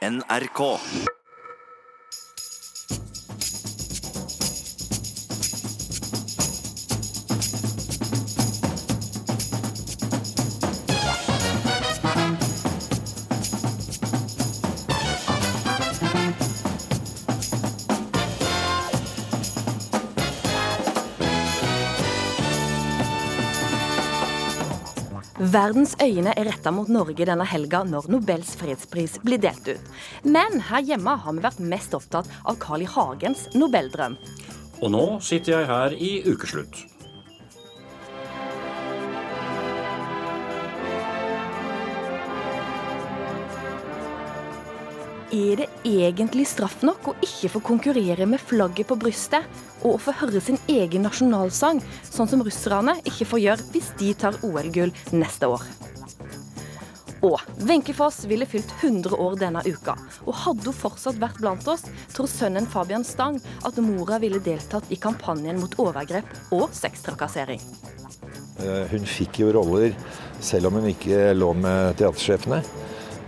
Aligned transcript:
NRK. 0.00 0.80
Verdens 25.50 25.96
øyne 26.02 26.30
er 26.38 26.46
retta 26.46 26.70
mot 26.70 26.86
Norge 26.92 27.24
denne 27.26 27.46
helga 27.48 27.80
når 27.88 28.06
Nobels 28.12 28.52
fredspris 28.60 29.16
blir 29.24 29.40
delt 29.42 29.66
ut. 29.66 29.88
Men 30.22 30.60
her 30.68 30.84
hjemme 30.86 31.16
har 31.24 31.34
vi 31.34 31.42
vært 31.42 31.62
mest 31.72 31.96
opptatt 31.96 32.28
av 32.44 32.58
Carl 32.62 32.84
I. 32.84 32.90
Hagens 32.90 33.48
nobeldrøm. 33.58 34.14
Og 34.78 34.94
nå 34.94 35.04
sitter 35.24 35.56
jeg 35.56 35.70
her 35.72 35.96
i 35.96 36.12
ukeslutt. 36.28 36.84
Er 45.30 45.60
det 45.60 45.66
egentlig 45.86 46.48
straff 46.50 46.80
nok 46.82 47.04
å 47.12 47.12
ikke 47.22 47.52
få 47.52 47.60
konkurrere 47.62 48.26
med 48.26 48.42
flagget 48.42 48.88
på 48.90 48.96
brystet, 48.98 49.46
og 49.84 49.94
å 49.94 50.00
få 50.02 50.14
høre 50.24 50.40
sin 50.42 50.58
egen 50.66 51.06
nasjonalsang, 51.06 51.78
sånn 52.02 52.28
som 52.32 52.42
russerne 52.42 52.96
ikke 53.06 53.28
får 53.30 53.42
gjøre 53.44 53.68
hvis 53.70 53.92
de 54.00 54.10
tar 54.18 54.40
OL-gull 54.42 54.90
neste 55.14 55.46
år? 55.46 55.62
Og 57.22 57.38
Wenche 57.68 57.94
Foss 57.94 58.24
ville 58.26 58.48
fylt 58.48 58.72
100 58.80 59.14
år 59.22 59.38
denne 59.38 59.62
uka. 59.68 59.94
Og 60.24 60.34
hadde 60.40 60.66
hun 60.66 60.78
fortsatt 60.80 61.20
vært 61.20 61.38
blant 61.38 61.66
oss, 61.68 61.84
tror 62.10 62.26
sønnen 62.32 62.66
Fabian 62.66 63.04
Stang 63.06 63.38
at 63.62 63.78
mora 63.84 64.18
ville 64.18 64.40
deltatt 64.42 64.90
i 64.90 64.98
kampanjen 64.98 65.60
mot 65.60 65.78
overgrep 65.78 66.26
og 66.56 66.72
sextrakassering. 66.74 67.62
Eh, 68.64 68.86
Hun 68.90 69.06
fikk 69.06 69.44
jo 69.44 69.52
roller 69.54 69.94
selv 70.42 70.72
om 70.72 70.80
hun 70.80 70.90
ikke 70.90 71.30
lå 71.36 71.52
med 71.54 72.00
teatersjefene. 72.00 72.64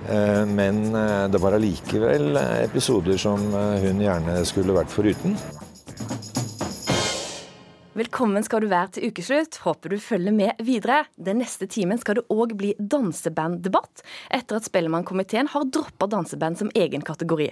Eh, 0.08 0.46
Men 0.46 0.94
eh, 0.94 1.28
det 1.30 1.38
var 1.38 1.52
allikevel 1.52 2.36
episoder 2.36 3.16
som 3.16 3.54
eh, 3.54 3.84
hun 3.86 4.00
gjerne 4.02 4.40
skulle 4.48 4.74
vært 4.76 4.90
foruten. 4.90 5.36
Velkommen 7.92 8.40
skal 8.40 8.62
du 8.64 8.70
være 8.70 8.88
til 8.94 9.10
ukeslutt. 9.12 9.58
Håper 9.66 9.92
du 9.92 9.98
følger 10.00 10.32
med 10.32 10.60
videre. 10.64 11.02
Den 11.20 11.42
neste 11.42 11.66
timen 11.68 12.00
skal 12.00 12.16
det 12.16 12.22
òg 12.32 12.54
bli 12.56 12.70
dansebanddebatt, 12.80 14.00
etter 14.32 14.56
at 14.56 14.64
Spellemannkomiteen 14.64 15.50
har 15.52 15.66
droppa 15.68 16.08
danseband 16.08 16.56
som 16.56 16.70
egen 16.72 17.04
kategori. 17.04 17.50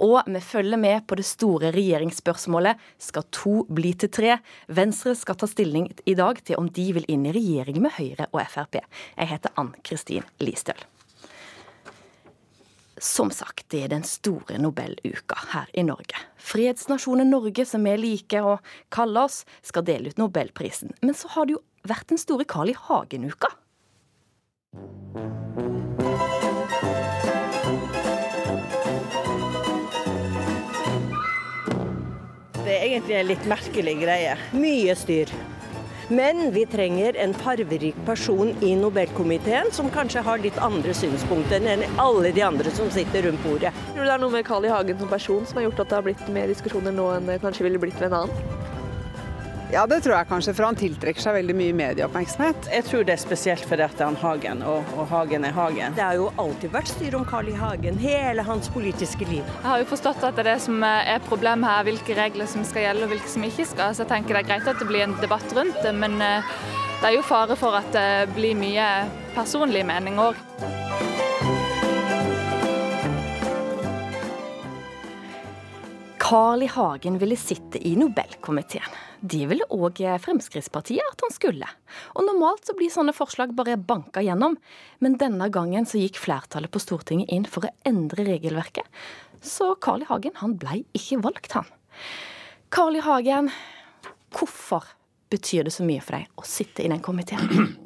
Og 0.00 0.24
vi 0.32 0.40
følger 0.40 0.80
med 0.80 1.04
på 1.04 1.20
det 1.20 1.26
store 1.28 1.74
regjeringsspørsmålet 1.76 2.80
skal 2.96 3.28
to 3.36 3.54
bli 3.68 3.92
til 4.00 4.08
tre. 4.16 4.38
Venstre 4.72 5.12
skal 5.12 5.36
ta 5.36 5.50
stilling 5.50 5.90
i 6.08 6.16
dag 6.16 6.40
til 6.40 6.56
om 6.56 6.72
de 6.72 6.88
vil 6.96 7.08
inn 7.12 7.28
i 7.28 7.36
regjering 7.36 7.84
med 7.84 7.92
Høyre 8.00 8.32
og 8.32 8.40
Frp. 8.48 8.80
Jeg 8.80 9.32
heter 9.36 9.52
Ann 9.60 9.74
Kristin 9.84 10.24
Listøl. 10.40 10.80
Som 13.02 13.32
sagt, 13.34 13.64
det 13.74 13.80
er 13.82 13.88
den 13.90 14.04
store 14.06 14.60
Nobeluka 14.62 15.34
her 15.50 15.70
i 15.74 15.82
Norge. 15.82 16.20
Fredsnasjonen 16.38 17.32
Norge, 17.34 17.64
som 17.66 17.82
vi 17.82 17.96
liker 17.98 18.46
å 18.46 18.52
kalle 18.94 19.24
oss, 19.26 19.40
skal 19.66 19.82
dele 19.88 20.12
ut 20.12 20.20
Nobelprisen. 20.22 20.94
Men 21.02 21.16
så 21.18 21.32
har 21.34 21.48
det 21.48 21.56
jo 21.56 21.64
vært 21.82 22.12
den 22.12 22.20
store 22.22 22.46
Carl 22.46 22.70
I. 22.70 22.76
Hagen-uka. 22.78 23.50
Det 32.62 32.70
er 32.70 32.86
egentlig 32.86 33.18
en 33.18 33.32
litt 33.32 33.50
merkelig 33.50 33.96
greie. 34.04 34.38
Mye 34.54 34.94
styr. 34.94 35.34
Men 36.12 36.50
vi 36.52 36.66
trenger 36.66 37.16
en 37.16 37.34
farverik 37.34 37.94
person 38.04 38.50
i 38.60 38.74
Nobelkomiteen 38.76 39.70
som 39.72 39.86
kanskje 39.90 40.20
har 40.26 40.42
litt 40.44 40.58
andre 40.60 40.92
synspunkter 40.92 41.64
enn 41.72 41.86
alle 42.02 42.34
de 42.36 42.42
andre 42.44 42.72
som 42.76 42.90
sitter 42.92 43.24
rundt 43.24 43.40
bordet. 43.46 43.72
Tror 43.94 44.02
du 44.02 44.10
det 44.10 44.12
er 44.18 44.20
noe 44.20 44.34
med 44.34 44.44
Carl 44.44 44.66
I. 44.68 44.72
Hagen 44.74 45.00
som 45.00 45.08
person 45.08 45.46
som 45.48 45.62
har 45.62 45.70
gjort 45.70 45.80
at 45.86 45.88
det 45.88 45.96
har 45.96 46.04
blitt 46.10 46.28
mer 46.34 46.52
diskusjoner 46.52 46.92
nå 46.92 47.08
enn 47.14 47.32
det 47.32 47.40
kanskje 47.40 47.64
ville 47.64 47.80
blitt 47.80 47.96
ved 47.96 48.10
en 48.10 48.26
annen? 48.26 48.71
Ja, 49.72 49.86
det 49.88 50.02
tror 50.04 50.12
jeg 50.18 50.28
kanskje, 50.28 50.52
for 50.52 50.66
han 50.68 50.76
tiltrekker 50.76 51.24
seg 51.24 51.32
veldig 51.38 51.54
mye 51.56 51.72
medieoppmerksomhet. 51.78 52.66
Jeg 52.74 52.84
tror 52.84 53.06
det 53.08 53.14
er 53.14 53.20
spesielt 53.22 53.64
fordi 53.64 53.84
at 53.86 53.94
det 53.96 54.02
er 54.04 54.10
han 54.10 54.18
Hagen, 54.20 54.60
og, 54.68 54.90
og 55.00 55.06
Hagen 55.08 55.46
er 55.48 55.54
Hagen. 55.56 55.94
Det 55.96 56.02
har 56.04 56.18
jo 56.18 56.26
alltid 56.42 56.74
vært 56.74 56.90
styr 56.90 57.14
om 57.16 57.22
Carl 57.24 57.46
I. 57.48 57.54
Hagen 57.56 57.96
hele 58.02 58.44
hans 58.44 58.68
politiske 58.74 59.24
liv. 59.30 59.40
Jeg 59.40 59.64
har 59.64 59.80
jo 59.80 59.86
forstått 59.88 60.26
at 60.28 60.36
det 60.36 60.42
er 60.42 60.50
det 60.50 60.58
som 60.66 60.84
er 60.84 61.24
problemet 61.24 61.64
her, 61.64 61.86
hvilke 61.88 62.16
regler 62.18 62.50
som 62.52 62.66
skal 62.68 62.84
gjelde 62.84 63.06
og 63.06 63.14
hvilke 63.14 63.32
som 63.32 63.46
ikke 63.48 63.64
skal. 63.70 63.94
Så 63.96 64.04
jeg 64.04 64.10
tenker 64.10 64.36
det 64.36 64.42
er 64.42 64.48
greit 64.50 64.68
at 64.68 64.82
det 64.82 64.88
blir 64.90 65.06
en 65.06 65.14
debatt 65.22 65.54
rundt 65.56 65.78
det, 65.86 65.92
men 65.96 66.18
eh, 66.20 66.50
det 67.00 67.08
er 67.08 67.16
jo 67.16 67.22
fare 67.24 67.56
for 67.56 67.78
at 67.78 67.88
det 67.96 68.34
blir 68.36 68.58
mye 68.58 68.88
personlig 69.32 69.86
mening 69.88 70.20
òg. 70.20 70.36
Carl 76.20 76.68
I. 76.68 76.68
Hagen 76.76 77.16
ville 77.24 77.40
sitte 77.40 77.80
i 77.80 77.94
Nobelkomiteen. 77.96 79.00
Det 79.22 79.44
ville 79.46 79.66
òg 79.70 80.00
Fremskrittspartiet 80.18 81.06
at 81.06 81.22
han 81.22 81.30
skulle. 81.34 81.68
Og 82.18 82.26
normalt 82.26 82.66
så 82.66 82.74
blir 82.74 82.90
sånne 82.90 83.14
forslag 83.14 83.52
bare 83.54 83.78
banka 83.78 84.22
gjennom, 84.24 84.56
men 84.98 85.18
denne 85.20 85.46
gangen 85.54 85.86
så 85.86 86.00
gikk 86.00 86.18
flertallet 86.18 86.72
på 86.74 86.82
Stortinget 86.82 87.30
inn 87.30 87.46
for 87.46 87.68
å 87.68 87.70
endre 87.86 88.26
regelverket. 88.26 88.88
Så 89.42 89.76
Carl 89.82 90.02
I. 90.02 90.08
Hagen 90.10 90.34
han 90.42 90.56
blei 90.58 90.82
ikke 90.98 91.20
valgt, 91.22 91.54
han. 91.54 91.70
Carl 92.74 92.98
I. 92.98 93.04
Hagen, 93.06 93.52
hvorfor 94.34 94.90
betyr 95.30 95.68
det 95.68 95.74
så 95.74 95.86
mye 95.86 96.02
for 96.02 96.18
deg 96.18 96.42
å 96.42 96.46
sitte 96.46 96.82
i 96.82 96.90
den 96.90 97.02
komiteen? 97.04 97.48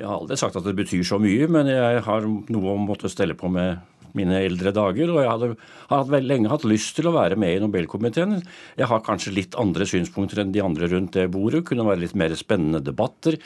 Jeg 0.00 0.08
har 0.08 0.16
aldri 0.16 0.38
sagt 0.40 0.56
at 0.56 0.64
det 0.66 0.72
betyr 0.74 1.04
så 1.06 1.18
mye, 1.20 1.46
men 1.52 1.68
jeg 1.68 2.00
har 2.02 2.24
noe 2.26 2.70
å 2.72 2.78
måtte 2.80 3.10
stelle 3.12 3.36
på 3.38 3.46
med 3.52 3.76
mine 4.18 4.40
eldre 4.42 4.72
dager. 4.74 5.12
Og 5.12 5.20
jeg 5.22 5.30
hadde, 5.30 5.50
har 5.90 6.04
vel 6.10 6.28
lenge 6.28 6.50
hatt 6.52 6.66
lyst 6.68 6.94
til 6.98 7.08
å 7.08 7.14
være 7.16 7.38
med 7.40 7.56
i 7.56 7.62
Nobelkomiteen. 7.62 8.40
Jeg 8.78 8.90
har 8.90 9.04
kanskje 9.06 9.34
litt 9.36 9.56
andre 9.60 9.86
synspunkter 9.88 10.42
enn 10.42 10.52
de 10.54 10.64
andre 10.64 10.90
rundt 10.92 11.16
det 11.16 11.28
bordet. 11.34 11.64
Kunne 11.68 11.86
være 11.88 12.04
litt 12.04 12.16
mer 12.18 12.34
spennende 12.38 12.82
debatter. 12.84 13.38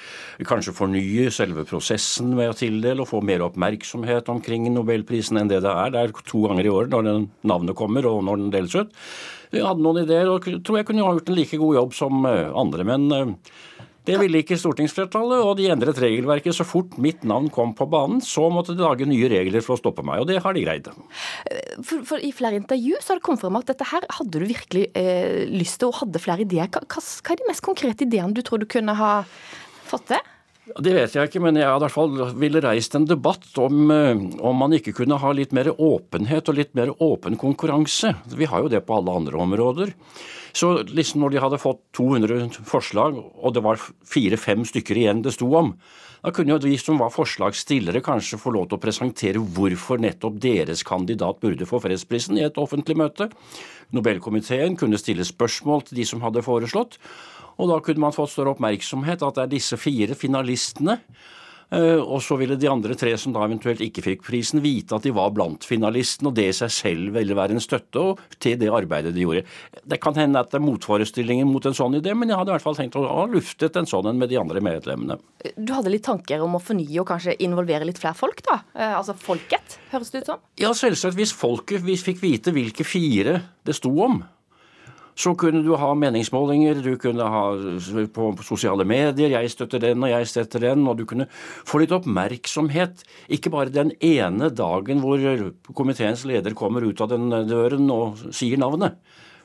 Kanskje 0.47 0.77
fornye 0.77 1.31
selve 1.35 1.67
prosessen 1.69 2.35
med 2.39 2.53
å 2.53 2.59
tildele 2.59 3.05
og 3.05 3.11
få 3.13 3.23
mer 3.27 3.45
oppmerksomhet 3.47 4.31
omkring 4.33 4.69
Nobelprisen 4.75 5.41
enn 5.41 5.53
det 5.53 5.63
det 5.67 5.73
er. 5.73 5.95
Det 5.95 6.03
er 6.03 6.19
to 6.27 6.45
ganger 6.49 6.67
i 6.67 6.75
året 6.75 6.95
når 6.95 7.27
navnet 7.47 7.79
kommer 7.79 8.07
og 8.11 8.23
når 8.27 8.43
den 8.43 8.53
deles 8.55 8.77
ut. 8.77 8.95
Jeg 9.55 9.63
hadde 9.63 9.85
noen 9.85 10.03
ideer 10.03 10.29
og 10.29 10.45
tror 10.67 10.81
jeg 10.81 10.89
kunne 10.89 11.07
ha 11.07 11.15
gjort 11.15 11.31
en 11.31 11.39
like 11.39 11.59
god 11.61 11.81
jobb 11.81 11.97
som 11.97 12.29
eh, 12.29 12.51
andre. 12.53 12.87
men... 12.95 13.09
det 14.07 14.19
ville 14.21 14.43
ikke 14.43 14.59
stortingsflertallet, 14.61 15.43
og 15.43 15.57
de 15.59 15.69
endret 15.73 15.99
regelverket. 16.03 16.55
Så 16.57 16.67
fort 16.67 16.95
mitt 17.03 17.25
navn 17.27 17.49
kom 17.53 17.75
på 17.77 17.89
banen, 17.91 18.23
så 18.25 18.47
måtte 18.53 18.77
de 18.77 18.85
lage 18.85 19.09
nye 19.09 19.31
regler 19.33 19.65
for 19.65 19.77
å 19.77 19.81
stoppe 19.81 20.05
meg, 20.07 20.23
og 20.23 20.31
det 20.31 20.39
har 20.45 20.57
de 20.57 20.63
greid. 20.63 20.91
For, 21.83 22.05
for 22.07 22.23
I 22.23 22.33
flere 22.37 22.61
intervju 22.61 23.01
så 23.01 23.13
har 23.13 23.21
det 23.21 23.27
kommet 23.27 23.43
frem 23.43 23.59
at 23.59 23.73
dette 23.73 23.91
her 23.91 24.07
hadde 24.19 24.39
du 24.39 24.47
virkelig 24.47 24.87
eh, 24.97 25.45
lyst 25.51 25.81
til 25.83 25.91
og 25.91 26.01
hadde 26.03 26.23
flere 26.23 26.47
ideer. 26.47 26.71
Hva, 26.71 26.85
hva, 26.87 27.03
hva 27.03 27.35
er 27.35 27.43
de 27.43 27.51
mest 27.51 27.67
konkrete 27.67 28.07
ideene 28.07 28.37
du 28.37 28.43
tror 28.47 28.63
du 28.63 28.69
kunne 28.71 28.95
ha 28.97 29.13
fått 29.91 30.11
til? 30.15 30.33
Det 30.67 30.91
vet 30.97 31.13
jeg 31.15 31.29
ikke, 31.29 31.41
men 31.45 31.55
jeg 31.55 31.67
hadde 31.69 31.79
i 31.79 31.85
hvert 31.85 31.95
fall 31.95 32.39
ville 32.43 32.63
reist 32.65 32.97
en 32.99 33.05
debatt 33.07 33.47
om, 33.63 33.85
eh, 33.95 34.23
om 34.43 34.57
man 34.59 34.75
ikke 34.75 34.97
kunne 34.97 35.19
ha 35.23 35.31
litt 35.35 35.55
mer 35.55 35.71
åpenhet 35.71 36.51
og 36.51 36.59
litt 36.59 36.75
mer 36.75 36.91
åpen 37.03 37.39
konkurranse. 37.39 38.17
Vi 38.35 38.49
har 38.51 38.65
jo 38.65 38.73
det 38.73 38.83
på 38.87 38.97
alle 38.99 39.15
andre 39.15 39.39
områder. 39.45 39.95
Så 40.57 40.71
liksom 40.89 41.21
når 41.21 41.35
de 41.35 41.41
hadde 41.45 41.61
fått 41.61 41.83
200 41.99 42.63
forslag, 42.65 43.19
og 43.21 43.53
det 43.53 43.63
var 43.65 43.81
fire-fem 44.09 44.65
stykker 44.65 44.97
igjen 44.97 45.21
det 45.25 45.35
sto 45.37 45.51
om, 45.59 45.75
da 46.25 46.33
kunne 46.35 46.55
jo 46.55 46.63
de 46.63 46.73
som 46.81 46.99
var 46.99 47.13
forslagsstillere 47.15 48.01
kanskje 48.03 48.39
få 48.41 48.55
lov 48.57 48.71
til 48.71 48.79
å 48.79 48.83
presentere 48.83 49.43
hvorfor 49.57 50.01
nettopp 50.03 50.41
deres 50.43 50.83
kandidat 50.87 51.43
burde 51.45 51.69
få 51.69 51.79
fredsprisen 51.85 52.41
i 52.41 52.47
et 52.47 52.57
offentlig 52.59 52.97
møte. 52.99 53.29
Nobelkomiteen 53.95 54.79
kunne 54.81 54.99
stille 54.99 55.29
spørsmål 55.29 55.85
til 55.87 56.01
de 56.01 56.09
som 56.09 56.25
hadde 56.25 56.43
foreslått. 56.43 56.97
Og 57.61 57.71
da 57.71 57.79
kunne 57.85 58.03
man 58.09 58.17
fått 58.17 58.33
større 58.33 58.57
oppmerksomhet 58.57 59.23
at 59.23 59.37
det 59.37 59.45
er 59.45 59.53
disse 59.55 59.79
fire 59.81 60.17
finalistene. 60.19 60.99
Eh, 61.75 62.01
Og 62.01 62.21
så 62.25 62.39
ville 62.41 62.59
de 62.61 62.69
andre 62.71 62.97
tre 62.99 63.13
som 63.19 63.35
da 63.35 63.45
eventuelt 63.47 63.83
ikke 63.85 64.05
fikk 64.05 64.27
prisen, 64.27 64.63
vite 64.65 64.97
at 64.97 65.07
de 65.07 65.15
var 65.17 65.33
blant 65.37 65.65
finalistene, 65.67 66.31
og 66.31 66.37
det 66.39 66.49
i 66.51 66.57
seg 66.57 66.73
selv 66.75 67.17
ville 67.17 67.37
være 67.39 67.57
en 67.57 67.63
støtte 67.63 68.05
til 68.43 68.59
det 68.61 68.71
arbeidet 68.73 69.15
de 69.17 69.25
gjorde. 69.25 69.47
Det 69.87 70.01
kan 70.03 70.17
hende 70.19 70.43
at 70.43 70.53
det 70.53 70.61
er 70.61 70.67
motforestillinger 70.67 71.49
mot 71.49 71.67
en 71.67 71.77
sånn 71.77 71.99
idé, 71.99 72.15
men 72.15 72.31
jeg 72.31 72.41
hadde 72.41 72.53
i 72.53 72.57
hvert 72.57 72.67
fall 72.67 72.79
tenkt 72.79 72.99
å 73.01 73.07
ha 73.07 73.27
luftet 73.31 73.77
en 73.77 73.89
sånn 73.89 74.11
en 74.11 74.21
med 74.21 74.33
de 74.33 74.41
andre 74.41 74.63
medlemmene. 74.65 75.19
Du 75.57 75.75
hadde 75.75 75.93
litt 75.93 76.07
tanker 76.07 76.43
om 76.45 76.59
å 76.59 76.63
fornye 76.63 77.01
og 77.03 77.09
kanskje 77.11 77.37
involvere 77.47 77.89
litt 77.89 78.01
flere 78.03 78.17
folk, 78.19 78.43
da? 78.47 78.61
Eh, 78.75 78.95
altså 78.99 79.17
folket, 79.19 79.79
høres 79.93 80.13
det 80.13 80.25
ut 80.25 80.33
som? 80.33 80.47
Ja, 80.61 80.73
selvsagt. 80.77 81.19
Hvis 81.19 81.35
folket 81.37 81.85
hvis 81.87 82.05
fikk 82.07 82.23
vite 82.23 82.55
hvilke 82.55 82.87
fire 82.87 83.41
det 83.67 83.77
sto 83.77 83.93
om, 84.05 84.23
Så 85.17 85.33
kunne 85.41 85.63
du 85.65 85.71
ha 85.81 85.95
meningsmålinger, 85.97 86.83
du 86.85 86.99
kunne 87.01 87.25
ha 87.25 87.45
på 88.13 88.27
sosiale 88.45 88.85
medier 88.85 89.31
'jeg 89.31 89.51
støtter 89.51 89.79
den 89.81 90.05
og 90.05 90.11
jeg 90.11 90.27
støtter 90.27 90.61
den', 90.61 90.89
og 90.89 90.99
du 90.99 91.05
kunne 91.07 91.27
få 91.65 91.79
litt 91.81 91.93
oppmerksomhet. 91.93 93.03
Ikke 93.29 93.51
bare 93.51 93.73
den 93.73 93.93
ene 94.01 94.51
dagen 94.51 95.01
hvor 95.01 95.17
komiteens 95.75 96.25
leder 96.27 96.53
kommer 96.53 96.85
ut 96.85 97.01
av 97.01 97.09
den 97.09 97.31
døren 97.31 97.91
og 97.91 98.19
sier 98.31 98.59
navnet. 98.59 98.97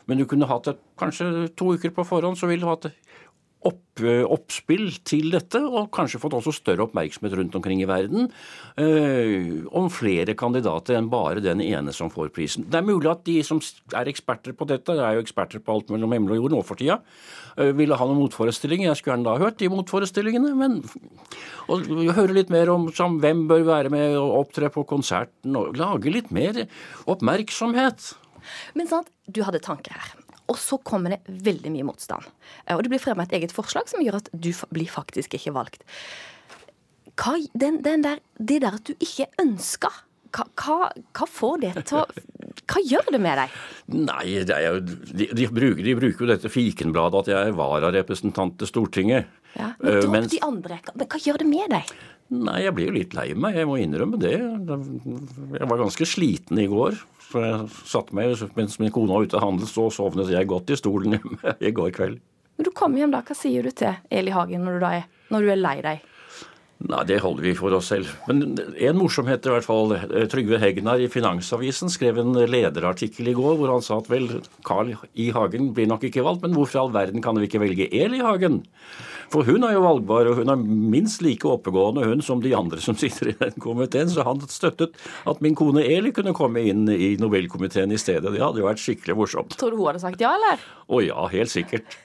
Men 0.07 0.17
du 0.17 0.25
kunne 0.25 0.47
hatt 0.47 0.65
det 0.65 0.77
kanskje 0.97 1.55
to 1.55 1.73
uker 1.73 1.89
på 1.89 2.03
forhånd, 2.03 2.35
så 2.37 2.47
ville 2.47 2.65
du 2.65 2.67
hatt 2.67 2.91
opp, 3.67 4.01
oppspill 4.01 4.87
til 5.05 5.29
dette, 5.33 5.59
og 5.61 5.91
kanskje 5.93 6.19
fått 6.21 6.35
også 6.37 6.53
større 6.55 6.85
oppmerksomhet 6.87 7.35
rundt 7.37 7.57
omkring 7.57 7.83
i 7.83 7.89
verden 7.89 8.29
øh, 8.81 9.67
om 9.77 9.89
flere 9.93 10.35
kandidater 10.37 10.97
enn 10.97 11.09
bare 11.11 11.43
den 11.43 11.61
ene 11.63 11.93
som 11.93 12.09
får 12.13 12.31
prisen. 12.35 12.65
Det 12.71 12.79
er 12.79 12.87
mulig 12.87 13.11
at 13.11 13.25
de 13.27 13.37
som 13.45 13.61
er 13.97 14.09
eksperter 14.09 14.55
på 14.57 14.67
dette, 14.69 14.95
det 14.97 15.05
er 15.05 15.17
jo 15.17 15.25
eksperter 15.25 15.61
på 15.61 15.75
alt 15.75 15.93
mellom 15.93 16.15
himmel 16.15 16.35
og 16.35 16.41
jord 16.41 16.55
nå 16.55 16.63
for 16.65 16.81
tida, 16.81 17.01
øh, 17.57 17.73
ville 17.77 17.97
ha 17.97 18.09
noen 18.09 18.23
motforestillinger. 18.23 18.89
Jeg 18.89 19.01
skulle 19.01 19.17
gjerne 19.17 19.29
da 19.29 19.37
hørt 19.43 19.59
de 19.61 19.71
motforestillingene, 19.73 20.55
men 20.57 20.79
og 21.71 21.85
høre 22.17 22.33
litt 22.35 22.49
mer 22.53 22.71
om 22.73 22.89
som, 22.95 23.19
hvem 23.21 23.45
bør 23.51 23.67
være 23.67 23.93
med 23.93 24.17
og 24.19 24.39
opptre 24.45 24.71
på 24.73 24.85
konserten, 24.89 25.55
og 25.57 25.77
lage 25.79 26.13
litt 26.13 26.33
mer 26.33 26.65
oppmerksomhet. 27.09 28.13
Men 28.77 28.89
sant, 28.89 29.11
du 29.29 29.43
hadde 29.45 29.61
tanker 29.63 29.95
her. 29.95 30.20
Og 30.51 30.59
så 30.59 30.79
kommer 30.83 31.15
det 31.15 31.39
veldig 31.47 31.71
mye 31.73 31.87
motstand. 31.87 32.27
Eh, 32.65 32.75
og 32.75 32.83
det 32.83 32.91
blir 32.93 33.01
fremmet 33.01 33.31
et 33.31 33.39
eget 33.39 33.55
forslag 33.55 33.89
som 33.91 34.03
gjør 34.03 34.19
at 34.19 34.29
du 34.33 34.51
blir 34.73 34.91
faktisk 34.91 35.37
ikke 35.37 35.55
valgt. 35.55 35.85
Hva, 37.19 37.35
den, 37.57 37.81
den 37.85 38.05
der, 38.05 38.21
det 38.39 38.61
der 38.63 38.79
at 38.79 38.87
du 38.87 38.95
ikke 38.99 39.27
ønsker, 39.41 40.01
hva, 40.31 40.45
hva, 40.61 40.75
hva, 41.11 41.25
får 41.27 41.57
det 41.63 41.73
til 41.89 42.01
å 42.01 42.05
Hva 42.71 42.79
gjør 42.87 43.09
det 43.11 43.19
med 43.19 43.35
deg? 43.35 43.55
Nei, 43.91 44.25
det 44.47 44.57
jo, 44.63 44.77
de, 44.79 45.25
de, 45.35 45.47
bruker, 45.51 45.81
de, 45.83 45.95
bruker, 45.97 46.23
jo 46.23 46.29
dette 46.29 46.51
fikenbladet 46.51 47.23
at 47.23 47.29
jeg 47.31 47.49
er 47.49 47.57
vararepresentant 47.57 48.55
til 48.61 48.69
Stortinget. 48.69 49.27
Ja, 49.57 49.73
men 49.81 49.97
dropp 49.97 50.13
Mens, 50.13 50.31
de 50.31 50.39
andre. 50.45 50.77
Men 50.93 51.09
hva 51.11 51.19
gjør 51.19 51.41
det 51.41 51.47
med 51.49 51.73
deg? 51.73 51.91
Nei, 52.31 52.61
jeg 52.63 52.75
blir 52.77 52.87
jo 52.87 52.95
litt 52.95 53.15
lei 53.17 53.25
meg. 53.35 53.57
Jeg 53.59 53.67
må 53.67 53.75
innrømme 53.81 54.19
det. 54.21 54.37
Jeg 54.37 55.67
var 55.67 55.81
ganske 55.81 56.07
sliten 56.07 56.61
i 56.63 56.69
går. 56.71 56.95
Så 57.31 57.41
jeg 57.45 57.67
satte 57.87 58.15
meg 58.17 58.35
mens 58.57 58.77
min 58.81 58.91
kone 58.93 59.13
var 59.13 59.25
ute 59.27 59.39
og 59.39 59.45
handlet, 59.45 59.71
så 59.71 59.87
sovnet 59.93 60.31
jeg 60.33 60.49
godt 60.49 60.73
i 60.73 60.79
stolen 60.79 61.17
hjemme 61.17 61.55
i 61.69 61.73
går 61.75 61.93
kveld. 61.95 62.21
Når 62.59 62.67
du 62.67 62.71
kommer 62.75 63.01
hjem 63.01 63.13
da, 63.13 63.23
hva 63.25 63.35
sier 63.37 63.65
du 63.65 63.71
til 63.73 63.95
Eli 64.13 64.33
Hagen 64.35 64.65
når 64.67 64.81
du, 64.81 64.87
er, 64.87 65.05
når 65.33 65.45
du 65.45 65.53
er 65.53 65.61
lei 65.61 65.77
deg? 65.85 66.07
Nei, 66.81 67.01
det 67.05 67.19
holder 67.21 67.45
vi 67.45 67.53
for 67.57 67.73
oss 67.77 67.91
selv. 67.91 68.09
Men 68.25 68.55
en 68.57 68.97
morsomhet 68.97 69.45
i 69.45 69.51
hvert 69.53 69.65
fall. 69.67 69.93
Trygve 70.31 70.57
Hegnar 70.61 71.01
i 71.01 71.09
Finansavisen 71.13 71.91
skrev 71.93 72.17
en 72.21 72.33
lederartikkel 72.33 73.29
i 73.29 73.35
går 73.37 73.59
hvor 73.59 73.73
han 73.75 73.85
sa 73.85 73.99
at 74.01 74.09
vel, 74.09 74.27
Carl 74.65 74.95
I. 75.13 75.29
Hagen 75.35 75.71
blir 75.77 75.89
nok 75.91 76.07
ikke 76.09 76.25
valgt, 76.25 76.41
men 76.45 76.57
hvorfor 76.57 76.79
i 76.79 76.81
all 76.81 76.93
verden 76.95 77.21
kan 77.21 77.37
vi 77.37 77.49
ikke 77.49 77.61
velge 77.61 77.89
Eli 77.93 78.23
Hagen? 78.25 78.63
For 79.31 79.47
hun 79.47 79.63
er 79.63 79.75
jo 79.77 79.83
valgbar, 79.85 80.27
og 80.27 80.41
hun 80.41 80.51
er 80.51 80.59
minst 80.91 81.21
like 81.23 81.47
oppegående 81.47 82.03
hun 82.09 82.23
som 82.25 82.41
de 82.43 82.51
andre 82.57 82.81
som 82.83 82.97
sitter 82.99 83.31
i 83.31 83.35
den 83.39 83.55
komiteen. 83.63 84.09
Så 84.11 84.25
han 84.27 84.41
støttet 84.51 84.97
at 85.29 85.43
min 85.43 85.55
kone 85.55 85.85
Eli 85.87 86.11
kunne 86.15 86.35
komme 86.35 86.63
inn 86.67 86.83
i 86.91 87.13
Nobelkomiteen 87.21 87.93
i 87.95 87.99
stedet. 88.01 88.27
Det 88.27 88.43
hadde 88.43 88.59
jo 88.59 88.67
vært 88.67 88.83
skikkelig 88.83 89.17
morsomt. 89.17 89.55
Tror 89.59 89.71
du 89.71 89.79
hun 89.79 89.87
hadde 89.91 90.03
sagt 90.03 90.23
ja, 90.23 90.33
eller? 90.35 90.65
Å 90.91 90.99
ja, 91.05 91.23
helt 91.31 91.53
sikkert. 91.53 91.95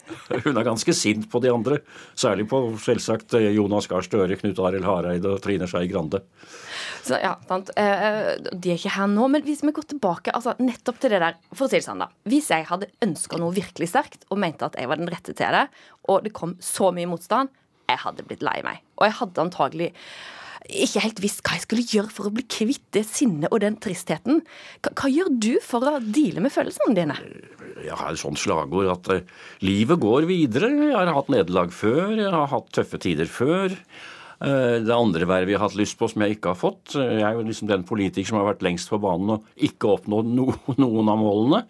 Hun 0.44 0.54
er 0.54 0.66
ganske 0.66 0.94
sint 0.94 1.26
på 1.32 1.42
de 1.42 1.50
andre. 1.50 1.80
Særlig 2.14 2.46
på 2.50 2.62
selvsagt 2.82 3.34
Jonas 3.56 3.90
Gahr 3.90 4.06
Støre, 4.06 4.38
Knut 4.38 4.62
Arild 4.62 4.86
Hareide 4.86 5.34
og 5.34 5.42
Trine 5.42 5.66
Skei 5.70 5.88
Grande. 5.90 6.22
Så 7.06 7.18
ja, 7.22 7.34
sant. 7.48 7.72
Eh, 7.78 8.36
de 8.52 8.72
er 8.72 8.78
ikke 8.78 8.94
her 8.96 9.10
nå. 9.12 9.28
Men 9.32 9.44
hvis 9.46 9.64
vi 9.66 9.74
går 9.76 9.88
tilbake 9.94 10.34
altså 10.36 10.56
nettopp 10.62 11.00
til 11.02 11.14
det 11.14 11.22
der 11.22 11.38
For 11.52 11.66
å 11.66 11.70
si 11.70 11.78
det 11.78 11.86
sånn, 11.86 12.02
da. 12.04 12.10
Hvis 12.28 12.50
jeg 12.52 12.68
hadde 12.70 12.90
ønska 13.04 13.40
noe 13.40 13.54
virkelig 13.56 13.90
sterkt 13.92 14.26
og 14.30 14.40
mente 14.42 14.68
at 14.68 14.78
jeg 14.80 14.90
var 14.90 15.00
den 15.00 15.10
rette 15.12 15.36
til 15.36 15.58
det, 15.58 15.66
og 16.10 16.24
det 16.26 16.34
kom 16.36 16.56
så 16.62 16.92
mye 16.94 17.10
motstand, 17.10 17.52
jeg 17.86 18.02
hadde 18.02 18.24
blitt 18.26 18.44
lei 18.44 18.58
meg. 18.66 18.82
Og 18.98 19.06
jeg 19.08 19.18
hadde 19.20 19.46
antagelig 19.46 19.92
ikke 20.66 21.02
helt 21.04 21.20
visst 21.22 21.42
hva 21.46 21.56
jeg 21.56 21.62
skulle 21.62 21.84
gjøre 21.86 22.10
for 22.10 22.28
å 22.28 22.32
bli 22.34 22.42
kvitt 22.50 22.84
det 22.96 23.04
sinnet 23.06 23.52
og 23.52 23.60
den 23.62 23.76
tristheten. 23.82 24.40
Hva, 24.82 24.92
hva, 24.98 25.10
gjør 25.12 25.30
du 25.30 25.52
for 25.62 25.86
å 25.86 25.98
deale 26.02 26.42
med 26.42 26.54
følelsene 26.54 26.96
dine? 26.96 27.16
Jeg 27.84 27.98
har 28.00 28.10
et 28.10 28.20
sånt 28.20 28.40
slagord 28.40 28.90
at 28.90 29.10
uh, 29.12 29.46
livet 29.62 30.00
går 30.02 30.26
videre. 30.30 30.72
Jeg 30.72 30.96
har 30.96 31.12
hatt 31.14 31.32
nederlag 31.32 31.74
før, 31.74 32.16
jeg 32.16 32.32
har 32.34 32.50
hatt 32.50 32.72
tøffe 32.74 33.00
tider 33.02 33.30
før. 33.30 33.76
Eh, 34.36 34.78
det 34.84 34.92
andre 34.92 35.24
vervet 35.24 35.54
jeg 35.54 35.56
har 35.56 35.64
hatt 35.64 35.78
lyst 35.78 35.96
på 35.96 36.08
som 36.10 36.20
jeg 36.24 36.36
ikke 36.36 36.52
har 36.52 36.58
fått. 36.60 36.96
Jeg 36.98 37.24
er 37.24 37.36
jo 37.38 37.44
liksom 37.46 37.70
den 37.70 37.86
politiker 37.88 38.28
som 38.28 38.40
har 38.40 38.50
vært 38.50 38.64
lengst 38.66 38.90
på 38.92 38.98
banen 39.00 39.36
og 39.36 39.46
ikke 39.56 39.94
oppnådd 39.94 40.28
no, 40.28 40.50
noen 40.82 41.12
av 41.12 41.20
målene. 41.20 41.62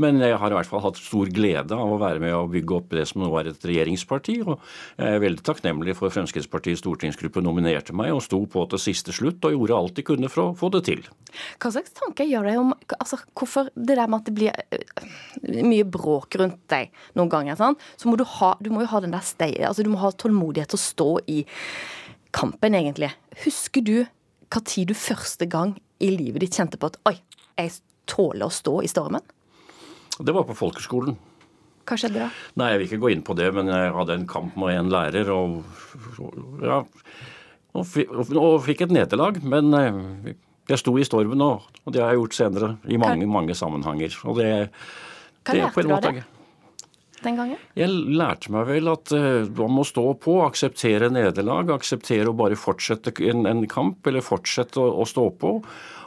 Men 0.00 0.20
jeg 0.20 0.36
har 0.40 0.52
i 0.52 0.58
hvert 0.58 0.68
fall 0.68 0.84
hatt 0.84 1.00
stor 1.00 1.30
glede 1.32 1.76
av 1.76 1.94
å 1.94 2.00
være 2.00 2.20
med 2.22 2.36
og 2.36 2.52
bygge 2.52 2.76
opp 2.76 2.92
det 2.92 3.06
som 3.08 3.24
nå 3.24 3.30
er 3.40 3.52
et 3.52 3.68
regjeringsparti. 3.70 4.36
Og 4.44 4.56
jeg 5.00 5.16
er 5.16 5.24
veldig 5.24 5.44
takknemlig 5.46 5.96
for 5.98 6.12
Fremskrittspartiets 6.12 6.84
stortingsgruppe 6.84 7.44
nominerte 7.44 7.96
meg 7.96 8.12
og 8.14 8.24
sto 8.26 8.42
på 8.50 8.66
til 8.70 8.82
siste 8.82 9.14
slutt 9.16 9.44
og 9.48 9.56
gjorde 9.56 9.80
alt 9.80 9.96
de 9.96 10.06
kunne 10.06 10.32
for 10.32 10.50
å 10.50 10.58
få 10.58 10.72
det 10.76 10.84
til. 10.90 11.06
Hva 11.62 11.72
slags 11.72 11.94
tanker 11.96 12.28
gjør 12.28 12.50
deg 12.50 12.60
om 12.60 12.74
altså, 12.98 13.20
hvorfor 13.38 13.70
det 13.74 13.96
der 13.96 14.10
med 14.10 14.20
at 14.20 14.28
det 14.28 14.34
blir 14.36 14.52
eh, 14.52 15.62
mye 15.64 15.86
bråk 15.88 16.36
rundt 16.40 16.60
deg 16.72 16.90
noen 17.18 17.30
ganger, 17.32 17.56
sånn, 17.58 17.78
så 17.96 18.10
må 18.10 18.18
du, 18.18 18.26
ha, 18.38 18.52
du 18.60 18.70
må 18.74 18.84
jo 18.84 18.90
ha 18.92 19.00
den 19.04 19.14
der 19.14 19.24
stei, 19.24 19.52
altså 19.66 19.86
du 19.86 19.92
må 19.92 20.00
ha 20.02 20.10
tålmodighet 20.12 20.72
til 20.72 20.80
å 20.80 20.82
stå 20.82 21.08
i 21.30 21.40
kampen, 22.36 22.76
egentlig. 22.78 23.12
Husker 23.44 23.84
du 23.84 23.96
hva 24.50 24.62
tid 24.66 24.90
du 24.90 24.96
første 24.98 25.46
gang 25.50 25.76
i 26.02 26.10
livet 26.14 26.44
ditt 26.44 26.56
kjente 26.58 26.80
på 26.80 26.90
at 26.90 26.98
oi, 27.08 27.16
jeg 27.58 27.76
tåler 28.10 28.48
å 28.48 28.54
stå 28.54 28.80
i 28.82 28.90
stormen? 28.90 29.22
Det 30.20 30.34
var 30.36 30.44
på 30.48 30.56
folkeskolen. 30.58 31.16
Hva 31.88 31.96
skjedde 31.98 32.22
da? 32.22 32.30
Nei, 32.60 32.70
Jeg 32.72 32.80
vil 32.80 32.88
ikke 32.88 33.02
gå 33.02 33.12
inn 33.14 33.22
på 33.26 33.34
det, 33.38 33.48
men 33.56 33.70
jeg 33.70 33.92
hadde 33.96 34.16
en 34.18 34.26
kamp 34.30 34.56
med 34.60 34.76
en 34.76 34.90
lærer. 34.92 35.30
og, 35.32 35.62
ja, 36.62 36.82
og, 37.74 37.96
og 38.36 38.58
fikk 38.66 38.84
et 38.86 38.94
nederlag. 38.94 39.40
Men 39.42 39.74
eh, 39.74 40.34
jeg 40.70 40.82
sto 40.82 40.94
i 40.98 41.06
stormen, 41.06 41.40
og, 41.42 41.70
og 41.84 41.94
det 41.94 42.02
har 42.02 42.12
jeg 42.12 42.20
gjort 42.20 42.36
senere 42.36 42.74
i 42.86 43.00
mange, 43.00 43.26
mange 43.30 43.56
sammenhenger. 43.58 44.18
Og 44.26 44.38
det, 44.38 44.50
Hva 45.46 45.56
det, 45.56 45.62
lærte 45.64 45.86
du 45.86 45.94
av 45.96 46.06
det? 46.06 46.26
Den 47.24 47.38
gangen? 47.38 47.60
Jeg 47.78 47.90
lærte 47.90 48.50
meg 48.54 48.66
vel 48.68 48.90
at 48.92 49.12
uh, 49.12 49.46
man 49.58 49.74
må 49.78 49.84
stå 49.86 50.04
på, 50.22 50.40
akseptere 50.44 51.10
nederlag, 51.12 51.72
akseptere 51.74 52.30
å 52.30 52.36
bare 52.36 52.58
fortsette 52.58 53.12
en, 53.28 53.46
en 53.50 53.64
kamp, 53.70 54.00
eller 54.08 54.24
fortsette 54.24 54.80
å, 54.80 54.86
å, 55.02 55.06
stå 55.08 55.26
på. 55.40 55.54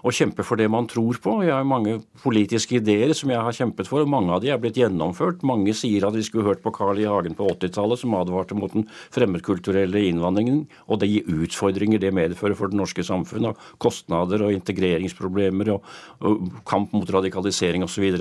Og 0.03 0.15
kjempe 0.15 0.43
for 0.43 0.59
det 0.59 0.67
man 0.67 0.87
tror 0.91 1.15
på. 1.23 1.37
Jeg 1.45 1.53
har 1.55 1.67
mange 1.67 1.99
politiske 2.23 2.75
ideer 2.81 3.13
som 3.15 3.31
jeg 3.31 3.39
har 3.39 3.55
kjempet 3.55 3.87
for, 3.87 4.03
og 4.03 4.11
mange 4.11 4.33
av 4.35 4.41
de 4.43 4.51
er 4.51 4.59
blitt 4.59 4.79
gjennomført. 4.81 5.45
Mange 5.47 5.75
sier 5.77 6.03
at 6.07 6.17
vi 6.17 6.25
skulle 6.27 6.49
hørt 6.49 6.63
på 6.65 6.73
Carl 6.75 6.99
I. 6.99 7.07
Hagen 7.07 7.37
på 7.39 7.47
80-tallet, 7.53 8.01
som 8.01 8.17
advarte 8.19 8.57
mot 8.57 8.73
den 8.73 8.89
fremmedkulturelle 9.15 10.03
innvandringen, 10.09 10.65
og 10.91 10.99
det 10.99 11.11
gir 11.11 11.29
utfordringer 11.45 12.03
det 12.03 12.11
medfører 12.15 12.57
for 12.59 12.73
det 12.73 12.81
norske 12.81 13.05
samfunnet, 13.07 13.53
og 13.53 13.79
kostnader 13.85 14.43
og 14.43 14.51
integreringsproblemer 14.57 15.71
og, 15.77 15.87
og 16.19 16.51
kamp 16.67 16.91
mot 16.97 17.15
radikalisering 17.15 17.87
osv. 17.87 18.11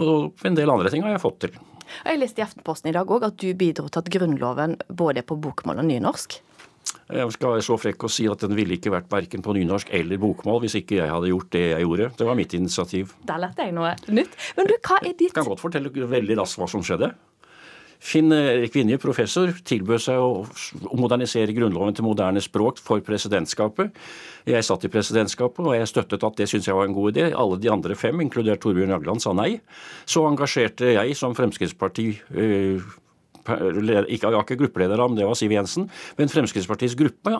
Og 0.00 0.46
en 0.46 0.58
del 0.58 0.70
andre 0.72 0.90
ting 0.92 1.04
har 1.06 1.14
jeg 1.14 1.22
fått 1.22 1.38
til. 1.46 1.60
Jeg 2.04 2.18
leste 2.18 2.40
i 2.40 2.44
Aftenposten 2.46 2.90
i 2.90 2.96
dag 2.96 3.10
òg 3.12 3.26
at 3.28 3.36
du 3.38 3.50
bidro 3.58 3.90
til 3.92 4.00
at 4.00 4.10
Grunnloven 4.10 4.78
både 4.88 5.20
er 5.22 5.28
på 5.28 5.36
bokmål 5.38 5.82
og 5.82 5.88
nynorsk. 5.90 6.40
Jeg 7.14 7.32
skal 7.34 7.54
være 7.54 7.64
så 7.64 7.76
frekk 7.80 8.06
å 8.06 8.10
si 8.12 8.24
at 8.30 8.40
den 8.44 8.54
ville 8.56 8.76
ikke 8.78 8.92
vært 8.92 9.10
verken 9.12 9.42
på 9.44 9.54
nynorsk 9.56 9.90
eller 9.96 10.20
bokmål 10.20 10.62
hvis 10.64 10.78
ikke 10.80 10.98
jeg 11.02 11.12
hadde 11.12 11.30
gjort 11.30 11.50
det 11.52 11.64
jeg 11.66 11.84
gjorde. 11.84 12.08
Det 12.18 12.28
var 12.28 12.38
mitt 12.38 12.56
initiativ. 12.56 13.12
Da 13.28 13.36
lærte 13.40 13.66
jeg 13.66 13.76
noe 13.76 13.92
nytt. 14.08 14.36
Men 14.56 14.70
du, 14.70 14.74
hva 14.78 14.98
er 15.02 15.12
ditt 15.12 15.28
Jeg 15.28 15.36
kan 15.36 15.48
godt 15.48 15.62
fortelle 15.62 15.92
veldig 15.92 16.38
raskt 16.40 16.60
hva 16.60 16.68
som 16.70 16.84
skjedde. 16.84 17.12
Finn 18.02 18.32
Erik 18.34 18.74
Vinje, 18.74 18.98
professor, 19.02 19.52
tilbød 19.66 20.02
seg 20.06 20.20
å 20.20 20.44
modernisere 20.96 21.54
Grunnloven 21.56 21.96
til 21.96 22.06
moderne 22.06 22.42
språk 22.44 22.80
for 22.82 23.04
presidentskapet. 23.04 23.94
Jeg 24.48 24.66
satt 24.66 24.84
i 24.84 24.92
presidentskapet, 24.92 25.62
og 25.64 25.76
jeg 25.76 25.88
støttet 25.88 26.26
at 26.26 26.40
det 26.40 26.48
syntes 26.50 26.68
jeg 26.68 26.76
var 26.76 26.90
en 26.90 26.96
god 26.96 27.14
idé. 27.14 27.30
Alle 27.32 27.60
de 27.60 27.70
andre 27.72 27.96
fem, 27.96 28.20
inkludert 28.24 28.60
Torbjørn 28.64 28.92
Jagland, 28.96 29.24
sa 29.24 29.32
nei. 29.36 29.56
Så 30.04 30.26
engasjerte 30.28 30.92
jeg 30.96 31.16
som 31.16 31.36
Fremskrittsparti 31.38 32.10
øh, 32.34 32.92
ikke, 33.44 34.26
jeg 34.28 34.32
var 34.32 34.44
ikke 34.44 34.56
gruppeleder 34.56 35.00
men 35.04 35.18
det 35.18 35.26
var 35.28 35.36
Siv 35.36 35.52
Jensen. 35.52 35.88
Men 36.18 36.32
Fremskrittspartiets 36.32 36.96
gruppe 36.96 37.32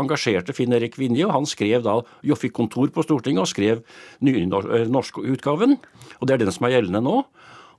engasjerte 0.00 0.52
Finn 0.56 0.72
Erik 0.76 0.98
Vinje, 1.00 1.24
og 1.26 1.32
han 1.32 1.48
skrev 1.48 1.84
da, 1.84 2.00
jo 2.22 2.36
fikk 2.36 2.52
kontor 2.56 2.92
på 2.92 3.04
Stortinget 3.06 3.44
og 3.44 3.48
skrev 3.48 3.80
nynorskutgaven. 4.24 5.78
Og 6.20 6.28
det 6.28 6.36
er 6.36 6.44
den 6.44 6.52
som 6.52 6.68
er 6.68 6.76
gjeldende 6.76 7.04
nå. 7.04 7.22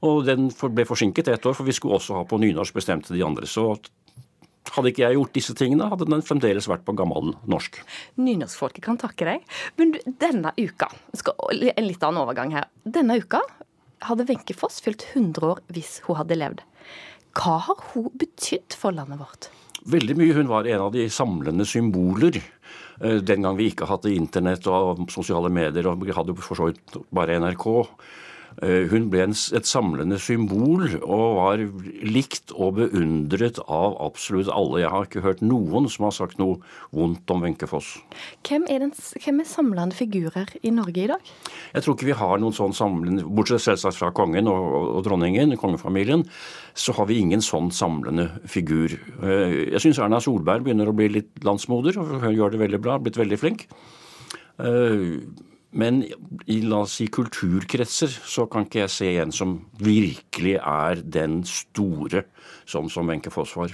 Og 0.04 0.26
den 0.28 0.50
ble 0.52 0.86
forsinket 0.88 1.30
ett 1.32 1.46
år, 1.46 1.56
for 1.56 1.68
vi 1.68 1.76
skulle 1.76 2.00
også 2.00 2.20
ha 2.20 2.26
på 2.28 2.40
nynorsk, 2.42 2.76
bestemte 2.76 3.14
de 3.16 3.24
andre. 3.26 3.48
Så 3.48 3.76
hadde 4.76 4.92
ikke 4.92 5.06
jeg 5.06 5.18
gjort 5.20 5.36
disse 5.38 5.56
tingene, 5.58 5.88
hadde 5.92 6.08
den 6.10 6.24
fremdeles 6.26 6.68
vært 6.70 6.86
på 6.88 6.96
gammel 6.98 7.36
norsk. 7.50 7.80
Nynorskfolket 8.20 8.84
kan 8.86 9.00
takke 9.02 9.28
deg. 9.30 9.46
Men 9.80 9.96
denne 10.22 10.54
uka, 10.58 10.90
en 11.16 11.88
litt 11.88 12.04
annen 12.04 12.24
overgang 12.24 12.56
her. 12.56 12.70
Denne 12.84 13.20
uka 13.22 13.44
hadde 14.06 14.28
Wenche 14.30 14.56
Foss 14.58 14.82
fylt 14.84 15.06
100 15.14 15.46
år 15.48 15.62
hvis 15.74 16.00
hun 16.08 16.20
hadde 16.20 16.40
levd. 16.40 16.66
Hva 17.36 17.60
har 17.68 17.80
hun 17.92 18.12
betydd 18.16 18.76
for 18.80 18.96
landet 18.96 19.20
vårt? 19.20 19.50
Veldig 19.92 20.16
mye. 20.18 20.34
Hun 20.34 20.50
var 20.50 20.68
en 20.70 20.88
av 20.88 20.94
de 20.96 21.06
samlende 21.14 21.66
symboler. 21.68 22.40
Eh, 23.02 23.20
den 23.22 23.46
gang 23.46 23.58
vi 23.60 23.70
ikke 23.72 23.88
hadde 23.90 24.14
internett 24.16 24.68
og 24.72 25.06
sosiale 25.14 25.52
medier, 25.54 25.92
og 25.92 26.06
vi 26.06 26.16
hadde 26.16 26.36
for 26.40 26.58
så 26.58 26.70
vidt 26.72 26.96
bare 27.14 27.38
NRK. 27.42 27.68
Eh, 28.64 28.86
hun 28.88 29.10
ble 29.12 29.26
et 29.28 29.68
samlende 29.68 30.18
symbol 30.22 30.86
og 31.02 31.24
var 31.40 31.64
likt 32.08 32.54
og 32.56 32.78
beundret 32.78 33.60
av 33.66 33.98
absolutt 34.04 34.52
alle. 34.54 34.84
Jeg 34.84 34.92
har 34.94 35.08
ikke 35.08 35.24
hørt 35.26 35.44
noen 35.44 35.90
som 35.92 36.08
har 36.08 36.16
sagt 36.16 36.40
noe 36.40 36.62
vondt 36.96 37.32
om 37.34 37.44
Wenche 37.44 37.68
Foss. 37.68 37.96
Hvem 38.48 38.68
er, 38.72 38.86
den, 38.86 38.94
hvem 38.96 39.42
er 39.44 39.50
samlende 39.50 39.98
figurer 39.98 40.54
i 40.62 40.72
Norge 40.76 41.04
i 41.04 41.10
dag? 41.12 41.34
Jeg 41.74 41.84
tror 41.86 41.98
ikke 41.98 42.10
vi 42.12 42.20
har 42.22 42.40
noen 42.40 42.56
sånn 42.56 42.76
samlende 42.76 43.26
Bortsett 43.28 43.66
selvsagt 43.66 44.00
fra 44.00 44.14
kongen 44.16 44.48
og, 44.52 44.78
og 44.96 45.02
dronningen, 45.08 45.58
kongefamilien, 45.60 46.24
så 46.76 46.96
har 46.96 47.10
vi 47.12 47.20
ingen 47.24 47.44
sånn 47.44 47.72
samlende 47.76 48.30
figur. 48.52 48.96
Eh, 49.20 49.58
jeg 49.76 49.84
syns 49.84 50.00
Erna 50.00 50.22
Solberg 50.24 50.64
begynner 50.64 50.92
å 50.92 50.96
bli 50.96 51.10
litt 51.18 51.44
landsmoder, 51.44 52.00
og 52.00 52.24
hun 52.24 52.32
gjør 52.36 52.56
det 52.56 52.64
veldig 52.64 52.82
bra, 52.84 53.00
blitt 53.04 53.20
veldig 53.20 53.42
flink. 53.42 53.68
Men 55.76 56.06
i 56.48 56.62
la 56.64 56.78
oss 56.86 56.94
si, 57.02 57.10
kulturkretser 57.12 58.08
så 58.08 58.46
kan 58.48 58.64
ikke 58.64 58.86
jeg 58.86 58.92
se 58.94 59.10
en 59.20 59.34
som 59.36 59.58
virkelig 59.76 60.54
er 60.62 61.02
den 61.04 61.42
store 61.48 62.24
som, 62.64 62.88
som 62.88 63.10
Wenche 63.12 63.34
Foss 63.34 63.58
var. 63.60 63.74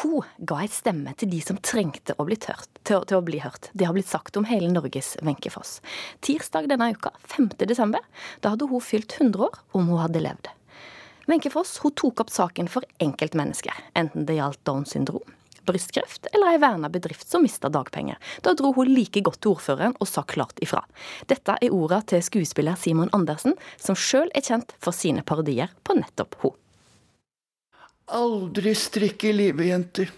Hun 0.00 0.24
ga 0.48 0.62
ei 0.64 0.70
stemme 0.72 1.12
til 1.20 1.28
de 1.34 1.42
som 1.44 1.58
trengte 1.60 2.16
å 2.16 2.24
bli, 2.24 2.38
tørt, 2.40 2.70
til, 2.88 3.04
til 3.04 3.18
å 3.18 3.26
bli 3.26 3.42
hørt. 3.44 3.68
Det 3.76 3.84
har 3.84 3.92
blitt 3.92 4.08
sagt 4.08 4.38
om 4.40 4.48
hele 4.48 4.70
Norges 4.72 5.18
Wenche 5.20 5.52
Foss. 5.52 5.82
Tirsdag 6.24 6.70
denne 6.72 6.88
uka, 6.94 7.12
5. 7.34 7.50
desember, 7.68 8.00
da 8.40 8.54
hadde 8.54 8.70
hun 8.70 8.80
fylt 8.80 9.12
100 9.18 9.44
år 9.44 9.60
om 9.76 9.92
hun 9.92 10.00
hadde 10.00 10.24
levd. 10.24 10.48
Wenche 11.28 11.52
Foss 11.52 11.76
hun 11.84 11.92
tok 12.00 12.24
opp 12.24 12.32
saken 12.32 12.72
for 12.72 12.88
enkeltmennesker, 13.04 13.76
enten 13.92 14.24
det 14.24 14.40
gjaldt 14.40 14.64
Downs 14.64 14.96
syndrom, 14.96 15.36
brystkreft 15.68 16.28
eller 16.32 16.54
ei 16.54 16.60
verna 16.62 16.90
bedrift 16.92 17.28
som 17.30 17.44
mista 17.44 17.70
dagpenger. 17.72 18.18
Da 18.44 18.54
dro 18.58 18.72
hun 18.76 18.90
like 18.92 19.22
godt 19.26 19.40
til 19.42 19.54
ordføreren 19.54 19.96
og 19.98 20.08
sa 20.08 20.22
klart 20.22 20.60
ifra. 20.64 20.82
Dette 21.30 21.56
er 21.60 21.74
orda 21.74 22.00
til 22.06 22.24
skuespiller 22.24 22.78
Simon 22.80 23.12
Andersen, 23.16 23.56
som 23.76 23.98
sjøl 23.98 24.30
er 24.34 24.46
kjent 24.46 24.74
for 24.78 24.96
sine 24.96 25.24
parodier 25.26 25.72
på 25.84 25.98
nettopp 25.98 26.38
hun. 26.44 26.56
Aldri 28.10 28.74
strikke 28.74 29.30
livet, 29.30 29.68
jenter. 29.70 30.10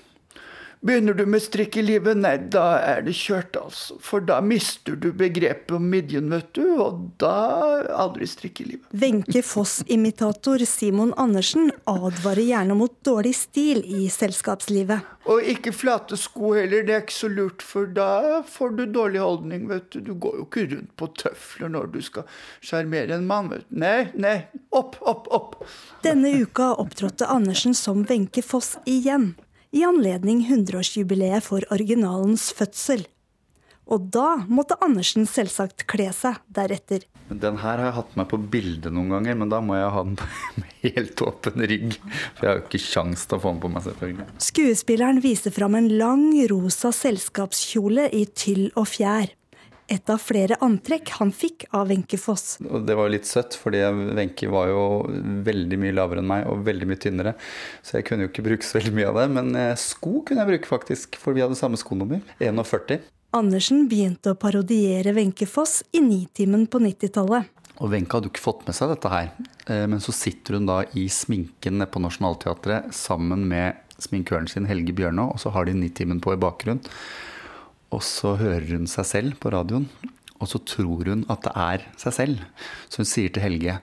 Begynner 0.83 1.15
du 1.15 1.27
med 1.31 1.39
strikk 1.43 1.77
i 1.79 1.83
livet, 1.83 2.17
nei, 2.19 2.33
da 2.51 2.65
er 2.83 3.05
det 3.07 3.13
kjørt, 3.15 3.55
altså. 3.55 3.95
For 4.03 4.25
da 4.27 4.41
mister 4.43 4.97
du 4.99 5.13
begrepet 5.15 5.77
om 5.77 5.85
midjen, 5.87 6.27
vet 6.33 6.49
du, 6.59 6.65
og 6.83 7.05
da 7.23 7.85
aldri 8.03 8.27
strikk 8.27 8.65
i 8.65 8.67
livet. 8.73 8.89
Wenche 8.91 9.45
Foss-imitator 9.47 10.65
Simon 10.67 11.13
Andersen 11.23 11.71
advarer 11.87 12.43
gjerne 12.49 12.75
mot 12.81 12.97
dårlig 13.07 13.37
stil 13.39 13.85
i 13.87 14.09
selskapslivet. 14.11 15.07
Og 15.31 15.47
ikke 15.53 15.71
flate 15.71 16.19
sko 16.19 16.51
heller, 16.57 16.83
det 16.83 16.97
er 16.97 17.05
ikke 17.05 17.19
så 17.21 17.31
lurt, 17.31 17.63
for 17.63 17.87
da 17.87 18.43
får 18.51 18.75
du 18.81 18.85
dårlig 18.91 19.23
holdning, 19.23 19.71
vet 19.71 19.87
du. 19.95 20.01
Du 20.03 20.17
går 20.19 20.41
jo 20.41 20.49
ikke 20.49 20.67
rundt 20.75 20.91
på 20.99 21.11
tøfler 21.23 21.71
når 21.77 21.95
du 21.95 22.01
skal 22.03 22.27
sjarmere 22.59 23.21
en 23.21 23.31
mann, 23.31 23.55
vet 23.55 23.69
du. 23.69 23.79
Nei, 23.87 24.11
nei, 24.19 24.35
opp, 24.75 24.99
opp, 24.99 25.31
opp. 25.31 25.57
Denne 26.03 26.35
uka 26.43 26.73
opptrådte 26.75 27.31
Andersen 27.31 27.79
som 27.79 28.03
Wenche 28.11 28.43
Foss 28.43 28.75
igjen 28.83 29.37
i 29.73 29.83
anledning 29.89 30.45
100-årsjubileet 30.47 31.45
for 31.47 31.65
originalens 31.73 32.51
fødsel. 32.55 33.07
Og 33.91 34.05
da 34.15 34.45
måtte 34.47 34.77
Andersen 34.85 35.27
selvsagt 35.27 35.87
kle 35.91 36.07
seg 36.15 36.39
deretter. 36.55 37.03
Den 37.33 37.59
her 37.59 37.81
har 37.81 37.89
jeg 37.89 37.97
hatt 37.97 38.17
med 38.21 38.29
på 38.31 38.39
bilde 38.53 38.93
noen 38.93 39.11
ganger, 39.17 39.37
men 39.41 39.51
da 39.51 39.59
må 39.65 39.77
jeg 39.79 39.91
ha 39.95 40.05
den 40.07 40.17
med 40.61 40.79
helt 40.85 41.25
åpen 41.25 41.67
rygg. 41.73 41.99
For 42.37 42.47
jeg 42.47 42.51
har 42.51 42.61
jo 42.61 42.65
ikke 42.69 42.83
kjangs 42.87 43.27
til 43.27 43.39
å 43.39 43.43
få 43.43 43.55
den 43.55 43.63
på 43.65 43.73
meg, 43.73 43.87
selvfølgelig. 43.89 44.29
Skuespilleren 44.49 45.23
viser 45.25 45.55
fram 45.57 45.79
en 45.81 45.93
lang, 45.99 46.27
rosa 46.53 46.93
selskapskjole 46.95 48.11
i 48.15 48.27
tyll 48.37 48.69
og 48.77 48.91
fjær 48.93 49.33
et 49.93 50.11
av 50.13 50.21
flere 50.23 50.57
antrekk 50.65 51.13
han 51.19 51.33
fikk 51.37 51.67
av 51.77 51.91
Wenche 51.91 52.19
Foss. 52.21 52.57
Det 52.61 52.97
var 52.97 53.11
litt 53.13 53.29
søtt, 53.29 53.57
fordi 53.59 53.83
Wenche 54.17 54.49
var 54.53 54.71
jo 54.71 54.83
veldig 55.47 55.79
mye 55.83 55.97
lavere 55.97 56.23
enn 56.23 56.31
meg 56.31 56.47
og 56.49 56.63
veldig 56.67 56.89
mye 56.89 57.01
tynnere. 57.03 57.35
Så 57.85 57.99
jeg 57.99 58.09
kunne 58.09 58.27
jo 58.27 58.33
ikke 58.33 58.47
bruke 58.47 58.67
så 58.67 58.79
veldig 58.79 58.95
mye 58.97 59.11
av 59.11 59.21
det. 59.21 59.27
Men 59.37 59.51
eh, 59.59 59.75
sko 59.81 60.23
kunne 60.25 60.45
jeg 60.45 60.53
bruke, 60.55 60.71
faktisk, 60.71 61.19
for 61.21 61.37
vi 61.37 61.45
hadde 61.45 61.59
samme 61.59 61.81
skonummer. 61.81 62.23
41. 62.41 63.03
Andersen 63.37 63.87
begynte 63.89 64.33
å 64.33 64.39
parodiere 64.39 65.15
Wenche 65.17 65.49
Foss 65.49 65.81
i 65.97 66.03
Nitimen 66.05 66.67
på 66.73 66.81
90-tallet. 66.85 67.49
Og 67.83 67.93
Wenche 67.93 68.17
hadde 68.17 68.29
jo 68.29 68.35
ikke 68.35 68.45
fått 68.45 68.67
med 68.69 68.77
seg 68.77 68.93
dette 68.93 69.13
her. 69.13 69.33
Eh, 69.67 69.85
men 69.91 70.01
så 70.05 70.15
sitter 70.17 70.57
hun 70.57 70.71
da 70.71 70.83
i 70.97 71.09
sminken 71.13 71.85
på 71.85 72.05
Nationaltheatret 72.05 72.93
sammen 72.97 73.45
med 73.51 73.81
sminkøren 74.03 74.49
sin 74.51 74.67
Helge 74.67 74.95
Bjørnå, 74.97 75.29
og 75.35 75.43
så 75.43 75.53
har 75.55 75.69
de 75.69 75.77
Nitimen 75.77 76.21
på 76.23 76.35
i 76.35 76.41
bakgrunnen. 76.41 76.83
Og 77.93 78.03
så 78.07 78.37
hører 78.41 78.71
hun 78.73 78.89
seg 78.91 79.09
selv 79.09 79.37
på 79.43 79.53
radioen, 79.53 79.89
og 80.41 80.49
så 80.51 80.59
tror 80.67 81.11
hun 81.11 81.27
at 81.33 81.45
det 81.45 81.53
er 81.55 81.85
seg 82.01 82.17
selv. 82.17 82.47
Så 82.89 83.03
hun 83.03 83.09
sier 83.09 83.35
til 83.35 83.45
Helge 83.45 83.77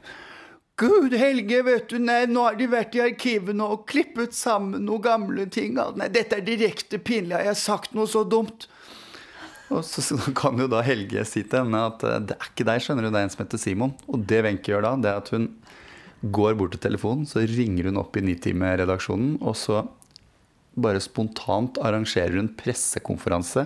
Gud, 0.80 1.12
Helge, 1.20 1.58
vet 1.68 1.90
du, 1.92 1.98
nei, 2.00 2.22
nå 2.32 2.46
har 2.46 2.56
de 2.56 2.70
vært 2.72 2.94
i 2.96 3.02
arkivene 3.04 3.66
og 3.68 3.82
klippet 3.90 4.32
sammen 4.36 4.86
noen 4.88 5.04
gamle 5.04 5.48
ting. 5.52 5.74
Nei, 5.76 6.08
dette 6.08 6.38
er 6.38 6.46
direkte 6.46 7.02
pinlig, 7.04 7.36
har 7.36 7.50
jeg 7.50 7.60
sagt 7.60 7.98
noe 7.98 8.08
så 8.08 8.24
dumt? 8.24 8.70
Og 9.70 9.84
så 9.86 10.16
kan 10.40 10.58
jo 10.58 10.70
da 10.72 10.80
Helge 10.86 11.26
si 11.28 11.44
til 11.44 11.66
henne 11.66 11.82
at 11.92 12.06
eh, 12.08 12.22
det 12.32 12.38
er 12.38 12.48
ikke 12.48 12.66
deg, 12.72 12.82
skjønner 12.82 13.06
du, 13.06 13.12
det 13.12 13.20
er 13.20 13.28
en 13.28 13.34
som 13.34 13.44
heter 13.44 13.62
Simon. 13.62 13.92
Og 14.08 14.24
det 14.32 14.40
Wenche 14.46 14.72
gjør 14.72 14.88
da, 14.88 14.94
det 15.04 15.12
er 15.12 15.20
at 15.20 15.34
hun 15.36 15.50
går 16.36 16.56
bort 16.60 16.74
til 16.76 16.84
telefonen, 16.88 17.28
så 17.30 17.44
ringer 17.44 17.92
hun 17.92 18.00
opp 18.02 18.18
i 18.20 18.24
Nitime-redaksjonen, 18.26 19.38
og 19.44 19.56
så 19.60 19.84
bare 20.76 21.02
spontant 21.04 21.80
arrangerer 21.82 22.38
hun 22.38 22.52
pressekonferanse 22.58 23.66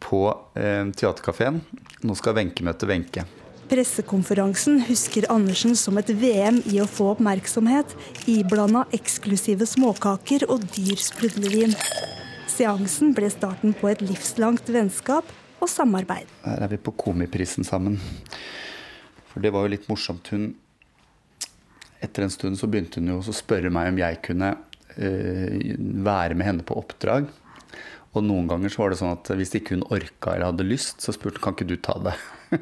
på 0.00 0.22
eh, 0.54 0.86
Teaterkafeen. 0.96 1.60
Nå 2.06 2.16
skal 2.18 2.36
Wenche 2.38 2.64
møte 2.64 2.88
Wenche. 2.88 3.26
Pressekonferansen 3.70 4.80
husker 4.88 5.28
Andersen 5.30 5.76
som 5.78 6.00
et 6.00 6.08
VM 6.10 6.58
i 6.66 6.80
å 6.82 6.88
få 6.90 7.12
oppmerksomhet, 7.12 7.92
iblanda 8.26 8.82
eksklusive 8.96 9.68
småkaker 9.68 10.48
og 10.50 10.64
dyr 10.74 10.98
sprudlevin. 10.98 11.76
Seansen 12.50 13.14
ble 13.14 13.30
starten 13.30 13.76
på 13.78 13.92
et 13.92 14.02
livslangt 14.02 14.66
vennskap 14.74 15.28
og 15.62 15.70
samarbeid. 15.70 16.26
Her 16.42 16.64
er 16.66 16.72
vi 16.72 16.80
på 16.82 16.96
Komiprisen 16.98 17.66
sammen. 17.68 18.00
For 19.30 19.44
det 19.44 19.52
var 19.54 19.68
jo 19.68 19.76
litt 19.76 19.86
morsomt. 19.92 20.32
Hun 20.34 20.50
Etter 22.00 22.24
en 22.24 22.32
stund 22.32 22.56
så 22.56 22.64
begynte 22.64 22.96
hun 22.96 23.10
jo 23.12 23.18
å 23.20 23.34
spørre 23.36 23.68
meg 23.72 23.90
om 23.92 23.98
jeg 24.00 24.22
kunne 24.24 24.54
være 25.00 26.36
med 26.36 26.46
henne 26.46 26.66
på 26.66 26.76
oppdrag. 26.80 27.30
Og 28.10 28.26
noen 28.26 28.48
ganger 28.50 28.72
så 28.72 28.82
var 28.82 28.92
det 28.92 28.98
sånn 28.98 29.14
at 29.14 29.30
hvis 29.38 29.54
ikke 29.54 29.76
hun 29.76 29.86
orka 29.94 30.34
eller 30.34 30.50
hadde 30.50 30.66
lyst, 30.66 30.98
så 31.04 31.14
spurte 31.14 31.38
hun 31.38 31.46
kan 31.46 31.56
ikke 31.56 31.68
du 31.70 31.76
ta 31.78 31.94
det. 32.02 32.16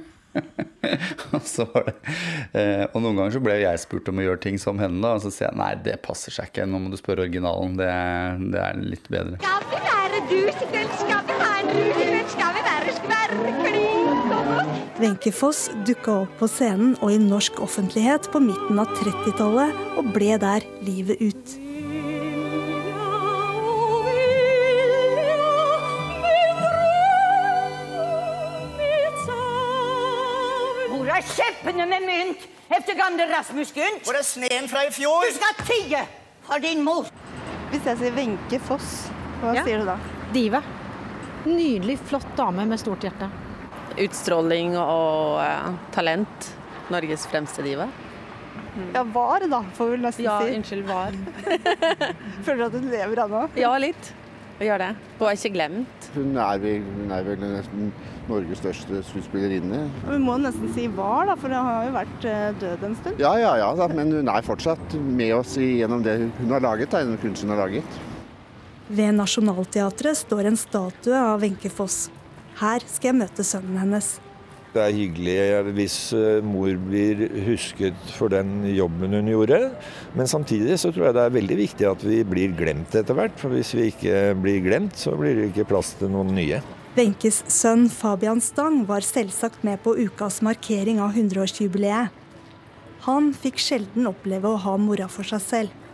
og, 1.32 1.40
det, 1.40 1.94
eh, 2.52 2.84
og, 2.84 2.98
noen 3.00 3.16
ganger 3.16 3.32
så 3.38 3.40
ble 3.42 3.56
jeg 3.62 3.80
spurt 3.80 4.10
om 4.12 4.20
å 4.20 4.26
gjøre 4.26 4.42
ting 4.44 4.58
som 4.60 4.78
henne, 4.80 5.00
da, 5.00 5.14
og 5.16 5.24
så 5.24 5.32
sier 5.32 5.48
jeg 5.48 5.58
nei, 5.58 5.70
det 5.86 5.96
passer 6.04 6.34
seg 6.34 6.50
ikke, 6.50 6.68
nå 6.68 6.82
må 6.82 6.92
du 6.92 6.98
spørre 7.00 7.24
originalen. 7.24 7.78
Det, 7.80 7.88
det 8.52 8.60
er 8.60 8.82
litt 8.82 9.08
bedre. 9.08 9.38
Skal 9.40 9.64
vi 9.72 9.80
være 9.86 10.20
dusekveld, 10.32 10.98
skal 11.00 11.24
vi 11.30 11.38
ha 11.40 11.52
en 11.62 11.72
dusekveld, 11.72 12.34
skal 12.34 12.58
vi 12.58 12.66
være 12.68 12.98
skverkelig 12.98 13.86
Wenche 14.98 15.30
Foss 15.30 15.68
dukka 15.86 16.24
opp 16.24 16.40
på 16.40 16.48
scenen 16.50 16.96
og 16.98 17.12
i 17.14 17.20
norsk 17.22 17.60
offentlighet 17.62 18.28
på 18.32 18.42
midten 18.42 18.82
av 18.82 18.90
30-tallet, 18.98 19.80
og 19.96 20.12
ble 20.16 20.34
der 20.42 20.66
livet 20.84 21.22
ut. 21.22 21.67
Kjeppene 31.58 31.86
med 31.86 32.02
mynt 32.02 32.48
etter 32.68 32.94
gamle 32.94 33.26
Rasmus 33.26 33.72
Gunt. 33.72 34.04
Hvor 34.04 34.16
er 34.16 34.22
sneen 34.22 34.68
fra 34.68 34.84
i 34.86 34.90
fjor? 34.94 35.24
Du 35.26 35.34
skal 35.34 35.66
tie 35.66 36.02
for 36.46 36.62
din 36.62 36.82
mor. 36.84 37.08
Hvis 37.72 37.84
jeg 37.84 37.98
sier 37.98 38.14
Wenche 38.16 38.60
Foss, 38.60 39.08
hva 39.42 39.54
ja. 39.56 39.64
sier 39.64 39.82
du 39.82 39.88
da? 39.88 39.96
Diva. 40.32 40.62
Nydelig, 41.46 41.98
flott 42.08 42.28
dame 42.36 42.66
med 42.68 42.80
stort 42.80 43.04
hjerte. 43.04 43.28
Utstråling 43.98 44.76
og 44.78 45.40
uh, 45.42 45.74
talent. 45.94 46.52
Norges 46.92 47.26
fremste 47.28 47.64
diva. 47.66 47.88
Mm. 48.78 48.92
Ja, 48.94 49.02
var, 49.12 49.44
da, 49.50 49.62
får 49.74 49.90
vi 49.90 49.98
nesten 50.04 50.24
ja, 50.24 50.38
si. 50.40 50.52
Ja, 50.52 50.60
unnskyld, 50.60 50.86
var. 50.88 51.16
Føler 52.46 52.62
du 52.62 52.66
at 52.68 52.76
du 52.76 52.86
lever 52.88 53.24
ennå? 53.24 53.42
Ja, 53.58 53.74
litt. 53.82 54.12
Hun 54.58 54.68
gjør 54.68 54.84
det. 54.86 54.92
Og 55.18 55.26
er 55.28 55.40
ikke 55.40 55.56
glemt. 55.56 55.97
Hun 56.14 56.36
er 56.40 56.60
vel, 56.62 56.84
hun 56.96 57.10
er 57.12 57.24
vel 57.26 57.40
nesten 57.42 57.90
Norges 58.28 58.60
største 58.62 59.02
skuespillerinne. 59.10 59.80
Vi 60.08 60.18
må 60.22 60.36
nesten 60.40 60.70
si 60.76 60.86
var, 60.96 61.26
da, 61.28 61.36
for 61.38 61.52
hun 61.52 61.68
har 61.68 61.88
jo 61.88 61.96
vært 61.96 62.28
eh, 62.28 62.46
død 62.62 62.86
en 62.88 62.96
stund. 63.00 63.22
Ja, 63.22 63.32
ja, 63.40 63.54
ja, 63.60 63.88
men 63.92 64.14
hun 64.16 64.30
er 64.32 64.46
fortsatt 64.46 64.96
med 64.98 65.34
oss 65.36 65.56
gjennom 65.60 66.04
det 66.06 66.18
hun 66.38 66.54
har 66.54 66.64
laget, 66.64 66.94
den 66.96 67.18
kunsten 67.22 67.48
hun 67.50 67.56
har 67.56 67.66
laget. 67.66 67.98
Ved 68.88 69.18
Nationaltheatret 69.18 70.16
står 70.16 70.48
en 70.48 70.56
statue 70.56 71.18
av 71.18 71.42
Wenche 71.44 71.68
Foss. 71.72 72.06
Her 72.58 72.82
skal 72.88 73.12
jeg 73.12 73.20
møte 73.20 73.44
sønnen 73.44 73.76
hennes. 73.82 74.16
Det 74.68 74.82
er 74.84 74.92
hyggelig 74.92 75.36
hvis 75.78 75.96
eh, 76.12 76.42
mor 76.44 76.68
blir 76.88 77.22
husket 77.46 78.10
for 78.18 78.28
den 78.32 78.66
jobben 78.74 79.16
hun 79.16 79.30
gjorde. 79.32 79.62
Men 80.18 80.28
samtidig 80.28 80.76
så 80.80 80.92
tror 80.92 81.08
jeg 81.08 81.16
det 81.16 81.24
er 81.24 81.36
veldig 81.38 81.58
viktig 81.62 81.88
at 81.88 82.04
vi 82.04 82.20
blir 82.28 82.52
glemt 82.58 82.92
etter 82.98 83.16
hvert. 83.16 83.38
For 83.40 83.54
hvis 83.54 83.72
vi 83.78 83.88
ikke 83.94 84.34
blir 84.36 84.60
glemt, 84.66 84.98
så 85.00 85.16
blir 85.16 85.38
det 85.38 85.50
ikke 85.50 85.70
plass 85.72 85.94
til 85.96 86.12
noen 86.12 86.34
nye. 86.36 86.60
Wenches 86.98 87.44
sønn 87.52 87.86
Fabian 87.92 88.40
Stang 88.44 88.82
var 88.88 89.04
selvsagt 89.06 89.64
med 89.64 89.80
på 89.84 89.96
ukas 89.96 90.42
markering 90.44 91.00
av 91.00 91.16
100-årsjubileet. 91.16 92.14
Han 93.06 93.30
fikk 93.36 93.60
sjelden 93.62 94.08
oppleve 94.10 94.50
å 94.50 94.58
ha 94.64 94.74
mora 94.80 95.06
for 95.08 95.24
seg 95.28 95.44
selv. 95.44 95.84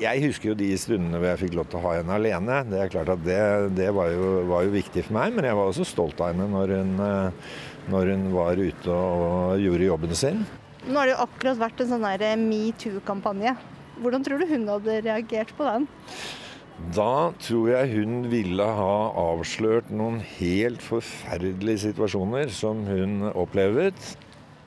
Jeg 0.00 0.22
husker 0.22 0.50
jo 0.50 0.56
de 0.56 0.70
stundene 0.80 1.18
hvor 1.18 1.28
jeg 1.28 1.42
fikk 1.42 1.56
lov 1.58 1.66
til 1.68 1.76
å 1.80 1.84
ha 1.84 1.96
henne 1.98 2.16
alene. 2.16 2.60
Det 2.70 2.78
er 2.80 2.92
klart 2.92 3.10
at 3.12 3.20
det, 3.24 3.40
det 3.76 3.90
var, 3.92 4.08
jo, 4.14 4.30
var, 4.48 4.64
jo, 4.64 4.72
viktig 4.72 5.04
for 5.04 5.16
meg, 5.18 5.34
men 5.36 5.48
jeg 5.48 5.58
var 5.58 5.68
også 5.68 5.84
stolt 5.88 6.22
av 6.24 6.32
henne 6.32 6.46
når 6.54 6.72
hun, 6.78 6.94
eh, 7.04 7.50
når 7.92 8.12
hun 8.14 8.28
var 8.34 8.60
ute 8.60 8.94
og 8.94 9.60
gjorde 9.62 9.88
jobben 9.88 10.16
sin. 10.18 10.44
Nå 10.84 10.98
har 10.98 11.08
det 11.08 11.14
jo 11.14 11.24
akkurat 11.24 11.60
vært 11.60 11.82
en 11.84 11.92
sånn 11.94 12.06
eh, 12.12 12.36
metoo-kampanje. 12.40 13.54
Hvordan 14.02 14.24
tror 14.26 14.40
du 14.40 14.50
hun 14.50 14.66
hadde 14.68 14.98
reagert 15.06 15.54
på 15.56 15.66
den? 15.68 15.86
Da 16.94 17.30
tror 17.38 17.68
jeg 17.70 17.92
hun 17.94 18.24
ville 18.32 18.66
ha 18.66 18.96
avslørt 19.30 19.92
noen 19.94 20.18
helt 20.40 20.82
forferdelige 20.82 21.84
situasjoner 21.86 22.50
som 22.52 22.82
hun 22.88 23.28
opplevde. 23.30 23.92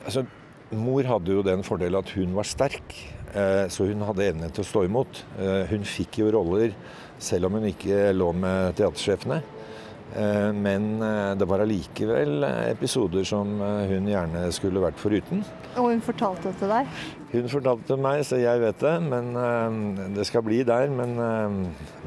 Altså, 0.08 0.24
mor 0.72 1.04
hadde 1.08 1.36
jo 1.36 1.44
den 1.46 1.66
fordelen 1.68 2.00
at 2.00 2.14
hun 2.16 2.34
var 2.38 2.48
sterk. 2.48 2.96
Eh, 3.36 3.66
så 3.70 3.90
hun 3.90 4.06
hadde 4.08 4.30
evne 4.32 4.50
til 4.50 4.64
å 4.64 4.70
stå 4.70 4.86
imot. 4.88 5.22
Eh, 5.38 5.68
hun 5.74 5.84
fikk 5.88 6.22
jo 6.24 6.32
roller 6.34 6.74
selv 7.20 7.50
om 7.50 7.60
hun 7.60 7.68
ikke 7.70 8.14
lå 8.16 8.32
med 8.40 8.78
teatersjefene. 8.80 9.42
Eh, 10.16 10.50
men 10.56 10.88
det 11.40 11.48
var 11.50 11.64
allikevel 11.64 12.46
episoder 12.48 13.28
som 13.28 13.58
hun 13.60 14.08
gjerne 14.10 14.46
skulle 14.56 14.84
vært 14.84 15.00
foruten. 15.02 15.44
Og 15.76 15.92
hun 15.92 16.04
fortalte 16.06 16.52
det 16.52 16.60
til 16.62 16.72
deg? 16.72 16.94
Hun 17.34 17.50
fortalte 17.52 17.84
det 17.84 17.92
til 17.92 18.04
meg, 18.08 18.24
så 18.26 18.40
jeg 18.42 18.64
vet 18.64 18.86
det. 18.86 18.96
Men 19.12 20.14
det 20.16 20.28
skal 20.30 20.46
bli 20.48 20.62
der. 20.68 20.88
Men, 20.94 21.18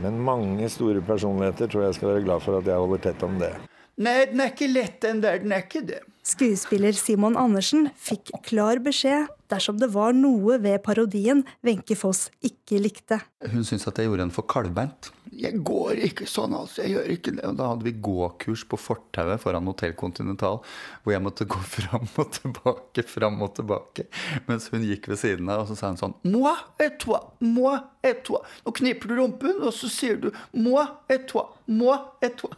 men 0.01 0.23
mange 0.25 0.71
store 0.73 1.05
personligheter 1.05 1.71
tror 1.71 1.89
jeg 1.89 1.99
skal 2.01 2.15
være 2.15 2.25
glad 2.29 2.47
for 2.47 2.59
at 2.59 2.71
jeg 2.71 2.87
holder 2.87 3.05
tett 3.11 3.27
om 3.27 3.37
det. 3.43 3.53
Nei, 4.01 4.23
den 4.31 4.41
er 4.41 4.55
ikke 4.55 4.71
lett, 4.71 4.97
den 5.05 5.21
der. 5.21 5.43
Den 5.43 5.53
er 5.53 5.67
ikke 5.67 5.85
det. 5.85 6.01
Skuespiller 6.25 6.93
Simon 6.97 7.37
Andersen 7.37 7.89
fikk 7.97 8.31
klar 8.45 8.81
beskjed 8.85 9.29
dersom 9.51 9.79
det 9.81 9.89
var 9.93 10.13
noe 10.17 10.59
ved 10.63 10.83
parodien 10.85 11.43
Wenche 11.67 11.97
Foss 11.99 12.29
ikke 12.45 12.81
likte. 12.81 13.19
Hun 13.41 13.65
syntes 13.65 13.89
at 13.89 13.99
jeg 13.99 14.09
gjorde 14.09 14.29
en 14.29 14.35
for 14.35 14.47
kalvbeint. 14.49 15.11
Jeg 15.31 15.61
går 15.67 16.01
ikke 16.09 16.27
sånn, 16.27 16.55
altså. 16.59 16.83
Jeg 16.83 16.97
gjør 16.97 17.13
ikke 17.15 17.33
det. 17.37 17.51
Da 17.59 17.69
hadde 17.71 17.87
vi 17.87 17.93
gåkurs 18.03 18.65
på 18.67 18.79
fortauet 18.81 19.43
foran 19.43 19.69
Hotell 19.71 19.95
Continental, 19.99 20.59
hvor 21.05 21.15
jeg 21.15 21.23
måtte 21.23 21.47
gå 21.51 21.61
fram 21.77 22.09
og 22.19 22.33
tilbake, 22.35 23.05
fram 23.07 23.39
og 23.47 23.55
tilbake, 23.59 24.09
mens 24.49 24.69
hun 24.75 24.87
gikk 24.87 25.11
ved 25.13 25.21
siden 25.23 25.51
av, 25.53 25.65
og 25.65 25.71
så 25.71 25.79
sa 25.79 25.93
hun 25.93 26.01
sånn 26.01 26.17
Moi 26.27 26.57
et 26.83 26.99
toi, 27.03 27.23
moi 27.45 27.77
et 28.07 28.25
toi. 28.27 28.43
Nå 28.67 28.75
kniper 28.81 29.13
du 29.13 29.21
rumpen, 29.23 29.63
og 29.63 29.75
så 29.77 29.91
sier 29.93 30.19
du 30.21 30.31
moi 30.57 30.89
et 31.13 31.29
toi, 31.31 31.47
moi 31.71 31.99
et 32.25 32.35
toi. 32.41 32.53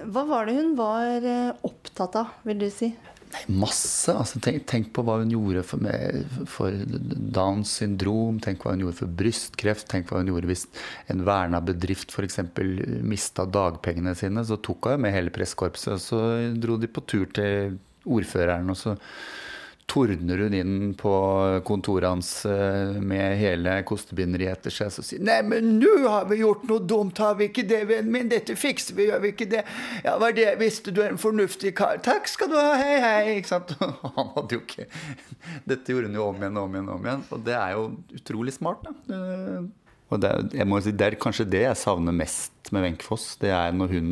Hva 0.00 0.24
var 0.24 0.48
det 0.48 0.56
hun 0.56 0.76
var 0.78 1.20
eh, 1.20 1.50
opptatt 1.66 2.16
av, 2.16 2.36
vil 2.48 2.62
du 2.62 2.70
si? 2.72 2.94
Nei, 3.30 3.42
masse. 3.62 4.10
Altså, 4.10 4.40
tenk, 4.42 4.64
tenk, 4.70 4.88
på 4.96 5.04
hva 5.06 5.20
hun 5.20 5.30
gjorde 5.30 5.62
for, 5.66 5.84
for, 6.50 6.78
Downs 7.36 7.76
syndrom. 7.78 8.40
Tenk 8.42 8.64
hva 8.64 8.74
hun 8.74 8.82
gjorde 8.84 8.98
for 9.02 9.18
brystkreft. 9.20 9.86
Tenk 9.90 10.10
hva 10.10 10.22
hun 10.22 10.32
gjorde 10.32 10.50
hvis 10.50 10.66
en 11.12 11.22
verna 11.26 11.62
bedrift 11.62 12.14
f.eks. 12.14 12.40
mista 13.06 13.46
dagpengene 13.46 14.16
sine. 14.18 14.44
Så 14.46 14.58
tok 14.64 14.90
hun 14.90 15.04
med 15.06 15.14
hele 15.14 15.34
presskorpset, 15.34 15.94
og 15.94 16.02
så 16.02 16.24
dro 16.58 16.80
de 16.80 16.90
på 16.90 17.04
tur 17.06 17.30
til 17.36 17.78
ordføreren. 18.10 18.72
og 18.72 18.78
så 18.80 18.96
tordner 19.90 20.38
hun 20.38 20.54
inn 20.54 20.74
på 20.94 21.12
kontoret 21.66 22.08
hans 22.08 22.46
eh, 22.46 22.92
med 23.02 23.34
hele 23.40 23.80
kostebinderiet 23.88 24.60
etter 24.60 24.74
seg 24.74 25.00
og 25.02 25.06
sier 25.06 25.24
Nei, 25.26 25.40
men 25.46 25.72
nå 25.80 25.94
har 26.04 26.28
vi 26.30 26.38
gjort 26.44 26.62
noe 26.70 26.84
dumt, 26.92 27.18
har 27.18 27.34
vi 27.40 27.48
ikke 27.50 27.66
det, 27.66 27.80
vennen 27.88 28.12
min? 28.14 28.30
Dette 28.30 28.54
fikser 28.58 28.94
vi, 28.98 29.08
gjør 29.10 29.24
vi 29.24 29.32
ikke 29.34 29.48
det? 29.50 29.64
Ja, 30.06 30.14
var 30.22 30.36
det 30.36 30.52
Visste 30.60 30.94
du 30.94 31.02
er 31.02 31.10
en 31.10 31.20
fornuftig 31.20 31.74
kar? 31.80 31.98
Takk 32.06 32.30
skal 32.30 32.52
du 32.52 32.56
ha, 32.60 32.76
hei, 32.78 32.96
hei. 33.02 33.36
Ikke 33.40 33.50
sant? 33.56 33.74
Han 34.18 34.32
hadde 34.36 34.58
jo 34.58 34.62
ikke 34.62 34.86
Dette 35.66 35.94
gjorde 35.94 36.10
hun 36.10 36.20
jo 36.20 36.30
om 36.30 36.40
igjen 36.40 36.60
og 36.60 36.68
om 36.68 36.78
igjen, 36.78 36.90
om 36.94 37.10
igjen. 37.10 37.26
Og 37.34 37.44
det 37.46 37.58
er 37.58 37.74
jo 37.74 37.84
utrolig 38.20 38.54
smart, 38.54 38.86
da. 38.86 39.20
Og 40.10 40.22
det, 40.22 40.30
jeg 40.58 40.66
må 40.66 40.80
si, 40.82 40.94
det 40.94 41.06
er 41.06 41.18
kanskje 41.22 41.46
det 41.50 41.64
jeg 41.64 41.78
savner 41.78 42.14
mest 42.14 42.70
med 42.74 42.86
Wenche 42.86 43.06
Foss. 43.06 43.32
Det 43.40 43.50
er 43.54 43.74
når 43.74 43.94
hun 43.94 44.10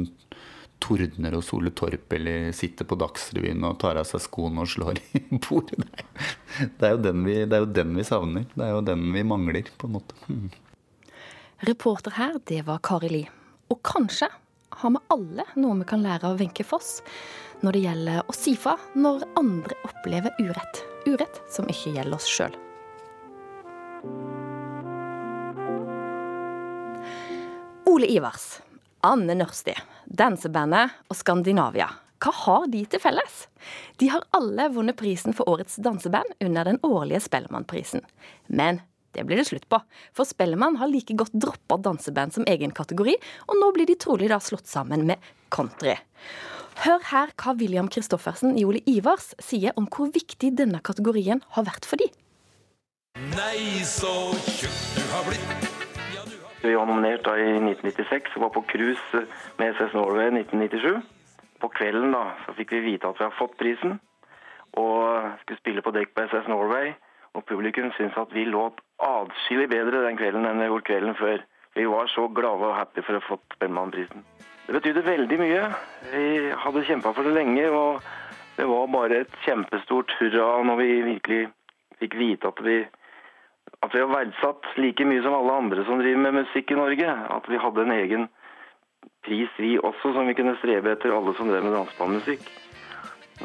tordner 0.82 1.34
og 1.38 1.44
soler 1.46 1.74
Torp 1.76 2.12
eller 2.16 2.50
sitter 2.56 2.86
på 2.88 2.98
Dagsrevyen 3.00 3.64
og 3.66 3.78
tar 3.82 3.98
av 4.00 4.06
seg 4.08 4.22
skoene 4.24 4.64
og 4.64 4.70
slår 4.72 5.00
i 5.18 5.22
bordet. 5.44 5.84
Det 6.58 6.86
er, 6.86 6.94
jo 6.94 7.02
den 7.04 7.24
vi, 7.26 7.40
det 7.44 7.58
er 7.58 7.64
jo 7.64 7.72
den 7.80 7.94
vi 7.98 8.06
savner. 8.06 8.46
Det 8.54 8.64
er 8.64 8.74
jo 8.76 8.84
den 8.86 9.08
vi 9.14 9.24
mangler, 9.26 9.70
på 9.78 9.88
en 9.88 9.96
måte. 9.98 10.18
Hmm. 10.26 10.48
Reporter 11.66 12.14
her, 12.14 12.38
det 12.46 12.62
var 12.68 12.82
Kari 12.86 13.10
Li. 13.10 13.24
Og 13.68 13.82
kanskje 13.84 14.30
har 14.78 14.94
vi 14.94 15.04
alle 15.10 15.44
noe 15.58 15.80
vi 15.80 15.88
kan 15.88 16.04
lære 16.04 16.30
av 16.30 16.38
Wenche 16.40 16.64
Foss 16.66 16.98
når 17.64 17.74
det 17.74 17.82
gjelder 17.82 18.30
å 18.30 18.34
si 18.36 18.54
fra 18.54 18.76
når 18.94 19.26
andre 19.40 19.76
opplever 19.88 20.34
urett. 20.38 20.82
Urett 21.08 21.42
som 21.50 21.66
ikke 21.70 21.96
gjelder 21.96 22.18
oss 22.18 22.28
sjøl. 22.30 22.54
Ole 27.88 28.06
Ivars, 28.14 28.60
Anne 29.02 29.34
Nørsti, 29.34 29.74
dansebandet 30.08 30.94
og 31.08 31.18
Skandinavia. 31.18 31.88
Hva 32.18 32.32
har 32.34 32.66
de 32.72 32.80
til 32.90 33.02
felles? 33.02 33.44
De 34.00 34.08
har 34.10 34.26
alle 34.34 34.66
vunnet 34.74 34.98
prisen 34.98 35.36
for 35.36 35.48
årets 35.50 35.78
danseband 35.84 36.34
under 36.42 36.66
den 36.66 36.80
årlige 36.82 37.22
Spellemannprisen. 37.28 38.02
Men 38.48 38.80
det 39.14 39.24
blir 39.26 39.38
det 39.38 39.46
slutt 39.48 39.68
på, 39.70 39.78
for 40.14 40.28
Spellemann 40.28 40.76
har 40.80 40.90
like 40.90 41.14
godt 41.16 41.34
droppa 41.34 41.78
danseband 41.82 42.34
som 42.34 42.46
egen 42.50 42.74
kategori, 42.74 43.14
og 43.46 43.60
nå 43.60 43.70
blir 43.76 43.88
de 43.88 43.96
trolig 43.98 44.28
da 44.32 44.40
slått 44.42 44.68
sammen 44.70 45.06
med 45.08 45.22
country. 45.54 45.96
Hør 46.84 47.02
her 47.10 47.32
hva 47.38 47.56
William 47.58 47.88
Christoffersen 47.90 48.58
i 48.58 48.66
Ole 48.66 48.82
Ivars 48.86 49.32
sier 49.42 49.74
om 49.78 49.88
hvor 49.90 50.12
viktig 50.14 50.52
denne 50.58 50.82
kategorien 50.84 51.42
har 51.56 51.66
vært 51.66 51.88
for 51.88 51.98
de. 51.98 52.10
Nei, 53.34 53.82
så 53.86 54.14
tjukk 54.46 54.78
du 54.94 55.02
har 55.14 55.26
blitt. 55.26 55.67
Vi 56.62 56.74
var 56.74 56.86
nominert 56.86 57.22
da 57.22 57.36
i 57.38 57.52
1996 57.54 58.34
og 58.36 58.42
var 58.42 58.50
på 58.56 58.64
cruise 58.72 59.20
med 59.60 59.76
SS 59.76 59.94
Norway 59.94 60.26
i 60.26 60.40
1997. 60.40 61.02
På 61.62 61.70
kvelden 61.70 62.14
da, 62.14 62.24
så 62.44 62.54
fikk 62.58 62.72
vi 62.74 62.84
vite 62.92 63.06
at 63.06 63.18
vi 63.18 63.26
har 63.26 63.36
fått 63.38 63.54
prisen, 63.58 63.98
og 64.78 65.28
skulle 65.42 65.60
spille 65.60 65.82
på 65.82 65.92
dekk 65.94 66.14
på 66.14 66.26
SS 66.26 66.50
Norway. 66.50 66.92
Og 67.36 67.44
publikum 67.46 67.92
syntes 67.94 68.18
at 68.18 68.34
vi 68.34 68.46
låt 68.48 68.80
atskillig 69.04 69.68
bedre 69.70 70.02
den 70.06 70.18
kvelden 70.18 70.48
enn 70.48 70.58
vi 70.62 70.66
gjorde 70.66 70.88
kvelden 70.90 71.18
før. 71.18 71.44
Vi 71.78 71.86
var 71.86 72.10
så 72.10 72.26
glade 72.34 72.66
og 72.66 72.74
happy 72.74 73.04
for 73.06 73.14
å 73.14 73.20
ha 73.22 73.28
fått 73.28 73.58
Spellemannprisen. 73.58 74.24
Det 74.66 74.74
betydde 74.74 75.04
veldig 75.06 75.38
mye. 75.40 75.60
Vi 76.10 76.24
hadde 76.64 76.86
kjempa 76.88 77.12
for 77.14 77.28
det 77.28 77.36
lenge, 77.36 77.68
og 77.70 78.02
det 78.58 78.66
var 78.66 78.90
bare 78.90 79.22
et 79.22 79.36
kjempestort 79.44 80.16
hurra 80.18 80.48
når 80.66 80.80
vi 80.82 80.88
virkelig 81.12 81.42
fikk 82.02 82.18
vite 82.18 82.50
at 82.50 82.62
vi 82.66 82.80
at 83.84 83.94
vi 83.94 84.00
har 84.02 84.10
verdsatt 84.10 84.66
like 84.80 85.04
mye 85.06 85.22
som 85.24 85.36
alle 85.36 85.56
andre 85.62 85.84
som 85.86 86.00
driver 86.00 86.22
med 86.24 86.40
musikk 86.42 86.72
i 86.72 86.78
Norge. 86.78 87.14
At 87.36 87.48
vi 87.50 87.60
hadde 87.60 87.84
en 87.84 87.94
egen 87.94 88.28
pris, 89.26 89.50
vi 89.58 89.76
også, 89.78 90.12
som 90.14 90.28
vi 90.28 90.36
kunne 90.38 90.56
strebe 90.60 90.94
etter, 90.94 91.14
alle 91.14 91.34
som 91.38 91.50
drev 91.50 91.66
med 91.66 91.76
dansebandmusikk. 91.76 92.48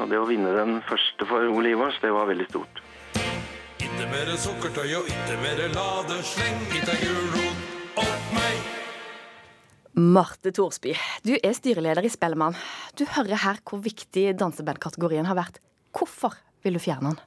Og 0.00 0.10
det 0.10 0.18
å 0.18 0.26
vinne 0.26 0.54
den 0.56 0.80
første 0.88 1.26
for 1.28 1.46
Ole 1.54 1.74
Ivars, 1.74 2.00
det 2.02 2.10
var 2.14 2.26
veldig 2.30 2.48
stort. 2.50 2.80
Ikke 3.84 4.08
mere 4.10 4.38
sukkertøy 4.40 4.88
og 4.98 5.10
ikke 5.10 5.36
mere 5.42 5.68
ladesleng, 5.74 6.64
ikke 6.80 6.96
gulrot 7.04 8.00
opp 8.02 8.32
meg. 8.34 8.72
Marte 9.94 10.50
Thorsby, 10.50 10.96
du 11.22 11.36
er 11.36 11.54
styreleder 11.54 12.02
i 12.02 12.10
Spellemann. 12.10 12.58
Du 12.98 13.04
hører 13.06 13.38
her 13.44 13.62
hvor 13.62 13.84
viktig 13.84 14.32
dansebandkategorien 14.40 15.30
har 15.30 15.38
vært. 15.38 15.62
Hvorfor 15.94 16.34
vil 16.66 16.74
du 16.74 16.82
fjerne 16.82 17.12
den? 17.12 17.22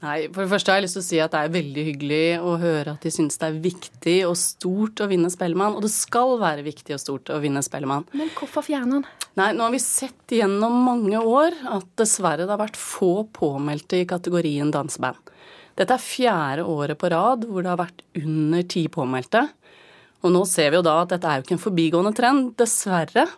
Nei, 0.00 0.30
For 0.32 0.46
det 0.46 0.50
første 0.54 0.72
har 0.72 0.78
jeg 0.78 0.86
lyst 0.86 0.96
til 0.96 1.02
å 1.02 1.06
si 1.06 1.18
at 1.20 1.32
det 1.34 1.40
er 1.44 1.52
veldig 1.52 1.82
hyggelig 1.90 2.24
å 2.40 2.54
høre 2.60 2.94
at 2.94 3.02
de 3.04 3.10
syns 3.12 3.36
det 3.40 3.48
er 3.50 3.58
viktig 3.66 4.14
og 4.30 4.36
stort 4.40 5.02
å 5.04 5.08
vinne 5.10 5.28
Spellemann. 5.32 5.74
Og 5.76 5.84
det 5.84 5.90
skal 5.92 6.38
være 6.40 6.64
viktig 6.64 6.96
og 6.96 7.02
stort 7.02 7.32
å 7.34 7.40
vinne 7.42 7.60
Spellemann. 7.64 8.06
Men 8.16 8.32
hvorfor 8.36 8.64
fjerne 8.64 8.96
han? 9.00 9.08
Nei, 9.36 9.50
nå 9.56 9.66
har 9.66 9.74
vi 9.74 9.82
sett 9.84 10.32
gjennom 10.32 10.78
mange 10.86 11.20
år 11.20 11.56
at 11.76 11.90
dessverre 12.00 12.46
det 12.46 12.54
har 12.54 12.62
vært 12.62 12.80
få 12.80 13.26
påmeldte 13.36 14.00
i 14.00 14.08
kategorien 14.08 14.72
danseband. 14.72 15.20
Dette 15.76 15.96
er 15.96 16.02
fjerde 16.02 16.64
året 16.68 16.98
på 17.00 17.10
rad 17.12 17.44
hvor 17.48 17.64
det 17.64 17.70
har 17.72 17.80
vært 17.80 18.00
under 18.20 18.64
ti 18.72 18.86
påmeldte. 18.92 19.44
Og 20.24 20.32
nå 20.32 20.42
ser 20.48 20.72
vi 20.72 20.80
jo 20.80 20.84
da 20.84 20.96
at 21.02 21.12
dette 21.12 21.28
er 21.28 21.38
jo 21.38 21.46
ikke 21.46 21.56
en 21.58 21.62
forbigående 21.62 22.14
trend, 22.16 22.50
dessverre. 22.60 23.28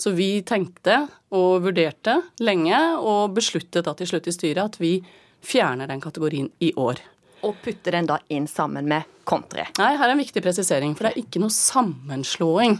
Så 0.00 0.12
vi 0.16 0.40
tenkte 0.48 1.02
og 1.36 1.64
vurderte 1.64 2.20
lenge 2.40 2.78
og 3.00 3.34
besluttet 3.36 3.84
da 3.88 3.96
til 3.96 4.08
slutt 4.08 4.28
i 4.30 4.36
styret 4.36 4.62
at 4.64 4.78
vi 4.80 4.94
fjerner 5.42 5.90
den 5.90 6.02
kategorien 6.02 6.50
i 6.58 6.72
år. 6.74 7.00
Og 7.46 7.56
putter 7.64 7.96
den 7.96 8.08
da 8.08 8.18
inn 8.28 8.46
sammen 8.50 8.88
med 8.88 9.08
country? 9.28 9.64
Nei, 9.78 9.94
her 9.96 10.08
er 10.08 10.14
en 10.14 10.20
viktig 10.20 10.42
presisering. 10.44 10.92
For 10.96 11.06
det 11.06 11.14
er 11.14 11.22
ikke 11.22 11.40
noe 11.40 11.54
sammenslåing 11.54 12.76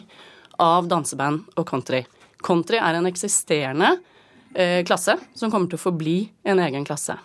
av 0.61 0.91
danseband 0.91 1.57
og 1.57 1.67
country. 1.69 2.03
Country 2.45 2.81
er 2.81 2.99
en 2.99 3.09
eksisterende 3.09 3.95
eh, 4.55 4.83
klasse, 4.89 5.17
som 5.35 5.53
kommer 5.53 5.71
til 5.71 5.81
å 5.81 5.87
forbli 5.87 6.19
en 6.49 6.61
egen 6.61 6.85
klasse. 6.89 7.17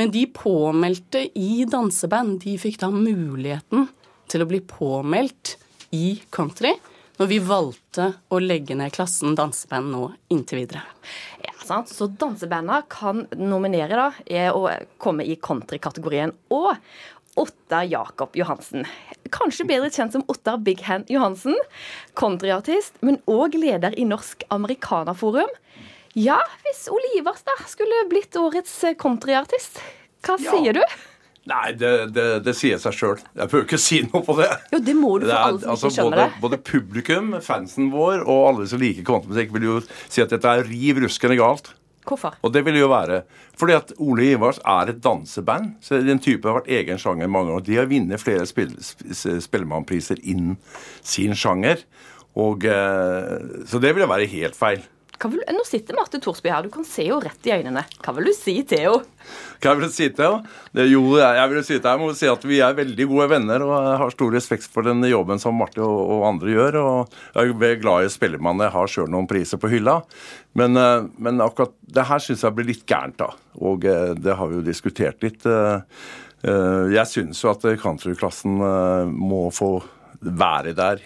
Men 0.00 0.12
de 0.12 0.26
påmeldte 0.32 1.26
i 1.38 1.64
danseband, 1.68 2.38
de 2.44 2.56
fikk 2.60 2.78
da 2.80 2.92
muligheten 2.92 3.88
til 4.30 4.44
å 4.44 4.48
bli 4.48 4.62
påmeldt 4.64 5.56
i 5.96 6.14
country 6.32 6.72
når 7.20 7.28
vi 7.28 7.38
valgte 7.44 8.06
å 8.32 8.38
legge 8.40 8.72
ned 8.78 8.94
klassen 8.96 9.34
danseband 9.36 9.92
nå 9.92 10.06
inntil 10.32 10.62
videre. 10.62 10.86
Sant? 11.70 11.90
Så 11.92 12.08
dansebanda 12.18 12.82
kan 12.90 13.24
nominere 13.38 13.94
da, 13.98 14.08
og 14.50 14.88
komme 15.02 15.22
i 15.26 15.36
country-kategorien. 15.38 16.32
Og 16.50 16.74
Ottar 17.38 17.86
Jakob 17.86 18.34
Johansen, 18.34 18.82
kanskje 19.30 19.68
bedre 19.68 19.90
kjent 19.94 20.16
som 20.16 20.24
Ottar 20.32 20.58
Big 20.66 20.82
Hand 20.88 21.10
Johansen. 21.12 21.54
Countryartist, 22.18 22.98
men 23.06 23.20
òg 23.30 23.54
leder 23.54 23.94
i 23.94 24.06
Norsk 24.08 24.42
Amerikanerforum. 24.50 25.52
Ja, 26.18 26.40
hvis 26.64 26.88
Ole 26.90 27.22
da 27.46 27.54
skulle 27.70 28.02
blitt 28.10 28.34
årets 28.34 28.74
countryartist, 28.98 29.78
hva 30.26 30.36
Ja. 30.42 30.50
sier 30.50 30.74
du? 30.74 30.82
Nei, 31.48 31.72
det, 31.72 31.90
det, 32.12 32.26
det 32.44 32.52
sier 32.54 32.78
seg 32.78 32.94
sjøl. 32.94 33.20
Jeg 33.32 33.48
behøver 33.48 33.66
ikke 33.66 33.80
si 33.80 34.02
noe 34.04 34.20
på 34.26 34.36
det. 34.38 34.50
Jo, 34.74 34.80
det 34.84 34.94
må 34.98 35.14
du 35.18 35.24
for 35.26 35.36
alle 35.38 35.62
som 35.62 35.72
altså, 35.72 35.88
ikke 35.88 35.96
skjønner 35.96 36.16
både, 36.18 36.26
det. 36.28 36.40
både 36.44 36.58
publikum, 36.68 37.34
fansen 37.44 37.90
vår 37.94 38.24
og 38.26 38.40
alle 38.50 38.66
som 38.70 38.82
liker 38.82 39.06
kvantemusikk, 39.08 39.54
vil 39.56 39.68
jo 39.70 39.76
si 40.02 40.22
at 40.22 40.34
dette 40.34 40.56
er 40.60 40.68
riv 40.68 41.00
ruskende 41.06 41.38
galt. 41.40 41.72
Hvorfor? 42.06 42.36
Og 42.44 42.52
det 42.52 42.62
vil 42.66 42.78
jo 42.80 42.90
være. 42.90 43.22
Fordi 43.60 43.76
at 43.76 43.92
Ole 44.00 44.30
Ivars 44.32 44.60
er 44.68 44.92
et 44.92 45.02
danseband. 45.04 45.74
så 45.84 46.00
Den 46.04 46.20
type 46.22 46.48
har 46.48 46.60
vært 46.60 46.70
egen 46.80 47.00
sjanger 47.00 47.28
i 47.28 47.32
mange 47.32 47.52
år. 47.56 47.64
De 47.66 47.76
har 47.76 47.90
vunnet 47.90 48.22
flere 48.22 48.46
spill, 48.48 48.72
Spellemannpriser 48.80 50.20
innen 50.22 50.56
sin 51.02 51.36
sjanger. 51.36 51.84
Og, 52.40 52.64
eh, 52.64 53.64
så 53.66 53.80
det 53.82 53.94
vil 53.94 54.06
jo 54.06 54.12
være 54.12 54.30
helt 54.32 54.56
feil. 54.56 54.82
Vil, 55.20 55.42
nå 55.52 55.64
sitter 55.68 55.96
Marte 55.98 56.16
Thorsby 56.22 56.48
her, 56.48 56.64
du 56.64 56.70
kan 56.72 56.84
se 56.88 57.04
henne 57.04 57.20
rett 57.26 57.44
i 57.44 57.52
øynene. 57.52 57.82
Hva 58.00 58.14
vil 58.16 58.30
du 58.30 58.32
si 58.32 58.54
til 58.64 58.86
henne? 58.86 59.26
Hva 59.60 59.74
vil 59.76 59.84
du 59.84 59.92
si 59.92 60.06
til 60.16 60.24
henne? 60.24 60.86
Jo, 60.88 61.02
jeg 61.20 61.50
vil 61.52 61.60
si 61.66 61.74
til 61.76 61.88
henne, 61.90 62.00
må 62.06 62.14
si 62.16 62.30
at 62.30 62.46
vi 62.48 62.60
er 62.64 62.78
veldig 62.78 63.06
gode 63.10 63.26
venner, 63.34 63.64
og 63.66 63.74
jeg 63.74 63.98
har 64.00 64.14
stor 64.14 64.32
respekt 64.32 64.64
for 64.72 64.88
den 64.88 65.04
jobben 65.10 65.42
som 65.42 65.58
Marte 65.60 65.82
og, 65.84 66.00
og 66.16 66.24
andre 66.30 66.54
gjør. 66.54 66.78
og 66.80 67.18
Jeg 67.36 67.52
er 67.68 67.82
glad 67.82 68.06
i 68.06 68.14
Spellemann. 68.14 68.64
Jeg 68.64 68.72
har 68.78 68.88
sjøl 68.94 69.12
noen 69.12 69.28
priser 69.28 69.60
på 69.60 69.68
hylla. 69.74 69.98
Men, 70.56 70.80
eh, 70.80 71.04
men 71.20 71.44
akkurat 71.44 71.76
det 71.84 72.08
her 72.08 72.24
syns 72.24 72.46
jeg 72.46 72.56
blir 72.56 72.70
litt 72.72 72.86
gærent, 72.88 73.20
da. 73.20 73.28
Og 73.60 73.84
eh, 73.84 74.14
det 74.16 74.38
har 74.40 74.48
vi 74.48 74.60
jo 74.62 74.66
diskutert 74.66 75.20
litt. 75.26 75.44
eh, 75.44 75.84
Jeg 76.96 77.04
syns 77.12 77.44
jo 77.44 77.50
at 77.52 77.66
countryklassen 77.82 78.56
må 79.12 79.50
få 79.52 79.74
være 80.24 80.72
der 80.72 81.02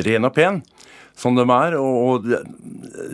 ren 0.00 0.24
og 0.24 0.32
pen 0.34 0.62
som 1.16 1.36
de 1.38 1.44
er. 1.46 1.76
Og 1.78 2.26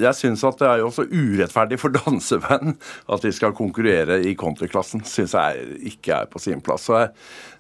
jeg 0.00 0.14
syns 0.16 0.44
at 0.48 0.60
det 0.60 0.68
er 0.68 0.80
jo 0.80 0.88
også 0.88 1.06
urettferdig 1.10 1.78
for 1.80 1.94
danseband 1.94 2.74
at 3.10 3.26
de 3.26 3.32
skal 3.36 3.56
konkurrere 3.56 4.20
i 4.24 4.34
countryklassen. 4.38 5.04
Syns 5.08 5.36
jeg 5.36 5.80
ikke 5.92 6.22
er 6.22 6.30
på 6.32 6.40
sin 6.42 6.62
plass. 6.64 6.88
Så 6.88 6.96
jeg, 6.98 7.12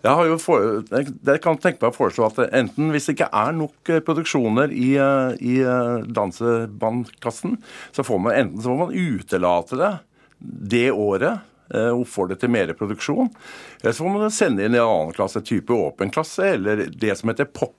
jeg 0.04 0.16
har 0.16 0.30
jo 0.30 0.38
for, 0.40 0.66
jeg, 0.90 1.12
jeg 1.28 1.44
kan 1.44 1.60
tenke 1.60 1.84
meg 1.84 1.92
å 1.92 1.98
foreslå 1.98 2.30
at 2.30 2.40
enten 2.48 2.92
hvis 2.94 3.10
det 3.10 3.18
ikke 3.18 3.32
er 3.42 3.52
nok 3.60 3.92
eh, 3.92 4.02
produksjoner 4.06 4.72
i, 4.72 4.94
eh, 4.96 5.36
i 5.40 5.58
dansebandkassen, 5.60 6.78
dansebandklassen, 6.80 7.56
så 7.92 8.04
får 8.06 8.18
man 8.22 8.36
enten 8.36 8.62
så 8.62 8.72
må 8.72 8.86
man 8.86 8.96
utelate 8.96 9.76
det 9.80 9.92
det 10.40 10.90
året. 10.92 11.46
eh, 11.74 11.90
Oppfordre 11.94 12.36
til 12.40 12.50
mer 12.50 12.72
produksjon. 12.74 13.28
Eller 13.80 13.92
så 13.92 14.04
får 14.04 14.14
man 14.16 14.32
sende 14.34 14.64
inn 14.64 14.74
i 14.74 14.80
en 14.80 14.86
annen 14.86 15.12
klasse, 15.16 15.42
type 15.46 15.70
åpen 15.74 16.10
klasse, 16.10 16.54
eller 16.56 16.86
det 16.90 17.14
som 17.18 17.30
heter 17.30 17.46
pop 17.46 17.76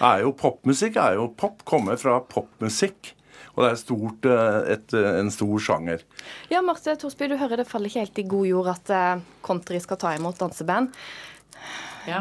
er 0.00 0.24
jo 0.24 0.34
popmusikk 0.36 0.98
er 1.02 1.16
jo 1.18 1.28
Pop 1.38 1.64
kommer 1.68 1.98
fra 2.00 2.18
popmusikk. 2.22 3.14
Og 3.58 3.64
det 3.64 3.70
er 3.72 3.78
stort, 3.80 4.26
eh, 4.30 4.58
et, 4.76 4.92
en 4.94 5.32
stor 5.34 5.62
sjanger. 5.62 6.04
Ja, 6.52 6.60
Marte 6.62 6.94
Thorsby, 6.94 7.26
du 7.26 7.38
hører 7.40 7.58
det 7.58 7.66
faller 7.66 7.90
ikke 7.90 8.04
helt 8.04 8.20
i 8.22 8.28
god 8.30 8.46
jord 8.46 8.68
at 8.70 8.92
eh, 8.94 9.24
country 9.42 9.80
skal 9.82 9.98
ta 9.98 10.12
imot 10.14 10.38
danseband. 10.38 10.92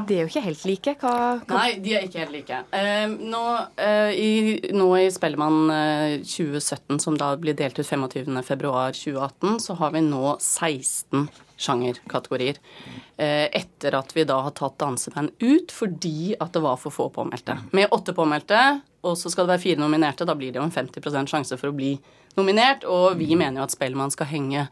Det 0.08 0.18
er 0.18 0.26
jo 0.26 0.32
ikke 0.32 0.44
helt 0.44 0.64
like. 0.68 0.94
Hva, 1.00 1.14
hva 1.48 1.60
Nei, 1.62 1.68
de 1.84 1.94
er 1.96 2.08
ikke 2.08 2.24
helt 2.24 2.36
like. 2.36 2.60
Eh, 2.76 3.06
nå, 3.08 3.44
eh, 3.80 4.12
i, 4.20 4.32
nå 4.76 4.88
i 5.00 5.08
Spellemann 5.14 5.72
eh, 5.72 6.18
2017, 6.26 7.00
som 7.04 7.18
da 7.20 7.32
blir 7.40 7.56
delt 7.58 7.80
ut 7.80 7.88
25.2.2018, 7.88 9.60
så 9.64 9.78
har 9.80 9.94
vi 9.96 10.04
nå 10.04 10.36
16 10.44 11.28
sjangerkategorier. 11.58 12.60
Eh, 13.18 13.48
etter 13.60 13.98
at 13.98 14.14
vi 14.16 14.26
da 14.30 14.40
har 14.46 14.56
tatt 14.58 14.78
danseband 14.82 15.34
ut 15.42 15.74
fordi 15.74 16.36
at 16.40 16.54
det 16.54 16.64
var 16.64 16.78
for 16.82 16.94
få 16.94 17.10
påmeldte. 17.14 17.58
Med 17.78 17.92
åtte 17.92 18.14
påmeldte, 18.18 18.82
og 19.08 19.18
så 19.18 19.32
skal 19.34 19.48
det 19.48 19.56
være 19.56 19.66
fire 19.66 19.82
nominerte, 19.82 20.28
da 20.28 20.36
blir 20.38 20.54
det 20.54 20.62
jo 20.62 20.68
en 20.68 20.76
50% 20.76 21.32
sjanse 21.32 21.58
for 21.58 21.72
å 21.72 21.78
bli 21.78 21.96
nominert. 22.38 22.86
Og 22.86 23.18
vi 23.20 23.34
mener 23.36 23.62
jo 23.62 23.68
at 23.68 23.76
Spellemann 23.76 24.14
skal 24.14 24.30
henge 24.32 24.68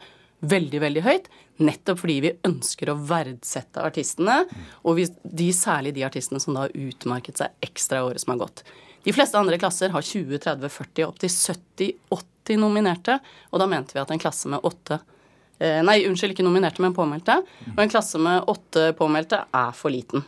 veldig, 0.46 0.80
veldig 0.82 1.04
høyt. 1.06 1.28
Nettopp 1.64 2.02
fordi 2.02 2.16
vi 2.20 2.34
ønsker 2.46 2.90
å 2.92 2.98
verdsette 3.08 3.84
artistene, 3.84 4.42
og 4.84 4.98
vi, 4.98 5.06
de, 5.24 5.48
særlig 5.56 5.94
de 5.96 6.04
artistene 6.04 6.40
som 6.42 6.56
da 6.56 6.66
har 6.66 6.76
utmerket 6.76 7.40
seg 7.40 7.64
ekstra 7.64 8.02
i 8.02 8.10
året 8.10 8.22
som 8.22 8.34
har 8.34 8.44
gått. 8.44 8.62
De 9.06 9.14
fleste 9.14 9.38
andre 9.38 9.56
klasser 9.62 9.92
har 9.94 10.04
20, 10.04 10.40
30, 10.42 10.72
40, 10.74 11.06
opptil 11.06 11.32
70, 11.32 11.92
80 12.12 12.60
nominerte, 12.60 13.20
og 13.52 13.62
da 13.62 13.68
mente 13.70 13.96
vi 13.96 14.02
at 14.02 14.12
en 14.12 14.20
klasse 14.20 14.50
med 14.52 14.66
åtte 14.66 15.00
Nei, 15.58 16.02
unnskyld, 16.04 16.34
ikke 16.34 16.44
nominerte, 16.44 16.82
men 16.84 16.92
påmeldte. 16.96 17.38
Og 17.72 17.78
en 17.80 17.92
klasse 17.92 18.20
med 18.20 18.44
åtte 18.52 18.90
påmeldte 18.98 19.46
er 19.56 19.70
for 19.76 19.94
liten. 19.94 20.24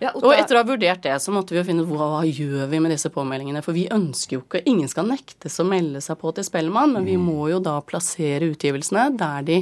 Ja, 0.00 0.10
Og 0.12 0.28
etter 0.34 0.58
å 0.58 0.60
ha 0.60 0.68
vurdert 0.68 1.00
det, 1.06 1.14
så 1.24 1.32
måtte 1.32 1.54
vi 1.54 1.60
jo 1.62 1.64
finne 1.64 1.84
ut 1.84 1.88
hva, 1.88 2.10
hva 2.12 2.24
gjør 2.28 2.68
vi 2.68 2.80
med 2.84 2.92
disse 2.92 3.08
påmeldingene. 3.12 3.62
For 3.64 3.76
vi 3.76 3.86
ønsker 3.92 4.36
jo 4.36 4.42
ikke 4.42 4.60
Ingen 4.68 4.90
skal 4.92 5.08
nektes 5.08 5.56
å 5.62 5.64
melde 5.68 6.02
seg 6.04 6.18
på 6.20 6.32
til 6.36 6.44
Spellemann, 6.44 6.92
men 6.92 7.06
vi 7.08 7.16
må 7.20 7.48
jo 7.48 7.62
da 7.64 7.78
plassere 7.84 8.50
utgivelsene 8.50 9.08
der 9.16 9.46
de 9.46 9.60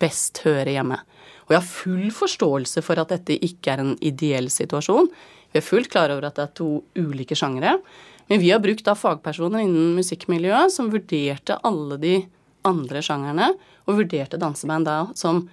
best 0.00 0.42
hører 0.44 0.74
hjemme. 0.74 0.98
Og 1.46 1.54
jeg 1.54 1.60
har 1.60 1.68
full 1.68 2.10
forståelse 2.12 2.84
for 2.84 3.00
at 3.00 3.12
dette 3.14 3.38
ikke 3.46 3.72
er 3.72 3.84
en 3.84 3.94
ideell 4.04 4.50
situasjon. 4.52 5.08
Vi 5.52 5.60
er 5.60 5.64
fullt 5.64 5.92
klar 5.92 6.12
over 6.12 6.28
at 6.28 6.36
det 6.36 6.44
er 6.44 6.54
to 6.60 6.68
ulike 7.00 7.36
sjangere. 7.38 7.78
Men 8.28 8.40
vi 8.40 8.52
har 8.52 8.60
brukt 8.64 8.84
da 8.84 8.96
fagpersoner 8.96 9.64
innen 9.64 9.96
musikkmiljøet 9.96 10.72
som 10.72 10.92
vurderte 10.92 11.56
alle 11.64 12.00
de 12.00 12.14
andre 12.64 13.02
sjangerne, 13.04 13.52
og 13.84 13.98
vurderte 14.00 14.38
danseband 14.40 14.86
da 14.88 14.98
som 15.18 15.44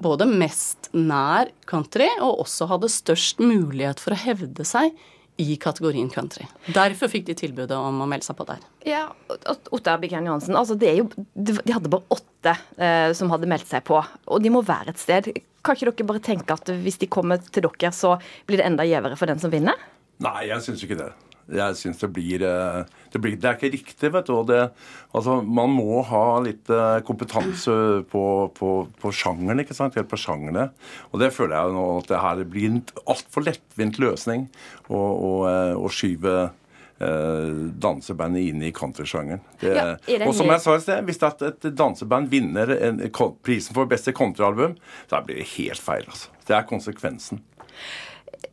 både 0.00 0.24
mest 0.30 0.88
nær 0.96 1.50
country 1.68 2.06
og 2.24 2.40
også 2.46 2.66
hadde 2.70 2.88
størst 2.90 3.40
mulighet 3.44 4.00
for 4.00 4.16
å 4.16 4.20
hevde 4.22 4.64
seg 4.64 4.94
i 5.40 5.54
kategorien 5.60 6.10
country. 6.12 6.44
Derfor 6.72 7.08
fikk 7.08 7.26
de 7.30 7.34
tilbudet 7.38 7.76
om 7.76 8.02
å 8.04 8.08
melde 8.08 8.26
seg 8.26 8.36
på 8.36 8.44
der. 8.48 8.58
Ja, 8.84 9.06
Ot- 9.32 9.70
Ottar 9.72 10.00
Bikern 10.02 10.26
Johansen. 10.28 10.56
Altså, 10.58 10.76
det 10.76 10.90
er 10.90 10.98
jo, 11.00 11.06
de 11.32 11.54
hadde 11.72 11.88
bare 11.92 12.04
åtte 12.12 12.52
eh, 12.76 13.12
som 13.16 13.30
hadde 13.32 13.48
meldt 13.48 13.68
seg 13.70 13.84
på, 13.88 14.00
og 14.02 14.42
de 14.44 14.52
må 14.52 14.60
være 14.68 14.92
et 14.92 15.00
sted. 15.00 15.30
Kan 15.64 15.76
ikke 15.78 15.92
dere 15.94 16.08
bare 16.10 16.24
tenke 16.24 16.56
at 16.56 16.68
hvis 16.84 17.00
de 17.00 17.08
kommer 17.12 17.40
til 17.46 17.64
dere, 17.64 17.92
så 17.96 18.18
blir 18.48 18.60
det 18.60 18.68
enda 18.68 18.84
gjevere 18.88 19.16
for 19.20 19.32
den 19.32 19.40
som 19.40 19.52
vinner? 19.52 19.80
Nei, 20.20 20.46
jeg 20.50 20.64
syns 20.66 20.84
ikke 20.84 21.00
det. 21.00 21.10
Jeg 21.50 21.76
syns 21.80 21.98
det 21.98 22.08
eh, 22.46 22.84
det, 23.10 23.18
blir 23.18 23.34
det 23.40 23.48
er 23.48 23.56
ikke 23.56 23.72
riktig, 23.72 24.10
vet 24.14 24.28
du. 24.28 24.34
Og 24.36 24.46
det, 24.50 24.60
altså, 25.16 25.40
man 25.42 25.72
må 25.74 26.02
ha 26.06 26.24
litt 26.44 26.70
eh, 26.70 27.00
kompetanse 27.06 27.74
på, 28.10 28.24
på, 28.56 28.70
på 29.00 29.12
sjangeren, 29.14 29.62
ikke 29.64 29.76
sant? 29.76 29.98
Helt 29.98 30.10
på 30.10 30.20
sjangerne. 30.20 30.68
Og 31.10 31.22
det 31.22 31.32
føler 31.34 31.56
jeg 31.56 31.76
nå 31.76 31.84
at 31.98 32.10
det 32.12 32.22
her 32.22 32.44
blir 32.52 32.70
en 32.70 32.80
altfor 33.06 33.46
lettvint 33.48 34.00
løsning 34.02 34.48
å, 34.88 35.02
eh, 35.50 35.88
skyve 35.90 36.34
eh, 36.44 37.62
dansebandet 37.82 38.52
inn 38.52 38.66
i 38.66 38.74
countrysjangeren. 38.76 39.42
Ja, 39.64 39.96
og 40.20 40.36
som 40.38 40.52
jeg 40.52 40.62
sa 40.62 40.76
i 40.76 40.84
sted, 40.84 41.02
hvis 41.08 41.22
et, 41.26 41.46
et 41.48 41.70
danseband 41.74 42.30
vinner 42.30 42.76
en, 42.78 43.02
prisen 43.42 43.74
for 43.74 43.90
beste 43.90 44.14
countryalbum, 44.14 44.78
så 45.10 45.24
blir 45.26 45.42
det 45.42 45.50
helt 45.56 45.82
feil. 45.82 46.06
altså. 46.06 46.30
Det 46.46 46.58
er 46.58 46.70
konsekvensen. 46.70 47.42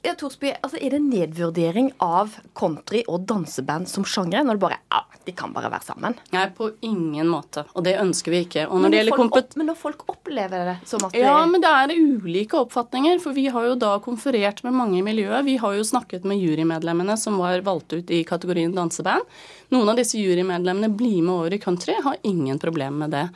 Ja, 0.05 0.13
Torsby, 0.15 0.51
altså, 0.63 0.77
Er 0.81 0.93
det 0.95 0.99
nedvurdering 1.03 1.89
av 2.03 2.35
country 2.55 3.01
og 3.11 3.25
danseband 3.27 3.87
som 3.91 4.05
sjanger, 4.07 4.43
når 4.45 4.57
det 4.57 4.61
bare 4.61 4.77
ja, 4.91 5.01
de 5.27 5.33
kan 5.35 5.51
bare 5.55 5.71
være 5.73 5.83
sammen? 5.83 6.15
Nei, 6.31 6.45
på 6.55 6.69
ingen 6.85 7.27
måte. 7.31 7.65
Og 7.75 7.83
det 7.83 7.97
ønsker 7.99 8.31
vi 8.31 8.39
ikke. 8.45 8.67
Men 8.71 8.85
når 8.87 8.95
det 8.95 9.03
folk 9.09 9.21
kompet... 9.23 9.49
opp- 9.51 9.57
Men 9.59 9.69
når 9.71 9.79
folk 9.81 10.05
opplever 10.13 10.65
det 10.71 10.77
som 10.87 11.03
at 11.07 11.17
Ja, 11.17 11.33
det 11.41 11.51
men 11.51 11.65
det 11.65 11.73
er 11.73 11.95
ulike 11.97 12.59
oppfatninger, 12.61 13.19
for 13.23 13.35
vi 13.35 13.47
har 13.51 13.67
jo 13.67 13.75
da 13.79 13.97
konferert 14.03 14.63
med 14.63 14.77
mange 14.77 14.99
i 15.01 15.05
miljøet. 15.05 15.43
Vi 15.49 15.57
har 15.61 15.75
jo 15.75 15.83
snakket 15.87 16.23
med 16.29 16.39
jurymedlemmene 16.39 17.17
som 17.19 17.37
var 17.41 17.61
valgt 17.67 17.93
ut 17.97 18.11
i 18.15 18.23
kategorien 18.27 18.73
danseband. 18.75 19.27
Noen 19.75 19.91
av 19.91 19.99
disse 19.99 20.15
jurymedlemmene 20.21 20.89
blir 20.95 21.19
med 21.21 21.35
over 21.35 21.57
i 21.57 21.59
country, 21.63 21.97
har 22.03 22.17
ingen 22.23 22.59
problem 22.63 22.99
med 23.03 23.11
det. 23.17 23.27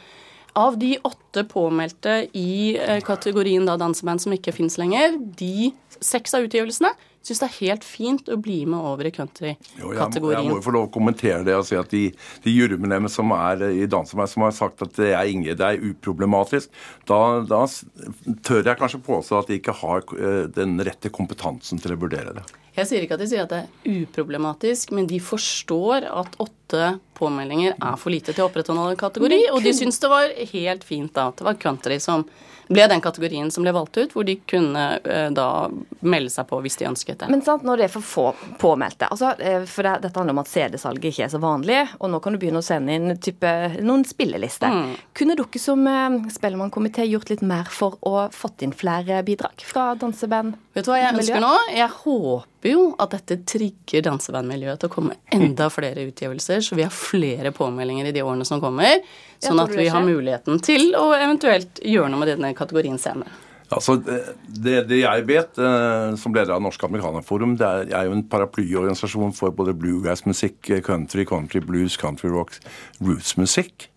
Av 0.60 0.76
de 0.80 0.98
åtte 1.08 1.46
påmeldte 1.48 2.28
i 2.36 2.76
eh, 2.76 3.00
kategorien 3.08 3.64
da 3.68 3.78
danseband 3.80 4.20
som 4.20 4.34
ikke 4.36 4.52
fins 4.52 4.76
lenger, 4.82 5.16
de 5.40 5.70
seks 6.02 6.34
av 6.38 6.48
utgivelsene. 6.48 6.92
Syns 7.22 7.38
det 7.44 7.48
er 7.48 7.58
helt 7.60 7.84
fint 7.86 8.30
å 8.34 8.36
bli 8.42 8.64
med 8.66 8.82
over 8.82 9.06
i 9.06 9.12
Jo, 9.14 9.92
jeg, 9.94 9.98
jeg 10.02 10.22
må 10.24 10.56
jo 10.56 10.64
få 10.66 10.74
lov 10.74 10.88
å 10.88 10.94
kommentere 10.94 11.44
det 11.46 11.54
og 11.54 11.68
si 11.68 11.78
at 11.78 11.92
de, 11.94 12.08
de 12.42 12.54
jurymedlemmene 12.54 13.14
som 13.14 13.30
er 13.36 13.62
i 13.70 13.86
Dansemeir, 13.86 14.30
som 14.32 14.48
har 14.48 14.56
sagt 14.58 14.82
at 14.82 14.96
det 14.98 15.12
er, 15.14 15.30
Inge, 15.30 15.54
det 15.54 15.68
er 15.68 15.86
uproblematisk, 15.92 16.74
da, 17.06 17.44
da 17.46 17.62
tør 18.42 18.66
jeg 18.66 18.80
kanskje 18.80 19.04
påstå 19.06 19.38
at 19.38 19.54
de 19.54 19.60
ikke 19.62 19.78
har 19.84 20.02
eh, 20.18 20.48
den 20.56 20.82
rette 20.82 21.14
kompetansen 21.14 21.82
til 21.84 21.94
å 21.94 22.02
vurdere 22.02 22.34
det. 22.40 22.48
Jeg 22.74 22.88
sier 22.88 23.06
ikke 23.06 23.18
at 23.20 23.22
de 23.22 23.30
sier 23.30 23.46
at 23.46 23.54
det 23.54 23.62
er 23.68 24.02
uproblematisk, 24.02 24.94
men 24.96 25.06
de 25.10 25.20
forstår 25.22 26.08
at 26.08 26.38
åtte 26.42 26.96
påmeldinger 27.20 27.76
er 27.76 27.98
for 28.02 28.14
lite 28.14 28.34
til 28.34 28.48
å 28.48 28.50
opprettholde 28.50 28.96
en 28.96 29.02
kategori, 29.02 29.44
og 29.54 29.62
de 29.62 29.76
syns 29.78 30.02
det 30.02 30.10
var 30.10 30.32
helt 30.56 30.88
fint 30.88 31.14
da 31.14 31.30
at 31.30 31.38
det 31.38 31.46
var 31.52 31.62
country 31.62 32.00
som 32.02 32.26
ble 32.74 32.88
den 32.88 33.02
kategorien 33.04 33.52
som 33.52 33.66
ble 33.66 33.74
valgt 33.76 33.98
ut, 33.98 34.14
hvor 34.16 34.26
de 34.28 34.36
kunne 34.50 34.86
eh, 35.04 35.30
da 35.36 35.48
melde 36.02 36.32
seg 36.34 36.48
på 36.50 36.60
hvis 36.64 36.80
de 36.80 36.88
ønsket 36.90 37.24
det. 37.24 37.32
Men 37.32 37.44
sant, 37.46 37.66
når 37.68 37.82
det 37.82 37.88
er 37.88 37.94
for 37.94 38.06
få 38.06 38.26
påmeldte 38.62 39.10
altså, 39.12 39.34
eh, 39.40 39.64
For 39.70 39.88
det, 39.88 39.98
dette 40.06 40.20
handler 40.20 40.36
om 40.36 40.44
at 40.44 40.52
CD-salget 40.52 41.12
ikke 41.12 41.26
er 41.28 41.34
så 41.34 41.42
vanlig, 41.42 41.80
og 42.00 42.14
nå 42.14 42.22
kan 42.24 42.36
du 42.36 42.42
begynne 42.42 42.62
å 42.62 42.66
sende 42.66 42.96
inn 42.98 43.16
type, 43.22 43.52
noen 43.82 44.06
spillelister. 44.08 44.72
Mm. 44.72 44.94
Kunne 45.18 45.38
dere 45.40 45.64
som 45.64 45.88
eh, 45.88 46.20
Spellemannkomité 46.32 47.08
gjort 47.10 47.34
litt 47.34 47.46
mer 47.46 47.70
for 47.72 48.00
å 48.08 48.28
fått 48.36 48.66
inn 48.66 48.76
flere 48.76 49.22
bidrag 49.28 49.66
fra 49.68 49.92
danseband? 50.00 50.58
Vet 50.76 50.88
du 50.88 50.94
hva 50.94 51.02
jeg 51.02 51.16
ønsker 51.16 51.44
nå? 51.44 51.56
Jeg 51.76 51.92
håper 52.02 52.51
jo 52.70 52.82
at 53.02 53.16
dette 53.16 53.40
trigger 53.50 54.04
dansebandmiljøet 54.06 54.84
til 54.84 54.92
å 54.92 54.94
komme 54.94 55.18
enda 55.34 55.70
flere 55.74 56.06
utgivelser, 56.06 56.62
så 56.62 56.78
vi 56.78 56.86
har 56.86 56.94
flere 56.94 57.54
påmeldinger 57.56 58.12
i 58.12 58.14
de 58.14 58.22
årene 58.22 58.46
som 58.46 58.62
kommer. 58.62 59.02
Sånn 59.42 59.62
at 59.64 59.74
vi 59.74 59.88
har 59.90 60.06
muligheten 60.06 60.62
til 60.62 60.94
å 61.00 61.08
eventuelt 61.18 61.82
gjøre 61.82 62.12
noe 62.14 62.22
med 62.22 62.36
denne 62.36 62.54
kategorien 62.58 63.00
senere. 63.02 63.34
Altså, 63.72 63.96
det, 64.04 64.82
det, 64.90 64.98
jeg 65.00 65.24
vet 65.30 65.60
eh, 65.64 66.10
som 66.20 66.34
leder 66.36 66.58
av 66.58 66.64
Norsk 66.64 66.84
Amerikanerforum, 66.84 67.56
det 67.60 67.68
er, 67.68 67.94
er 68.02 68.10
jo 68.10 68.18
en 68.18 68.26
paraplyorganisasjon 68.34 69.32
for 69.38 69.56
både 69.56 69.74
bluegrass-musikk, 69.80 70.74
country, 70.84 71.24
country 71.26 71.64
blues, 71.64 71.96
country 72.00 72.30
rock, 72.34 72.58
roots-musikk. 73.00 73.88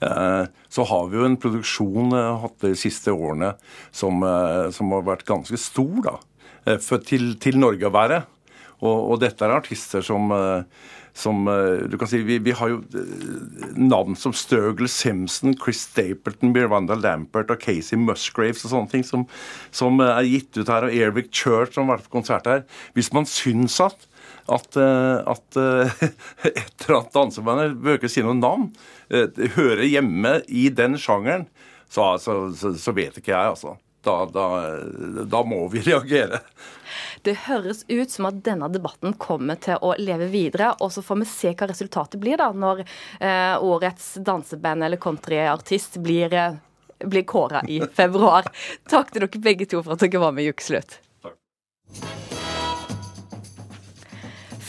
Eh, 0.00 0.44
så 0.68 0.84
har 0.84 1.08
vi 1.10 1.18
jo 1.20 1.26
en 1.28 1.36
produksjon 1.40 2.14
eh, 2.16 2.42
hatt 2.42 2.64
de 2.64 2.72
siste 2.78 3.12
årene 3.12 3.52
som, 3.92 4.22
eh, 4.24 4.70
som, 4.72 4.92
har 4.96 5.04
vært 5.04 5.26
ganske 5.28 5.58
stor, 5.60 5.98
da. 6.06 6.14
Eh, 6.68 6.80
til, 7.06 7.34
til, 7.40 7.60
Norge 7.60 7.88
å 7.88 7.94
være. 7.94 8.22
Og, 8.80 8.96
og, 8.96 9.20
dette 9.20 9.44
er 9.44 9.58
artister 9.58 10.04
som 10.04 10.32
eh, 10.34 10.88
som 11.20 11.42
eh, 11.50 11.88
du 11.90 11.96
kan 11.98 12.08
si, 12.08 12.20
vi, 12.24 12.36
vi, 12.40 12.52
har 12.54 12.70
jo 12.70 12.76
navn 13.74 14.14
som 14.16 14.32
Sturgill 14.36 14.88
Simpson, 14.88 15.56
Chris 15.58 15.82
Stapleton, 15.88 16.52
Miranda 16.54 16.94
Lampert 16.96 17.50
og 17.50 17.60
Casey 17.60 17.98
Musgraves 17.98 18.62
og 18.64 18.72
sånne 18.72 18.92
ting 18.92 19.02
som, 19.04 19.26
som 19.74 19.98
er 20.04 20.22
gitt 20.28 20.54
ut 20.60 20.70
her, 20.70 20.86
og 20.86 20.94
Airwick 20.94 21.32
Church 21.34 21.74
som 21.74 21.90
har 21.90 21.98
vært 21.98 22.06
på 22.06 22.14
konsert 22.14 22.46
her. 22.48 22.62
Hvis 22.94 23.10
man 23.16 23.28
syns 23.28 23.80
at 23.84 24.06
at, 24.50 24.74
at 24.80 25.58
et 26.46 26.86
eller 26.86 26.96
annet 26.96 27.12
danseband, 27.14 27.76
bør 27.84 28.00
ikke 28.00 28.10
si 28.10 28.22
noe 28.24 28.34
navn, 28.38 28.70
hører 29.58 29.84
hjemme 29.86 30.40
i 30.48 30.64
den 30.74 30.96
sjangeren, 30.98 31.44
så, 31.90 32.14
så, 32.22 32.40
så 32.54 32.94
vet 32.96 33.20
ikke 33.20 33.34
jeg, 33.34 33.52
altså. 33.52 33.76
Da, 34.02 34.24
da, 34.32 34.46
da, 35.24 35.42
må 35.44 35.66
vi 35.68 35.80
reagere. 35.90 36.40
Det 37.22 37.34
høres 37.46 37.84
ut 37.88 38.10
som 38.10 38.30
at 38.30 38.40
denne 38.44 38.70
debatten 38.72 39.12
kommer 39.20 39.60
til 39.60 39.76
å 39.84 39.92
leve 40.00 40.30
videre, 40.32 40.72
og 40.80 40.92
så 40.94 41.04
får 41.04 41.20
vi 41.20 41.28
se 41.28 41.52
hva 41.52 41.68
resultatet 41.68 42.20
blir 42.22 42.40
da, 42.40 42.48
når 42.56 42.82
eh, 42.84 43.60
årets 43.60 44.14
danseband 44.24 44.88
eller 44.88 45.00
countryartist 45.00 46.00
blir, 46.00 46.32
eh, 46.32 46.56
blir 47.04 47.28
kåra 47.28 47.62
i 47.68 47.82
februar. 47.84 48.48
Takk 48.90 49.12
til 49.12 49.26
dere 49.26 49.44
begge 49.50 49.68
to 49.68 49.84
for 49.84 49.98
at 49.98 50.06
dere 50.06 50.24
var 50.24 50.36
med 50.36 50.48
i 50.48 50.54
Ukeslutt. 50.54 51.00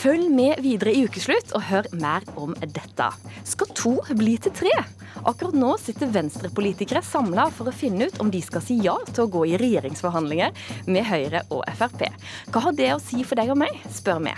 Følg 0.02 0.32
med 0.34 0.58
videre 0.64 0.90
i 0.90 1.04
Ukeslutt 1.06 1.52
og 1.54 1.62
hør 1.68 1.86
mer 1.94 2.24
om 2.34 2.56
dette. 2.58 3.06
Skal 3.46 3.68
to 3.78 3.92
bli 4.18 4.32
til 4.42 4.50
tre? 4.58 4.72
Akkurat 5.22 5.54
nå 5.54 5.76
sitter 5.78 6.10
venstrepolitikere 6.10 7.04
samla 7.06 7.44
for 7.54 7.70
å 7.70 7.74
finne 7.76 8.08
ut 8.10 8.18
om 8.24 8.32
de 8.32 8.40
skal 8.42 8.64
si 8.66 8.80
ja 8.82 8.96
til 9.12 9.22
å 9.22 9.30
gå 9.30 9.44
i 9.52 9.60
regjeringsforhandlinger 9.62 10.58
med 10.90 11.06
Høyre 11.06 11.44
og 11.54 11.62
Frp. 11.78 12.02
Hva 12.50 12.64
har 12.66 12.74
det 12.80 12.90
å 12.96 12.98
si 13.04 13.22
for 13.22 13.38
deg 13.38 13.54
og 13.54 13.60
meg, 13.62 13.78
spør 13.94 14.24
vi. 14.26 14.34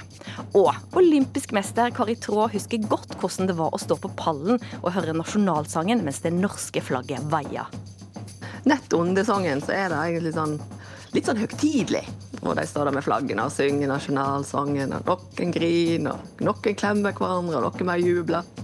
Og 0.60 1.00
olympisk 1.00 1.56
mester 1.56 1.88
Kari 1.96 2.18
Traa 2.20 2.50
husker 2.52 2.84
godt 2.84 3.16
hvordan 3.16 3.48
det 3.48 3.56
var 3.56 3.72
å 3.72 3.80
stå 3.80 3.96
på 4.04 4.12
pallen 4.20 4.60
og 4.82 4.92
høre 4.98 5.16
nasjonalsangen 5.16 6.04
mens 6.04 6.20
det 6.26 6.36
norske 6.36 6.84
flagget 6.84 7.24
vaia. 7.32 7.70
Nett 8.68 8.92
under 8.92 9.24
sangen 9.24 9.64
så 9.64 9.72
er 9.80 9.88
det 9.88 10.04
egentlig 10.10 10.36
sånn 10.36 10.58
litt 11.14 11.30
sånn 11.30 11.40
høytidelig. 11.40 12.04
Og 12.44 12.56
de 12.58 12.66
står 12.68 12.90
der 12.90 12.96
med 12.98 13.06
flaggene 13.06 13.46
og 13.46 13.54
synger 13.54 13.90
nasjonalsangen, 13.90 14.92
og 14.98 15.08
noen 15.08 15.54
griner, 15.54 16.20
og 16.20 16.44
noen 16.44 16.78
klemmer 16.78 17.16
hverandre, 17.16 17.60
og 17.60 17.70
noen 17.70 17.90
mer 17.90 18.02
jubler. 18.02 18.54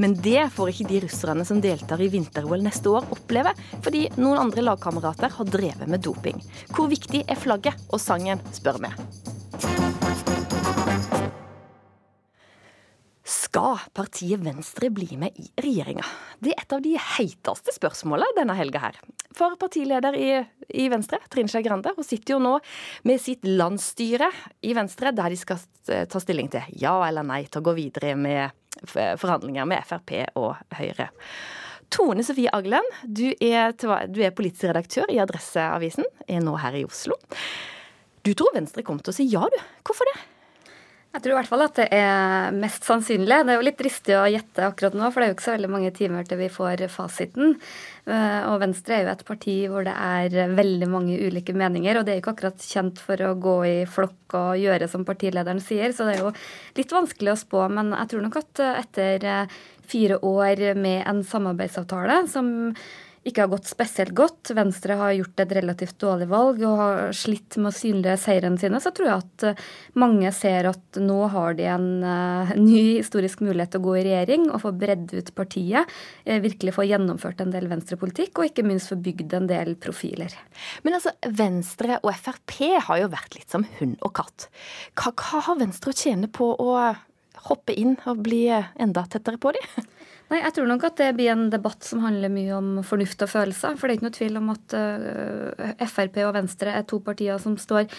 Men 0.00 0.16
det 0.24 0.48
får 0.54 0.72
ikke 0.72 0.88
de 0.88 1.00
russerne 1.04 1.44
som 1.46 1.60
deltar 1.62 2.00
i 2.02 2.08
vinter-OL 2.10 2.64
neste 2.64 2.90
år, 2.90 3.06
oppleve, 3.14 3.52
fordi 3.84 4.06
noen 4.16 4.40
andre 4.48 4.64
lagkamerater 4.64 5.36
har 5.36 5.52
drevet 5.52 5.90
med 5.90 6.02
doping. 6.02 6.40
Hvor 6.72 6.90
viktig 6.90 7.26
er 7.28 7.38
flagget 7.38 7.92
og 7.92 8.00
sangen, 8.02 8.42
spør 8.56 8.80
vi. 8.82 9.21
Skal 13.62 13.78
partiet 13.94 14.40
Venstre 14.42 14.88
bli 14.90 15.16
med 15.16 15.36
i 15.38 15.44
regjeringa? 15.62 16.02
Det 16.42 16.50
er 16.50 16.64
et 16.64 16.72
av 16.74 16.80
de 16.82 16.96
heiteste 16.98 17.70
spørsmålene 17.76 18.34
denne 18.34 18.56
helga 18.58 18.80
her. 18.82 18.96
For 19.38 19.54
partileder 19.60 20.16
i, 20.18 20.30
i 20.82 20.88
Venstre, 20.90 21.20
Trine 21.30 21.46
Skei 21.46 21.62
Grande, 21.62 21.92
hun 21.94 22.02
sitter 22.02 22.34
jo 22.34 22.40
nå 22.42 22.56
med 23.06 23.22
sitt 23.22 23.46
landsstyre 23.46 24.32
i 24.66 24.74
Venstre, 24.74 25.12
der 25.14 25.30
de 25.30 25.38
skal 25.38 25.62
ta 25.86 26.22
stilling 26.24 26.50
til 26.50 26.74
ja 26.82 26.96
eller 27.06 27.22
nei 27.28 27.44
til 27.46 27.62
å 27.62 27.68
gå 27.68 27.76
videre 27.78 28.16
med 28.18 28.50
forhandlinger 28.90 29.70
med 29.70 29.86
Frp 29.86 30.16
og 30.42 30.58
Høyre. 30.80 31.12
Tone 31.92 32.26
Sofie 32.26 32.50
Aglen, 32.50 32.90
du 33.06 33.28
er, 33.38 33.78
du 33.78 34.20
er 34.26 34.34
politisk 34.34 34.72
redaktør 34.72 35.06
i 35.12 35.22
Adresseavisen, 35.22 36.10
er 36.26 36.42
nå 36.42 36.58
her 36.58 36.82
i 36.82 36.86
Oslo. 36.88 37.14
Du 38.26 38.34
tror 38.34 38.56
Venstre 38.58 38.82
kommer 38.82 39.06
til 39.06 39.14
å 39.14 39.20
si 39.22 39.30
ja, 39.30 39.46
du. 39.46 39.62
Hvorfor 39.86 40.10
det? 40.10 40.18
Jeg 41.12 41.20
tror 41.20 41.34
i 41.34 41.36
hvert 41.36 41.50
fall 41.50 41.62
at 41.66 41.76
det 41.76 41.84
er 41.92 42.54
mest 42.56 42.86
sannsynlig. 42.88 43.42
Det 43.44 43.52
er 43.52 43.58
jo 43.58 43.64
litt 43.66 43.76
dristig 43.76 44.14
å 44.16 44.28
gjette 44.32 44.64
akkurat 44.64 44.94
nå, 44.96 45.10
for 45.12 45.20
det 45.20 45.26
er 45.26 45.32
jo 45.32 45.34
ikke 45.36 45.44
så 45.44 45.56
veldig 45.58 45.70
mange 45.74 45.90
timer 45.92 46.24
til 46.24 46.40
vi 46.40 46.48
får 46.52 46.86
fasiten. 46.88 47.58
Eh, 48.08 48.38
og 48.48 48.56
Venstre 48.62 48.96
er 48.96 49.04
jo 49.04 49.10
et 49.12 49.26
parti 49.28 49.56
hvor 49.68 49.84
det 49.84 49.92
er 49.92 50.54
veldig 50.56 50.88
mange 50.88 51.18
ulike 51.20 51.52
meninger, 51.52 52.00
og 52.00 52.06
det 52.08 52.14
er 52.14 52.18
jo 52.18 52.24
ikke 52.24 52.34
akkurat 52.38 52.64
kjent 52.64 53.02
for 53.04 53.26
å 53.28 53.34
gå 53.44 53.58
i 53.68 53.76
flokk 53.84 54.38
og 54.40 54.62
gjøre 54.62 54.88
som 54.88 55.04
partilederen 55.04 55.60
sier, 55.60 55.92
så 55.92 56.08
det 56.08 56.16
er 56.16 56.24
jo 56.24 56.32
litt 56.80 56.96
vanskelig 56.96 57.34
å 57.34 57.40
spå. 57.44 57.68
Men 57.76 57.92
jeg 57.92 58.14
tror 58.14 58.24
nok 58.24 58.40
at 58.40 58.64
etter 58.72 59.28
fire 59.92 60.16
år 60.24 60.70
med 60.80 61.04
en 61.12 61.20
samarbeidsavtale 61.28 62.22
som 62.32 62.72
ikke 63.22 63.44
har 63.44 63.50
gått 63.52 63.68
spesielt 63.70 64.14
godt. 64.18 64.50
Venstre 64.56 64.96
har 64.98 65.12
gjort 65.14 65.42
et 65.44 65.52
relativt 65.54 65.98
dårlig 66.02 66.26
valg 66.30 66.62
og 66.66 66.80
har 66.80 67.12
slitt 67.14 67.54
med 67.60 67.70
å 67.70 67.76
synlige 67.76 68.16
seirene 68.18 68.58
sine. 68.58 68.80
Så 68.82 68.90
tror 68.94 69.08
jeg 69.08 69.22
at 69.22 69.44
eh, 69.46 69.62
mange 70.02 70.32
ser 70.34 70.66
at 70.72 70.98
nå 70.98 71.18
har 71.30 71.54
de 71.58 71.68
en 71.70 71.86
uh, 72.02 72.52
ny 72.58 72.98
historisk 72.98 73.44
mulighet 73.44 73.74
til 73.74 73.82
å 73.82 73.86
gå 73.86 73.94
i 74.00 74.04
regjering 74.08 74.48
og 74.50 74.64
få 74.64 74.74
bredd 74.74 75.14
ut 75.14 75.30
partiet. 75.38 75.94
Uh, 76.26 76.40
virkelig 76.42 76.74
få 76.74 76.88
gjennomført 76.88 77.44
en 77.44 77.54
del 77.54 77.70
venstrepolitikk, 77.70 78.34
og 78.34 78.50
ikke 78.50 78.66
minst 78.66 78.90
få 78.90 78.98
bygd 79.02 79.38
en 79.38 79.48
del 79.50 79.76
profiler. 79.78 80.34
Men 80.82 80.98
altså, 80.98 81.14
Venstre 81.22 82.00
og 82.02 82.10
Frp 82.18 82.58
har 82.88 83.04
jo 83.04 83.12
vært 83.12 83.38
litt 83.38 83.54
som 83.54 83.66
hund 83.78 83.98
og 84.02 84.16
katt. 84.18 84.50
Hva, 84.98 85.14
hva 85.14 85.46
har 85.46 85.62
Venstre 85.62 85.94
å 85.94 86.00
tjene 86.02 86.30
på 86.32 86.50
å 86.58 86.74
hoppe 87.46 87.74
inn 87.78 87.96
og 88.10 88.26
bli 88.26 88.48
enda 88.50 89.06
tettere 89.10 89.38
på 89.42 89.54
dem? 89.54 89.86
Nei, 90.32 90.40
Jeg 90.46 90.54
tror 90.56 90.68
nok 90.70 90.84
at 90.88 90.96
det 90.96 91.10
blir 91.18 91.28
en 91.28 91.50
debatt 91.52 91.84
som 91.84 92.00
handler 92.00 92.30
mye 92.32 92.56
om 92.56 92.68
fornuft 92.88 93.20
og 93.20 93.28
følelser. 93.28 93.74
For 93.76 93.84
det 93.84 93.92
er 93.92 93.98
ikke 93.98 94.06
noe 94.06 94.16
tvil 94.16 94.38
om 94.40 94.46
at 94.54 94.74
uh, 94.78 95.72
Frp 95.84 96.16
og 96.24 96.32
Venstre 96.38 96.72
er 96.72 96.86
to 96.88 97.02
partier 97.04 97.36
som 97.42 97.58
står 97.60 97.90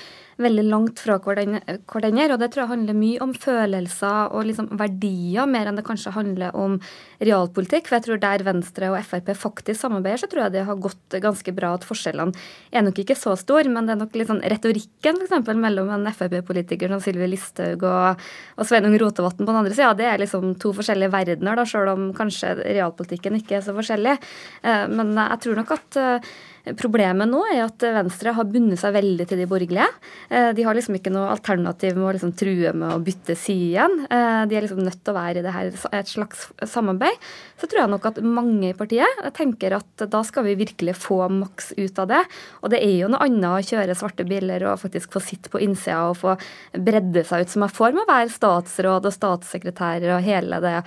veldig 0.42 0.64
langt 0.66 0.98
fra 1.04 1.20
hverandre. 1.22 2.34
Og 2.34 2.40
det 2.42 2.50
tror 2.50 2.64
jeg 2.64 2.72
handler 2.72 2.98
mye 2.98 3.20
om 3.22 3.36
følelser 3.38 4.34
og 4.34 4.48
liksom 4.50 4.72
verdier, 4.80 5.46
mer 5.46 5.70
enn 5.70 5.78
det 5.78 5.86
kanskje 5.86 6.16
handler 6.16 6.58
om 6.58 6.80
realpolitikk. 7.22 7.86
For 7.86 8.00
jeg 8.00 8.06
tror 8.08 8.24
der 8.24 8.46
Venstre 8.48 8.90
og 8.90 8.98
Frp 9.06 9.30
faktisk 9.38 9.84
samarbeider, 9.84 10.24
så 10.24 10.32
tror 10.32 10.48
jeg 10.48 10.56
det 10.56 10.66
har 10.66 10.82
gått 10.88 11.20
ganske 11.22 11.54
bra. 11.54 11.76
At 11.78 11.86
forskjellene 11.86 12.34
er 12.74 12.88
nok 12.88 13.04
ikke 13.04 13.20
så 13.20 13.36
store, 13.38 13.70
men 13.70 13.86
det 13.86 13.94
er 13.94 14.02
nok 14.02 14.18
litt 14.18 14.32
sånn 14.32 14.42
retorikken 14.56 15.22
f.eks. 15.28 15.54
mellom 15.54 15.94
en 15.94 16.10
Frp-politiker 16.10 16.90
som 16.90 17.06
Sylvi 17.06 17.30
Listhaug 17.30 17.86
og, 17.86 18.26
og 18.58 18.66
Sveinung 18.66 18.98
Rotevatn 18.98 19.46
på 19.46 19.52
den 19.52 19.62
andre 19.62 19.78
sida, 19.78 19.94
det 20.02 20.10
er 20.10 20.26
liksom 20.26 20.58
to 20.58 20.74
forskjellige 20.74 21.14
verdener, 21.14 21.62
da, 21.62 21.70
sjøl 21.70 21.94
om 21.94 22.10
kanskje 22.10 22.23
realpolitikken 22.30 23.36
ikke 23.40 23.58
er 23.58 23.66
så 23.66 23.76
forskjellig. 23.76 24.18
Eh, 24.64 24.86
men 24.92 25.14
jeg 25.18 25.40
tror 25.44 25.62
nok 25.62 25.74
at 25.76 26.00
eh, 26.00 26.34
Problemet 26.64 27.28
nå 27.28 27.42
er 27.52 27.66
at 27.66 27.84
Venstre 27.98 28.32
har 28.38 28.48
bundet 28.48 28.80
seg 28.80 28.94
veldig 28.96 29.26
til 29.28 29.42
de 29.42 29.48
borgerlige. 29.52 29.88
Eh, 30.32 30.54
de 30.56 30.64
har 30.64 30.78
liksom 30.78 30.96
ikke 30.96 31.12
noe 31.12 31.34
alternativ 31.34 31.98
med 31.98 32.08
å 32.08 32.14
liksom 32.16 32.32
true 32.40 32.72
med 32.72 32.94
å 32.96 33.02
bytte 33.04 33.36
side 33.36 33.66
igjen. 33.74 33.98
Eh, 34.08 34.44
de 34.48 34.56
er 34.56 34.64
liksom 34.64 34.80
nødt 34.80 35.02
til 35.04 35.12
å 35.12 35.18
være 35.18 35.42
i 35.42 35.44
det 35.44 35.52
her, 35.52 35.74
et 36.00 36.08
slags 36.08 36.46
samarbeid. 36.72 37.20
Så 37.60 37.68
tror 37.68 37.82
jeg 37.82 37.92
nok 37.92 38.08
at 38.08 38.22
mange 38.24 38.70
i 38.70 38.78
partiet 38.80 39.26
tenker 39.36 39.76
at 39.76 40.06
da 40.08 40.22
skal 40.24 40.48
vi 40.48 40.56
virkelig 40.62 40.96
få 41.02 41.26
maks 41.36 41.74
ut 41.76 42.00
av 42.00 42.08
det. 42.14 42.22
Og 42.64 42.72
det 42.72 42.80
er 42.86 42.96
jo 43.02 43.12
noe 43.12 43.28
annet 43.28 43.50
å 43.50 43.68
kjøre 43.74 43.98
svarte 44.00 44.28
biler 44.28 44.64
og 44.70 44.80
faktisk 44.86 45.18
få 45.18 45.24
sitte 45.24 45.52
på 45.52 45.60
innsida 45.64 46.00
og 46.14 46.22
få 46.22 46.38
bredde 46.80 47.26
seg 47.28 47.44
ut, 47.44 47.52
som 47.52 47.68
jeg 47.68 47.76
får 47.76 47.92
med 47.92 48.06
å 48.06 48.12
være 48.14 48.32
statsråd 48.32 49.10
og 49.12 49.18
statssekretærer 49.18 50.16
og 50.16 50.24
hele 50.24 50.62
det 50.64 50.78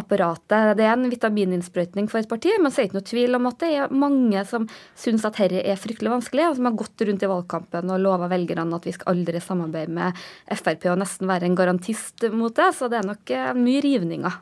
apparatet. 0.00 0.72
Det 0.80 0.88
er 0.88 0.96
en 0.96 1.12
vitamininnsprøytning 1.12 2.08
for 2.08 2.24
et 2.24 2.32
parti, 2.32 2.56
men 2.56 2.72
så 2.72 2.80
er 2.80 2.86
det 2.86 2.94
ikke 2.94 3.00
noe 3.02 3.10
tvil 3.12 3.40
om 3.42 3.52
at 3.52 3.60
det 3.60 3.72
er 3.76 3.96
mange 4.06 4.48
som 4.48 4.64
syns 4.96 5.25
at 5.28 5.38
dette 5.40 5.62
er 5.62 5.80
fryktelig 5.80 6.12
vanskelig, 6.12 6.48
og 6.48 6.58
som 6.58 6.68
har 6.68 6.76
gått 6.78 7.06
rundt 7.08 7.24
i 7.24 7.30
valgkampen 7.30 7.94
og 7.94 8.02
lova 8.02 8.28
velgerne 8.32 8.76
at 8.76 8.86
vi 8.88 8.94
skal 8.96 9.14
aldri 9.14 9.42
samarbeide 9.42 9.94
med 9.96 10.20
Frp 10.52 10.86
og 10.92 11.00
nesten 11.02 11.30
være 11.30 11.48
en 11.48 11.58
garantist 11.58 12.28
mot 12.34 12.54
det. 12.56 12.70
Så 12.76 12.90
det 12.92 13.00
er 13.00 13.10
nok 13.10 13.34
eh, 13.34 13.50
mye 13.58 13.82
rivninger. 13.84 14.38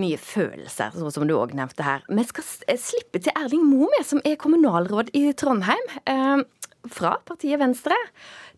Mye 0.00 0.20
følelser, 0.22 0.94
sånn 0.94 1.10
som 1.10 1.26
du 1.26 1.34
òg 1.34 1.56
nevnte 1.58 1.82
her. 1.82 2.04
Vi 2.06 2.24
skal 2.28 2.46
slippe 2.78 3.18
til 3.18 3.34
Erling 3.34 3.66
Moe, 3.66 4.04
som 4.06 4.22
er 4.24 4.38
kommunalråd 4.38 5.10
i 5.18 5.30
Trondheim. 5.38 5.92
Eh, 6.06 6.46
fra 6.88 7.16
partiet 7.28 7.60
Venstre. 7.60 7.96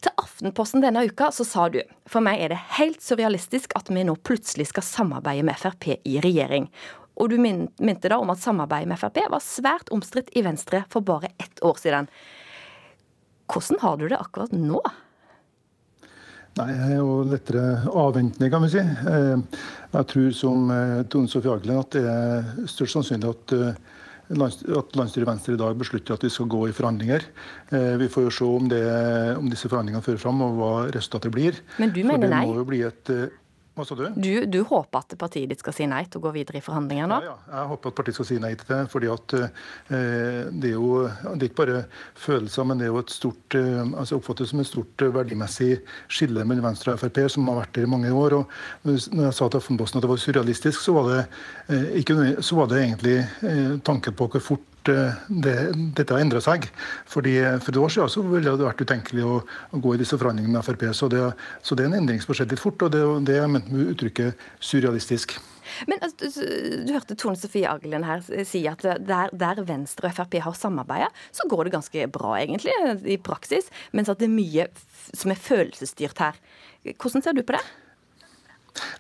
Til 0.03 0.15
Aftenposten 0.19 0.83
denne 0.83 1.05
uka 1.07 1.31
så 1.35 1.47
sa 1.47 1.69
du 1.73 1.81
for 2.11 2.25
meg 2.25 2.43
er 2.43 2.53
det 2.53 2.61
helt 2.79 3.03
surrealistisk 3.03 3.75
at 3.79 3.91
vi 3.91 4.05
nå 4.07 4.17
plutselig 4.27 4.69
skal 4.71 4.87
samarbeide 4.87 5.47
med 5.47 5.59
Frp 5.59 5.89
i 5.97 6.19
regjering. 6.23 6.69
Og 7.21 7.29
du 7.29 7.37
minte 7.39 8.09
da 8.09 8.19
om 8.21 8.33
at 8.33 8.41
samarbeidet 8.41 8.89
med 8.89 9.01
Frp 9.01 9.21
var 9.31 9.45
svært 9.45 9.93
omstridt 9.93 10.33
i 10.37 10.45
Venstre 10.47 10.85
for 10.93 11.05
bare 11.05 11.35
ett 11.43 11.61
år 11.65 11.81
siden. 11.81 12.09
Hvordan 13.53 13.83
har 13.83 13.97
du 14.01 14.07
det 14.09 14.21
akkurat 14.21 14.55
nå? 14.57 14.81
Nei, 16.59 16.69
Jeg 16.69 16.89
er 16.91 16.99
jo 17.01 17.13
lettere 17.25 17.65
avventende, 17.89 18.51
kan 18.53 18.65
vi 18.65 18.73
si. 18.75 18.83
Eh, 18.83 19.65
jeg 19.95 20.09
tror 20.11 20.35
som 20.37 20.73
eh, 20.73 21.01
Tone 21.09 21.31
Sofie 21.31 21.53
Aglen 21.53 21.81
at 21.81 21.97
det 21.97 22.03
er 22.09 22.69
størst 22.69 22.99
sannsynlig 22.99 23.33
at 23.33 23.55
eh, 23.57 23.83
at 24.33 24.95
landsstyret 24.97 25.29
Venstre 25.29 25.53
i 25.53 25.59
dag 25.61 25.77
beslutter 25.77 26.15
at 26.15 26.23
vi 26.25 26.31
skal 26.33 26.47
gå 26.49 26.63
i 26.65 26.73
forhandlinger. 26.73 27.25
Vi 28.01 28.07
får 28.09 28.23
jo 28.25 28.31
se 28.33 28.47
om, 28.49 28.69
det, 28.71 28.79
om 29.37 29.51
disse 29.51 29.69
forhandlingene 29.69 30.01
fører 30.07 30.23
fram, 30.23 30.41
og 30.47 30.55
hva 30.57 30.71
resultatet 30.95 31.35
blir. 31.35 31.59
Men 31.83 31.93
du 31.93 31.99
mener 32.01 32.31
nei? 32.31 32.39
For 32.47 32.55
det 32.55 32.55
må 32.55 32.63
jo 32.63 32.69
bli 32.71 32.81
et 32.87 33.11
hva 33.73 33.87
sa 33.89 33.97
du? 33.97 34.05
du? 34.21 34.45
Du 34.53 34.59
håper 34.69 35.01
at 35.01 35.15
partiet 35.17 35.49
ditt 35.49 35.63
skal 35.63 35.73
si 35.73 35.87
nei 35.89 36.03
til 36.05 36.21
å 36.21 36.27
gå 36.27 36.35
videre 36.35 36.61
i 36.61 36.65
forhandlinger 36.65 37.09
nå? 37.09 37.21
Ja, 37.25 37.33
ja. 37.33 37.55
jeg 37.57 37.71
håper 37.71 37.93
at 37.93 37.99
partiet 38.01 38.19
skal 38.19 38.29
si 38.29 38.37
nei 38.43 38.53
til 38.61 38.69
det. 38.69 38.81
fordi 38.93 39.09
at 39.13 39.35
eh, 39.39 40.51
Det 40.53 40.69
er 40.69 40.75
jo 40.77 40.91
det 41.07 41.39
er 41.39 41.49
ikke 41.49 41.61
bare 41.63 41.79
følelser, 42.19 42.67
men 42.69 42.81
det 42.81 42.89
er 42.89 42.93
jo 42.93 43.01
et 43.01 43.15
stort 43.15 43.57
eh, 43.57 43.81
altså 43.87 44.19
oppfattes 44.21 44.53
som 44.53 44.61
et 44.61 44.69
stort 44.69 45.07
eh, 45.07 45.15
verdimessig 45.15 45.71
skille 46.13 46.45
mellom 46.45 46.69
Venstre 46.69 46.97
og 46.97 47.01
Frp, 47.01 47.23
som 47.33 47.49
har 47.49 47.63
vært 47.63 47.79
der 47.79 47.89
i 47.89 47.93
mange 47.95 48.13
år. 48.13 48.37
og 48.43 48.53
når 48.85 49.25
jeg 49.29 49.39
sa 49.39 49.49
til 49.49 49.63
Aftenposten 49.63 50.01
at 50.01 50.05
det 50.05 50.13
var 50.13 50.21
surrealistisk, 50.21 50.85
så 50.85 50.97
var 50.99 51.09
det, 51.09 51.23
eh, 51.73 51.89
ikke, 52.03 52.19
så 52.45 52.61
var 52.61 52.69
det 52.69 52.83
egentlig 52.83 53.17
eh, 53.23 53.79
tanken 53.85 54.17
på 54.19 54.29
hvor 54.29 54.45
fort 54.53 54.72
det, 54.87 55.57
dette 55.97 56.15
har 56.15 56.23
endra 56.23 56.43
seg. 56.45 56.67
Fordi 57.11 57.37
For 57.63 57.73
et 57.73 57.81
år 57.85 57.95
siden 57.95 58.13
så 58.13 58.25
ville 58.27 58.57
det 58.57 58.67
vært 58.67 58.85
utenkelig 58.85 59.25
å, 59.27 59.39
å, 59.43 59.81
gå 59.83 59.95
i 59.95 60.03
disse 60.03 60.19
forhandlingene 60.19 60.59
med 60.59 60.67
Frp. 60.67 60.89
Så 60.97 61.09
det, 61.13 61.23
så 61.63 61.79
det 61.79 61.87
er 61.87 61.93
en 61.93 62.01
endring 62.03 62.21
som 62.23 62.33
har 62.33 62.43
skjedd 62.43 62.55
litt 62.55 62.63
fort, 62.63 62.85
og 62.87 62.95
det, 62.95 63.03
det 63.29 63.39
er 63.41 63.51
ment 63.51 63.71
med 63.73 63.95
uttrykket 63.95 64.47
surrealistisk. 64.63 65.39
Men 65.89 66.03
altså, 66.03 66.47
Du 66.87 66.93
hørte 66.93 67.17
Tone 67.19 67.39
Sofie 67.39 67.69
Aglen 67.71 68.07
her 68.07 68.25
si 68.49 68.65
at 68.71 68.83
der, 68.83 69.31
der 69.33 69.63
Venstre 69.67 70.11
og 70.11 70.17
Frp 70.17 70.41
har 70.45 70.57
samarbeida, 70.59 71.11
så 71.35 71.47
går 71.51 71.69
det 71.69 71.77
ganske 71.77 72.09
bra 72.13 72.35
egentlig 72.41 72.75
i 73.07 73.21
praksis, 73.23 73.71
mens 73.93 74.11
at 74.13 74.21
det 74.21 74.29
er 74.29 74.35
mye 74.35 74.69
som 75.13 75.33
er 75.33 75.41
følelsesstyrt 75.41 76.23
her. 76.23 76.43
Hvordan 76.99 77.25
ser 77.25 77.39
du 77.39 77.45
på 77.47 77.55
det? 77.55 77.63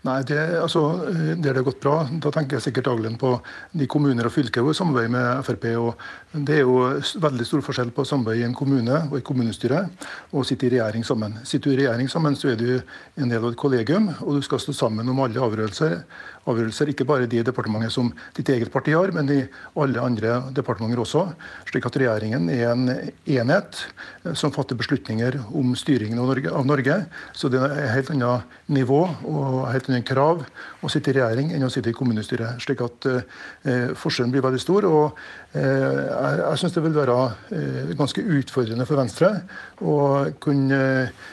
Nei, 0.06 0.18
det, 0.26 0.40
altså, 0.60 0.82
Der 1.12 1.52
det 1.52 1.56
har 1.56 1.66
gått 1.66 1.80
bra, 1.82 1.96
da 2.10 2.32
tenker 2.34 2.58
jeg 2.58 2.66
sikkert 2.68 2.88
daglig 2.90 3.12
på 3.20 3.34
de 3.78 3.86
kommuner 3.86 4.26
og 4.28 4.34
fylker 4.34 4.64
hvor 4.64 4.76
samarbeider 4.76 5.12
med 5.12 5.44
Frp. 5.46 5.66
og 5.78 6.46
Det 6.46 6.56
er 6.56 6.64
jo 6.64 6.78
veldig 7.22 7.46
stor 7.46 7.64
forskjell 7.66 7.92
på 7.94 8.04
å 8.04 8.08
samarbeide 8.08 8.42
i 8.42 8.48
en 8.48 8.56
kommune 8.56 9.02
og 9.10 9.18
i 9.18 9.24
kommunestyre 9.26 9.84
og 10.32 10.46
sitte 10.48 10.66
i 10.66 10.74
regjering 10.76 11.04
sammen. 11.04 11.38
Sitter 11.44 11.70
du 11.70 11.76
i 11.76 11.80
regjering 11.82 12.10
sammen, 12.10 12.36
så 12.36 12.52
er 12.52 12.60
du 12.60 12.68
en 13.16 13.28
del 13.28 13.42
av 13.42 13.52
et 13.52 13.60
kollegium, 13.60 14.10
og 14.20 14.38
du 14.38 14.42
skal 14.42 14.62
stå 14.62 14.74
sammen 14.76 15.08
om 15.08 15.20
alle 15.22 15.42
avgjørelser 15.42 15.98
avgjørelser, 16.48 16.90
ikke 16.90 17.06
bare 17.06 17.28
de 17.30 17.42
departementet 17.46 17.94
som 17.94 18.10
ditt 18.36 18.50
eget 18.50 18.72
parti 18.72 18.94
har, 18.96 19.12
men 19.14 19.30
i 19.30 19.40
alle 19.78 20.02
andre 20.02 20.38
departementer 20.54 21.02
også. 21.02 21.24
Slik 21.68 21.86
at 21.86 21.98
regjeringen 22.00 22.48
er 22.52 22.72
en 22.72 22.88
enhet 22.90 23.84
eh, 24.24 24.32
som 24.38 24.54
fatter 24.54 24.78
beslutninger 24.78 25.38
om 25.54 25.76
styringen 25.78 26.18
av 26.22 26.32
Norge. 26.32 26.54
Av 26.62 26.66
Norge. 26.66 26.98
Så 27.36 27.50
det 27.52 27.62
er 27.62 27.76
et 27.76 27.94
helt 27.94 28.12
annet 28.14 28.58
nivå 28.72 29.04
og 29.28 29.70
helt 29.70 29.90
annet 29.90 30.08
krav 30.08 30.42
å 30.82 30.90
sitte 30.90 31.12
i 31.12 31.18
regjering 31.18 31.52
enn 31.54 31.66
å 31.66 31.70
sitte 31.72 31.92
i 31.92 31.96
kommunestyret. 31.96 32.58
Slik 32.62 32.82
at 32.84 33.08
eh, 33.10 33.94
forskjellen 33.98 34.34
blir 34.34 34.44
veldig 34.44 34.62
stor. 34.62 34.88
og 34.88 35.22
eh, 35.54 35.62
Jeg, 35.62 36.42
jeg 36.42 36.62
syns 36.62 36.76
det 36.76 36.86
vil 36.88 36.98
være 36.98 37.18
eh, 37.54 37.96
ganske 37.98 38.26
utfordrende 38.38 38.88
for 38.88 38.98
Venstre 38.98 39.34
å 39.82 39.96
kunne 40.42 40.82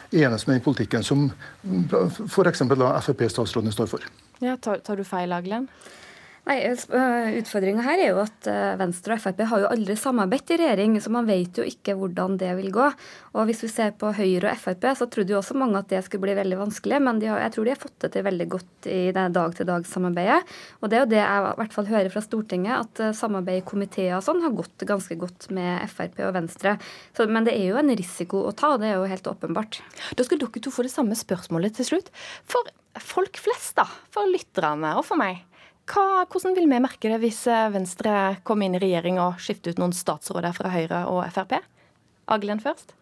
enes 0.10 0.48
med 0.48 0.60
den 0.60 0.66
politikken 0.66 1.06
som 1.06 1.30
f.eks. 1.66 2.66
Frp-statsrådene 3.10 3.74
står 3.74 3.96
for. 3.98 4.10
Ja, 4.40 4.58
tar, 4.58 4.80
tar 4.86 5.00
du 5.00 5.04
feil, 5.04 5.34
Aglen? 5.36 5.68
Nei, 6.50 6.64
eh, 6.66 7.36
Utfordringa 7.38 7.84
her 7.86 8.00
er 8.02 8.08
jo 8.10 8.22
at 8.24 8.48
eh, 8.50 8.72
Venstre 8.80 9.14
og 9.14 9.22
Frp 9.22 9.44
har 9.52 9.62
jo 9.62 9.68
aldri 9.70 9.94
samarbeidet 10.00 10.56
i 10.56 10.58
regjering, 10.64 10.96
så 10.98 11.12
man 11.14 11.28
vet 11.28 11.60
jo 11.60 11.66
ikke 11.68 11.94
hvordan 12.00 12.40
det 12.42 12.50
vil 12.58 12.72
gå. 12.74 12.88
Og 13.36 13.46
Hvis 13.46 13.62
vi 13.68 13.70
ser 13.70 13.92
på 14.00 14.10
Høyre 14.18 14.56
og 14.56 14.62
Frp, 14.64 14.88
så 14.98 15.06
trodde 15.12 15.36
jo 15.36 15.38
også 15.44 15.58
mange 15.60 15.78
at 15.78 15.92
det 15.92 16.02
skulle 16.08 16.26
bli 16.26 16.34
veldig 16.40 16.58
vanskelig, 16.58 17.02
men 17.06 17.22
de 17.22 17.30
har, 17.30 17.44
jeg 17.44 17.54
tror 17.54 17.68
de 17.68 17.76
har 17.76 17.82
fått 17.84 17.98
det 18.02 18.12
til 18.16 18.26
veldig 18.26 18.50
godt 18.56 18.90
i 18.90 19.02
det 19.14 19.28
dag-til-dag-samarbeidet. 19.38 20.58
Og 20.82 20.90
det 20.90 20.98
er 20.98 21.06
jo 21.06 21.12
det 21.14 21.22
jeg 21.22 21.46
i 21.46 21.54
hvert 21.62 21.78
fall 21.78 21.92
hører 21.92 22.12
fra 22.16 22.26
Stortinget, 22.26 22.88
at 22.88 23.06
eh, 23.06 23.16
samarbeid 23.22 23.62
i 23.62 23.68
komiteer 23.70 24.18
og 24.18 24.26
sånn 24.26 24.42
har 24.48 24.58
gått 24.58 24.90
ganske 24.90 25.20
godt 25.22 25.52
med 25.54 25.86
Frp 25.94 26.24
og 26.32 26.34
Venstre. 26.40 26.80
Så, 27.14 27.30
men 27.30 27.46
det 27.46 27.60
er 27.60 27.76
jo 27.76 27.82
en 27.84 27.94
risiko 27.94 28.48
å 28.50 28.58
ta, 28.58 28.74
det 28.82 28.90
er 28.90 28.98
jo 28.98 29.10
helt 29.12 29.34
åpenbart. 29.36 29.84
Da 30.18 30.26
skal 30.26 30.42
dere 30.42 30.66
to 30.66 30.74
få 30.74 30.88
det 30.88 30.96
samme 30.96 31.20
spørsmålet 31.20 31.78
til 31.78 31.94
slutt. 31.94 32.10
For 32.50 32.74
folk 33.04 33.40
flest, 33.42 33.76
da, 33.80 33.86
for 34.14 34.30
lytterne 34.30 34.96
og 35.00 35.06
for 35.08 35.20
meg. 35.20 35.46
Hva, 35.90 36.26
hvordan 36.30 36.54
vil 36.58 36.70
vi 36.70 36.82
merke 36.84 37.10
det 37.10 37.18
hvis 37.24 37.42
eh, 37.50 37.72
Venstre 37.74 38.14
kommer 38.46 38.68
inn 38.68 38.78
i 38.78 38.84
regjering 38.84 39.18
og 39.24 39.40
skifter 39.42 39.74
ut 39.74 39.82
noen 39.82 39.96
statsråder 39.96 40.54
fra 40.54 40.70
Høyre 40.74 41.06
og 41.10 41.24
Frp? 41.34 41.58
Aglen 42.30 42.62
først. 42.62 42.94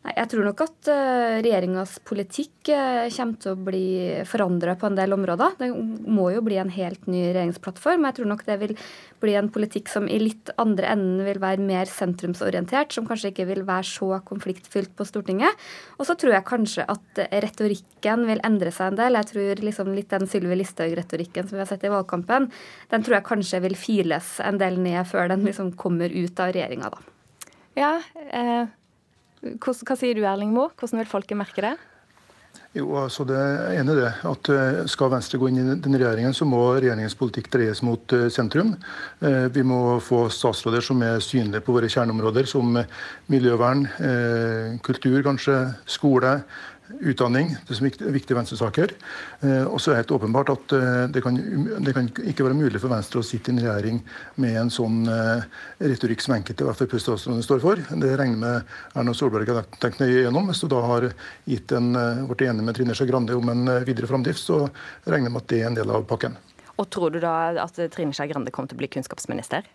Nei, 0.00 0.14
Jeg 0.16 0.30
tror 0.32 0.46
nok 0.48 0.60
at 0.64 0.88
uh, 0.88 1.38
regjeringas 1.44 1.98
politikk 2.08 2.70
uh, 2.72 3.04
kommer 3.12 3.40
til 3.42 3.52
å 3.52 3.64
bli 3.66 3.88
forandra 4.24 4.72
på 4.80 4.88
en 4.88 4.96
del 4.96 5.12
områder. 5.12 5.58
Det 5.60 5.68
må 6.08 6.30
jo 6.32 6.40
bli 6.46 6.56
en 6.62 6.72
helt 6.72 7.04
ny 7.04 7.26
regjeringsplattform. 7.26 8.06
Jeg 8.08 8.16
tror 8.16 8.30
nok 8.30 8.46
det 8.46 8.56
vil 8.62 8.72
bli 9.20 9.34
en 9.36 9.50
politikk 9.52 9.92
som 9.92 10.08
i 10.08 10.16
litt 10.22 10.54
andre 10.62 10.94
enden 10.94 11.20
vil 11.26 11.42
være 11.42 11.66
mer 11.68 11.92
sentrumsorientert, 11.92 12.96
som 12.96 13.04
kanskje 13.10 13.34
ikke 13.34 13.48
vil 13.52 13.62
være 13.68 13.90
så 13.90 14.22
konfliktfylt 14.24 14.94
på 14.96 15.04
Stortinget. 15.04 15.68
Og 16.00 16.08
så 16.08 16.16
tror 16.16 16.38
jeg 16.38 16.48
kanskje 16.48 16.88
at 16.88 17.22
retorikken 17.44 18.24
vil 18.30 18.40
endre 18.48 18.72
seg 18.72 18.94
en 18.94 19.00
del. 19.02 19.20
Jeg 19.20 19.32
tror 19.34 19.64
liksom 19.68 19.92
litt 19.98 20.16
den 20.16 20.24
Sylvi 20.32 20.62
Listhaug-retorikken 20.62 21.44
som 21.44 21.60
vi 21.60 21.64
har 21.66 21.68
sett 21.68 21.84
i 21.84 21.92
valgkampen, 21.92 22.48
den 22.88 23.04
tror 23.04 23.20
jeg 23.20 23.28
kanskje 23.28 23.64
vil 23.68 23.76
files 23.76 24.38
en 24.40 24.64
del 24.64 24.80
ned 24.80 25.04
før 25.12 25.28
den 25.28 25.44
liksom 25.44 25.74
kommer 25.76 26.08
ut 26.08 26.40
av 26.40 26.56
regjeringa, 26.56 26.88
da. 26.96 27.08
Ja, 27.76 27.94
eh 28.32 28.79
hva 29.40 29.96
sier 29.96 30.18
du, 30.18 30.26
Erling 30.26 30.52
Moe? 30.52 30.72
Hvordan 30.76 31.00
vil 31.00 31.08
folket 31.08 31.38
merke 31.38 31.64
det? 31.64 31.76
Jo, 32.70 32.86
altså 33.00 33.24
det 33.26 33.34
er 33.34 33.80
enig 33.80 33.96
det. 33.98 34.10
At 34.30 34.48
eh, 34.54 34.80
Skal 34.90 35.10
Venstre 35.10 35.40
gå 35.42 35.48
inn 35.50 35.58
i 35.58 35.64
den 35.82 35.96
regjeringen, 35.96 36.34
så 36.36 36.46
må 36.46 36.60
regjeringens 36.76 37.16
politikk 37.18 37.48
dreies 37.50 37.80
mot 37.82 38.14
eh, 38.14 38.28
sentrum. 38.30 38.76
Eh, 39.26 39.48
vi 39.50 39.64
må 39.66 39.98
få 40.04 40.28
statsråder 40.30 40.84
som 40.86 41.02
er 41.02 41.18
synlige 41.24 41.64
på 41.66 41.74
våre 41.74 41.90
kjerneområder, 41.90 42.46
som 42.46 42.78
miljøvern, 43.30 43.88
kultur 44.86 45.18
kanskje, 45.26 45.56
skole, 45.90 46.36
utdanning. 46.98 47.54
Det 47.68 47.76
som 47.76 47.86
er 47.86 48.12
viktige 48.12 48.36
venstresaker. 48.36 48.92
Eh, 49.40 49.64
og 49.64 49.80
så 49.80 49.90
er 49.90 49.94
det 49.94 50.02
helt 50.02 50.14
åpenbart 50.18 50.52
at 50.52 50.74
eh, 50.76 51.04
det 51.14 51.22
kan, 51.24 51.36
det 51.84 51.94
kan, 51.96 52.10
ikke 52.32 52.46
være 52.46 52.58
mulig 52.58 52.80
for 52.82 52.92
Venstre 52.92 53.22
å 53.22 53.26
sitte 53.26 53.50
i 53.50 53.54
en 53.54 53.62
regjering 53.62 54.00
med 54.42 54.58
en 54.60 54.72
sånn 54.72 55.02
eh, 55.10 55.46
retorikk 55.92 56.24
som 56.24 56.36
enkelte 56.36 56.68
Frp-statsråder 56.76 57.46
står 57.46 57.62
for. 57.64 57.82
Det 58.04 58.12
regner 58.20 58.40
med 58.42 58.74
Erna 58.98 59.14
Solberg 59.16 59.52
har 59.52 59.68
tenkt 59.82 60.02
nøye 60.02 60.24
gjennom. 60.26 60.50
Hvis 60.50 60.62
du 60.64 60.68
da 60.72 60.82
har 60.86 61.10
gitt 61.48 61.74
en, 61.76 61.92
vært 62.30 62.46
enig 62.48 62.66
med 62.66 62.78
Trine 62.78 62.96
Skei 62.96 63.10
Grande 63.10 63.36
om 63.38 63.52
en 63.52 63.74
videre 63.86 64.10
framdrift, 64.10 64.42
så 64.42 64.64
regner 65.06 65.30
jeg 65.30 65.36
med 65.36 65.44
at 65.44 65.52
det 65.52 65.60
er 65.60 65.70
en 65.70 65.78
del 65.78 65.94
av 65.94 66.08
pakken. 66.10 66.38
Og 66.80 66.88
Tror 66.90 67.12
du 67.12 67.20
da 67.22 67.34
at 67.62 67.78
Trine 67.92 68.16
Skei 68.16 68.30
Grande 68.30 68.52
kommer 68.54 68.70
til 68.70 68.78
å 68.78 68.82
bli 68.82 68.90
kunnskapsminister? 68.92 69.68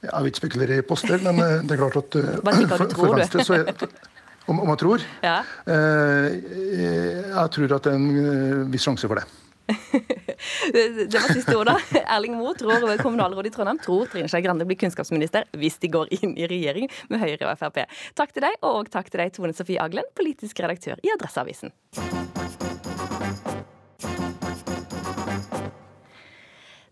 Jeg 0.00 0.16
vil 0.16 0.30
ikke 0.30 0.40
spekulere 0.40 0.78
i 0.80 0.84
poster, 0.86 1.20
men 1.20 1.66
det 1.68 1.76
er 1.76 1.80
klart 1.82 1.98
at 2.00 2.14
for, 2.72 2.94
for 2.96 3.18
Venstre 3.18 3.44
så 3.44 3.58
er 3.58 3.74
om, 4.50 4.62
jeg 4.72 4.80
tror? 4.82 5.04
Ja. 5.24 5.40
Eh, 5.66 6.40
jeg 7.30 7.52
tror 7.56 7.76
at 7.76 7.86
det 7.86 7.92
er 7.92 8.00
en 8.00 8.10
eh, 8.24 8.64
viss 8.72 8.86
sjanse 8.88 9.10
for 9.10 9.20
det. 9.20 9.28
det 10.74 11.14
var 11.14 11.30
siste 11.30 11.54
ord, 11.56 11.70
da. 11.70 11.76
Erling 12.16 12.34
Moe 12.38 12.56
tror 12.58 12.82
kommunalråd 13.02 13.50
i 13.50 13.54
Trondheim 13.54 13.78
tror 13.82 14.10
Trine 14.10 14.30
Skei 14.30 14.42
Grande 14.44 14.66
blir 14.66 14.78
kunnskapsminister 14.80 15.46
hvis 15.60 15.78
de 15.82 15.92
går 15.94 16.10
inn 16.20 16.34
i 16.34 16.48
regjering 16.50 16.90
med 17.12 17.22
Høyre 17.22 17.52
og 17.52 17.60
Frp. 17.60 17.84
Takk 18.18 18.34
til 18.34 18.48
deg, 18.48 18.58
og 18.66 18.90
takk 18.92 19.12
til 19.12 19.22
deg, 19.24 19.34
Tone 19.36 19.54
Sofie 19.56 19.82
Aglen, 19.82 20.08
politisk 20.18 20.64
redaktør 20.64 21.02
i 21.06 21.14
Adresseavisen. 21.14 21.74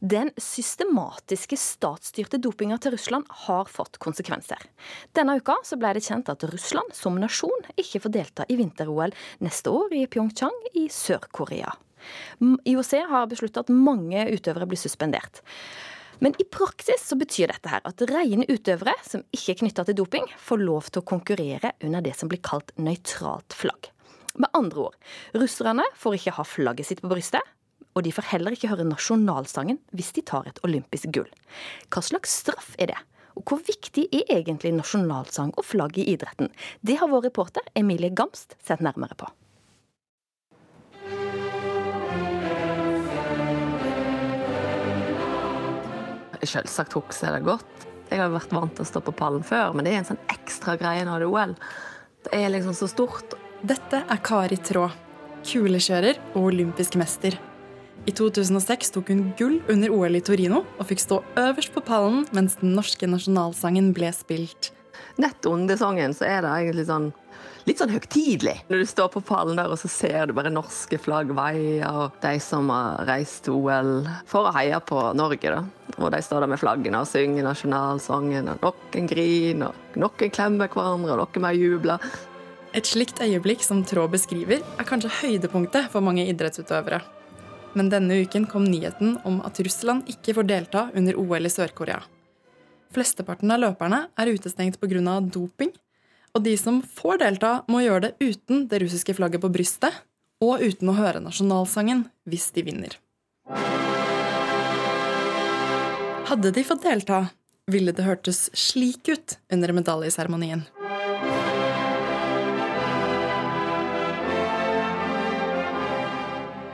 Den 0.09 0.31
systematiske 0.41 1.57
statsstyrte 1.59 2.39
dopinga 2.41 2.79
til 2.81 2.95
Russland 2.95 3.27
har 3.45 3.67
fått 3.69 3.99
konsekvenser. 4.01 4.63
Denne 5.13 5.35
uka 5.37 5.59
ble 5.77 5.91
det 5.97 6.05
kjent 6.07 6.31
at 6.33 6.47
Russland 6.49 6.95
som 6.97 7.19
nasjon 7.21 7.67
ikke 7.75 8.01
får 8.05 8.15
delta 8.15 8.47
i 8.49 8.57
vinter-OL 8.57 9.13
neste 9.45 9.73
år 9.75 9.93
i 9.99 10.07
Pyeongchang 10.09 10.55
i 10.79 10.87
Sør-Korea. 10.93 11.75
IOC 12.41 12.93
har 13.11 13.29
besluttet 13.29 13.67
at 13.67 13.75
mange 13.75 14.23
utøvere 14.31 14.71
blir 14.71 14.81
suspendert. 14.81 15.43
Men 16.25 16.33
i 16.41 16.47
praksis 16.47 17.05
så 17.11 17.19
betyr 17.19 17.53
dette 17.53 17.75
her 17.75 17.85
at 17.85 18.07
rene 18.09 18.49
utøvere 18.49 18.97
som 19.05 19.27
ikke 19.35 19.59
er 19.59 19.61
knytta 19.65 19.89
til 19.91 19.99
doping, 20.01 20.31
får 20.41 20.63
lov 20.63 20.89
til 20.89 21.03
å 21.03 21.09
konkurrere 21.11 21.75
under 21.85 22.07
det 22.07 22.17
som 22.17 22.33
blir 22.33 22.41
kalt 22.41 22.73
nøytralt 22.81 23.59
flagg. 23.61 23.93
Med 24.39 24.55
andre 24.57 24.89
ord, 24.89 24.99
russerne 25.37 25.85
får 25.99 26.17
ikke 26.17 26.39
ha 26.39 26.47
flagget 26.47 26.89
sitt 26.89 27.05
på 27.05 27.11
brystet, 27.11 27.45
og 27.99 28.07
de 28.07 28.15
får 28.15 28.31
heller 28.31 28.55
ikke 28.55 28.71
høre 28.71 28.87
nasjonalsangen 28.87 29.81
hvis 29.97 30.13
de 30.15 30.23
tar 30.23 30.47
et 30.47 30.61
olympisk 30.67 31.11
gull. 31.15 31.31
Hva 31.91 32.03
slags 32.07 32.37
straff 32.45 32.77
er 32.79 32.93
det? 32.93 33.01
Og 33.39 33.45
hvor 33.47 33.61
viktig 33.63 34.07
er 34.15 34.31
egentlig 34.35 34.73
nasjonalsang 34.75 35.53
og 35.59 35.67
flagg 35.67 35.99
i 35.99 36.07
idretten? 36.15 36.51
Det 36.83 36.99
har 37.01 37.11
vår 37.11 37.29
reporter 37.29 37.67
Emilie 37.79 38.11
Gamst 38.15 38.57
sett 38.63 38.83
nærmere 38.83 39.19
på. 39.19 39.29
Selvsagt 46.49 46.95
husker 46.95 47.29
jeg 47.29 47.41
det 47.41 47.47
godt. 47.51 47.89
Jeg 48.09 48.23
har 48.23 48.31
vært 48.33 48.55
vant 48.57 48.73
til 48.73 48.87
å 48.87 48.89
stå 48.89 49.03
på 49.05 49.13
pallen 49.19 49.43
før, 49.45 49.75
men 49.77 49.85
det 49.85 49.93
er 49.93 50.01
en 50.01 50.09
sånn 50.15 50.23
ekstra 50.33 50.79
greie 50.81 51.05
når 51.05 51.21
det 51.21 51.29
er 51.29 51.35
OL. 51.35 51.53
Det 52.25 52.39
er 52.39 52.55
liksom 52.55 52.79
så 52.79 52.89
stort. 52.89 53.37
Dette 53.61 54.01
er 54.01 54.23
Kari 54.25 54.57
Traa, 54.65 54.89
kulekjører 55.45 56.23
og 56.33 56.49
olympisk 56.55 56.97
mester. 57.01 57.37
I 58.09 58.13
2006 58.17 58.95
tok 58.95 59.11
hun 59.13 59.27
gull 59.37 59.59
under 59.69 59.93
OL 59.93 60.17
i 60.17 60.25
Torino 60.25 60.63
og 60.79 60.87
fikk 60.89 61.03
stå 61.03 61.19
øverst 61.43 61.75
på 61.75 61.83
pallen 61.85 62.23
mens 62.33 62.55
den 62.57 62.73
norske 62.73 63.05
nasjonalsangen 63.05 63.91
ble 63.97 64.09
spilt. 64.17 64.71
Nett 65.21 65.45
under 65.51 65.77
sangen 65.77 66.15
så 66.17 66.25
er 66.25 66.41
det 66.41 66.53
egentlig 66.55 66.87
sånn 66.89 67.11
litt 67.69 67.83
sånn 67.83 67.93
høytidelig. 67.93 68.55
Når 68.71 68.81
du 68.81 68.87
står 68.89 69.11
på 69.13 69.21
pallen 69.29 69.61
der 69.61 69.69
og 69.69 69.77
så 69.83 69.91
ser 69.93 70.31
du 70.31 70.33
bare 70.39 70.53
norske 70.53 70.97
flagg 70.97 71.35
vaie, 71.37 71.83
og 71.85 72.17
de 72.23 72.33
som 72.41 72.73
har 72.73 73.05
reist 73.11 73.43
til 73.45 73.59
OL 73.59 73.93
for 74.31 74.49
å 74.49 74.55
heie 74.57 74.81
på 74.89 75.03
Norge, 75.19 75.53
da. 75.53 75.61
Og 75.99 76.09
de 76.15 76.23
står 76.25 76.47
der 76.47 76.53
med 76.55 76.63
flaggene 76.63 77.05
og 77.05 77.11
synger 77.11 77.45
nasjonalsangen, 77.45 78.49
og 78.55 78.65
noen 78.65 79.13
griner, 79.13 79.77
og 79.77 80.01
noen 80.01 80.33
klemmer 80.33 80.73
hverandre, 80.73 81.13
og 81.13 81.27
noen 81.27 81.45
mer 81.45 81.61
jubler. 81.61 82.09
Et 82.73 82.89
slikt 82.89 83.21
øyeblikk 83.21 83.61
som 83.67 83.85
Trå 83.85 84.09
beskriver, 84.09 84.65
er 84.65 84.89
kanskje 84.89 85.13
høydepunktet 85.21 85.93
for 85.93 86.05
mange 86.05 86.25
idrettsutøvere. 86.33 87.05
Men 87.79 87.93
denne 87.93 88.17
uken 88.25 88.49
kom 88.51 88.65
nyheten 88.67 89.21
om 89.29 89.39
at 89.47 89.61
Russland 89.63 90.09
ikke 90.11 90.35
får 90.35 90.49
delta 90.49 90.89
under 90.99 91.19
OL 91.21 91.47
i 91.47 91.53
Sør-Korea. 91.53 92.01
Flesteparten 92.91 93.53
av 93.55 93.61
løperne 93.63 94.01
er 94.19 94.31
utestengt 94.33 94.81
pga. 94.81 95.21
doping, 95.21 95.71
og 96.35 96.43
de 96.43 96.57
som 96.59 96.81
får 96.83 97.19
delta, 97.23 97.63
må 97.69 97.85
gjøre 97.85 98.09
det 98.09 98.15
uten 98.19 98.67
det 98.69 98.83
russiske 98.83 99.15
flagget 99.15 99.41
på 99.41 99.53
brystet 99.53 99.95
og 100.43 100.63
uten 100.63 100.91
å 100.91 100.97
høre 100.99 101.23
nasjonalsangen 101.23 102.07
hvis 102.27 102.51
de 102.55 102.63
vinner. 102.67 102.99
Hadde 106.29 106.51
de 106.53 106.65
fått 106.65 106.83
delta, 106.83 107.29
ville 107.67 107.93
det 107.93 108.05
hørtes 108.05 108.49
slik 108.59 109.09
ut 109.09 109.39
under 109.53 109.73
medaljeseremonien. 109.73 110.67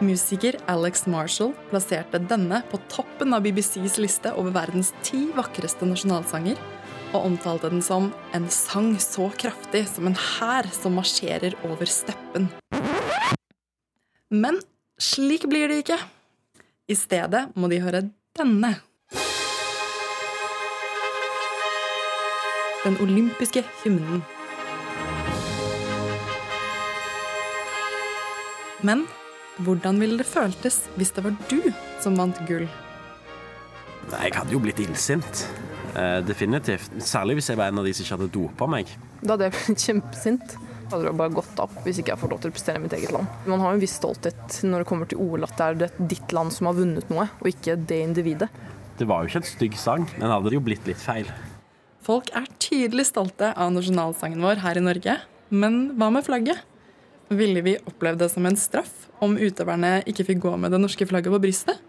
Musiker 0.03 0.57
Alex 0.67 1.07
Marshall 1.07 1.53
plasserte 1.71 2.19
denne 2.19 2.63
på 2.71 2.81
toppen 2.91 3.35
av 3.35 3.45
BBCs 3.45 4.01
liste 4.03 4.33
over 4.35 4.51
verdens 4.57 4.91
ti 5.07 5.29
vakreste 5.37 5.87
nasjonalsanger, 5.87 6.59
og 7.15 7.29
omtalte 7.29 7.71
den 7.71 7.83
som 7.85 8.09
en 8.35 8.49
sang 8.51 8.97
så 8.99 9.29
kraftig 9.39 9.85
som 9.87 10.09
en 10.11 10.19
hær 10.19 10.67
som 10.75 10.99
marsjerer 10.99 11.55
over 11.69 11.87
steppen. 11.87 12.51
Men 14.35 14.59
slik 14.99 15.47
blir 15.47 15.71
det 15.71 15.85
ikke. 15.85 16.01
I 16.91 16.99
stedet 16.99 17.47
må 17.55 17.71
de 17.71 17.79
høre 17.85 18.03
denne. 18.35 18.75
Den 22.83 22.99
olympiske 23.01 23.63
hymnen. 23.85 24.25
Men 28.85 29.07
hvordan 29.63 30.01
ville 30.03 30.19
det 30.19 30.27
føltes 30.27 30.81
hvis 30.99 31.13
det 31.15 31.23
var 31.27 31.37
du 31.51 31.61
som 32.03 32.17
vant 32.19 32.39
gull? 32.49 32.67
Jeg 34.11 34.35
hadde 34.35 34.53
jo 34.53 34.61
blitt 34.63 34.81
illsint. 34.83 35.47
Eh, 35.95 36.21
definitivt. 36.27 36.91
Særlig 37.05 37.39
hvis 37.39 37.53
jeg 37.53 37.59
var 37.61 37.71
en 37.71 37.81
av 37.81 37.87
de 37.87 37.95
som 37.95 38.05
ikke 38.05 38.17
hadde 38.17 38.33
dopa 38.35 38.69
meg. 38.71 38.91
Da 39.23 39.37
hadde 39.37 39.49
jeg 39.49 39.55
blitt 39.57 39.85
kjempesint. 39.89 40.57
Jeg 40.59 40.91
hadde 40.91 41.07
det 41.07 41.15
bare 41.17 41.33
gått 41.39 41.63
opp 41.63 41.79
hvis 41.87 42.01
ikke 42.03 42.13
jeg 42.13 42.21
får 42.21 42.33
lov 42.35 42.43
til 42.43 42.51
å 42.53 42.55
prestere 42.57 42.81
i 42.81 42.85
mitt 42.85 42.97
eget 42.99 43.15
land. 43.15 43.31
Man 43.49 43.63
har 43.63 43.73
jo 43.73 43.79
en 43.79 43.85
viss 43.87 43.97
stolthet 44.01 44.59
når 44.67 44.85
det 44.85 44.89
kommer 44.91 45.11
til 45.11 45.23
OL 45.23 45.47
at 45.47 45.57
det 45.57 45.89
er 45.89 46.05
ditt 46.13 46.35
land 46.37 46.53
som 46.55 46.69
har 46.69 46.77
vunnet 46.77 47.09
noe, 47.13 47.29
og 47.41 47.51
ikke 47.51 47.79
det 47.89 48.03
individet. 48.05 48.51
Det 48.99 49.09
var 49.11 49.23
jo 49.23 49.33
ikke 49.33 49.41
en 49.43 49.49
stygg 49.49 49.79
sang, 49.81 50.05
men 50.19 50.31
hadde 50.31 50.53
det 50.53 50.59
jo 50.59 50.67
blitt 50.67 50.87
litt 50.87 51.01
feil. 51.01 51.31
Folk 52.05 52.29
er 52.37 52.51
tydelig 52.61 53.09
stolte 53.09 53.55
av 53.57 53.73
nasjonalsangen 53.75 54.45
vår 54.45 54.61
her 54.63 54.79
i 54.79 54.85
Norge, 54.85 55.17
men 55.55 55.81
hva 55.97 56.11
med 56.13 56.27
flagget? 56.27 56.61
Ville 57.35 57.65
vi 57.67 57.75
opplevd 57.83 58.21
det 58.23 58.29
som 58.31 58.47
en 58.47 58.57
straff 58.59 59.09
om 59.25 59.35
utøverne 59.35 59.97
ikke 60.11 60.27
fikk 60.29 60.45
gå 60.45 60.53
med 60.61 60.71
det 60.75 60.79
norske 60.83 61.07
flagget 61.09 61.35
på 61.35 61.41
brystet? 61.43 61.81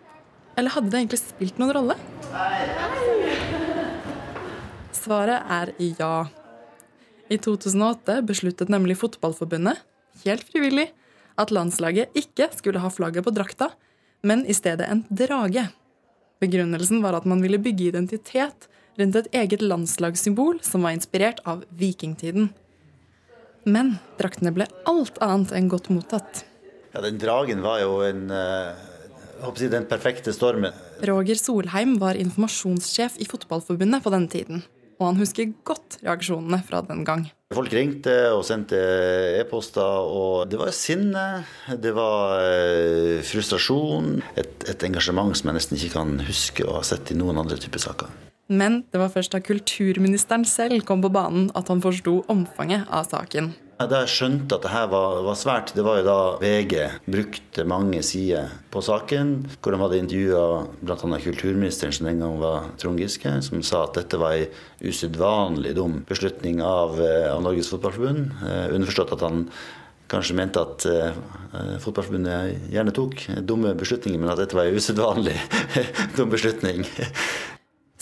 Eller 0.58 0.74
hadde 0.74 0.90
det 0.90 1.02
egentlig 1.02 1.20
spilt 1.22 1.60
noen 1.62 1.74
rolle? 1.76 1.98
Svaret 4.96 5.46
er 5.58 5.74
ja. 6.00 6.14
I 7.30 7.38
2008 7.42 8.22
besluttet 8.26 8.72
nemlig 8.74 8.98
Fotballforbundet, 9.02 9.82
helt 10.24 10.46
frivillig, 10.50 10.88
at 11.38 11.52
landslaget 11.54 12.16
ikke 12.18 12.50
skulle 12.56 12.82
ha 12.82 12.90
flagget 12.94 13.26
på 13.26 13.34
drakta, 13.36 13.70
men 14.26 14.46
i 14.50 14.56
stedet 14.56 14.88
en 14.90 15.04
drage. 15.10 15.68
Begrunnelsen 16.42 17.04
var 17.04 17.18
at 17.20 17.28
man 17.30 17.44
ville 17.44 17.62
bygge 17.62 17.92
identitet 17.92 18.70
rundt 18.98 19.18
et 19.20 19.34
eget 19.36 19.62
landslagssymbol 19.62 20.62
som 20.66 20.86
var 20.86 20.96
inspirert 20.96 21.42
av 21.46 21.66
vikingtiden. 21.70 22.50
Men 23.66 23.96
draktene 24.20 24.54
ble 24.54 24.68
alt 24.86 25.18
annet 25.26 25.54
enn 25.58 25.70
godt 25.72 25.90
mottatt. 25.90 26.44
Ja, 26.94 27.02
Den 27.02 27.18
dragen 27.20 27.64
var 27.66 27.82
jo 27.82 28.00
en, 28.06 28.30
uh, 28.30 29.52
si 29.58 29.68
den 29.72 29.88
perfekte 29.90 30.34
stormen. 30.34 30.76
Roger 31.06 31.36
Solheim 31.36 31.98
var 32.00 32.16
informasjonssjef 32.16 33.18
i 33.20 33.28
Fotballforbundet 33.28 34.06
på 34.06 34.14
denne 34.14 34.32
tiden. 34.32 34.64
Og 34.96 35.10
han 35.10 35.18
husker 35.20 35.50
godt 35.68 35.98
reaksjonene 36.06 36.62
fra 36.64 36.80
den 36.86 37.02
gang. 37.04 37.26
Folk 37.52 37.74
ringte 37.76 38.14
og 38.32 38.46
sendte 38.48 38.78
e-poster, 39.42 40.08
og 40.08 40.48
det 40.48 40.60
var 40.62 40.72
sinne. 40.72 41.26
Det 41.68 41.92
var 41.98 42.38
uh, 42.40 43.26
frustrasjon. 43.26 44.22
Et, 44.38 44.70
et 44.70 44.88
engasjement 44.88 45.36
som 45.36 45.52
jeg 45.52 45.60
nesten 45.60 45.82
ikke 45.82 45.98
kan 45.98 46.16
huske 46.30 46.70
å 46.70 46.78
ha 46.78 46.86
sett 46.86 47.12
i 47.12 47.20
noen 47.20 47.42
andre 47.42 47.60
typer 47.60 47.84
saker. 47.90 48.14
Men 48.48 48.84
det 48.94 49.02
var 49.02 49.14
først 49.14 49.34
da 49.34 49.42
kulturministeren 49.42 50.46
selv 50.46 50.86
kom 50.86 51.02
på 51.02 51.10
banen 51.14 51.48
at 51.58 51.70
han 51.72 51.82
forsto 51.82 52.20
omfanget 52.30 52.86
av 52.94 53.08
saken. 53.10 53.54
Da 53.76 54.06
jeg 54.06 54.12
skjønte 54.14 54.56
at 54.56 54.64
det 54.64 54.72
her 54.72 54.86
var, 54.88 55.18
var, 55.26 55.36
svært, 55.36 55.74
det 55.76 55.84
var 55.84 55.98
jo 56.00 56.06
da 56.06 56.20
VG 56.40 56.76
brukte 57.12 57.66
mange 57.68 58.00
sider 58.08 58.54
på 58.72 58.80
saken. 58.86 59.34
Hvor 59.60 59.76
de 59.76 59.80
hadde 59.82 59.98
intervjua 60.00 60.44
bl.a. 60.80 61.18
kulturministeren, 61.26 61.92
som 61.92 62.08
den 62.08 62.22
gang 62.24 62.38
var 62.40 62.70
Trond 62.80 63.02
Giske, 63.04 63.34
som 63.44 63.66
sa 63.68 63.84
at 63.84 63.98
dette 64.00 64.20
var 64.22 64.38
ei 64.38 64.46
usedvanlig 64.80 65.74
dum 65.76 66.06
beslutning 66.08 66.62
av, 66.64 66.96
eh, 67.04 67.28
av 67.34 67.44
Norges 67.44 67.74
Fotballforbund. 67.74 68.32
Eh, 68.48 68.70
underforstått 68.78 69.12
at 69.18 69.26
han 69.28 69.44
kanskje 70.08 70.38
mente 70.40 70.64
at 70.64 70.88
eh, 70.88 71.20
Fotballforbundet 71.84 72.72
gjerne 72.72 72.96
tok 72.96 73.28
dumme 73.44 73.76
beslutninger, 73.76 74.22
men 74.22 74.32
at 74.32 74.40
dette 74.40 74.56
var 74.56 74.70
ei 74.70 74.80
usedvanlig 74.80 75.36
dum 76.16 76.32
beslutning. 76.32 76.88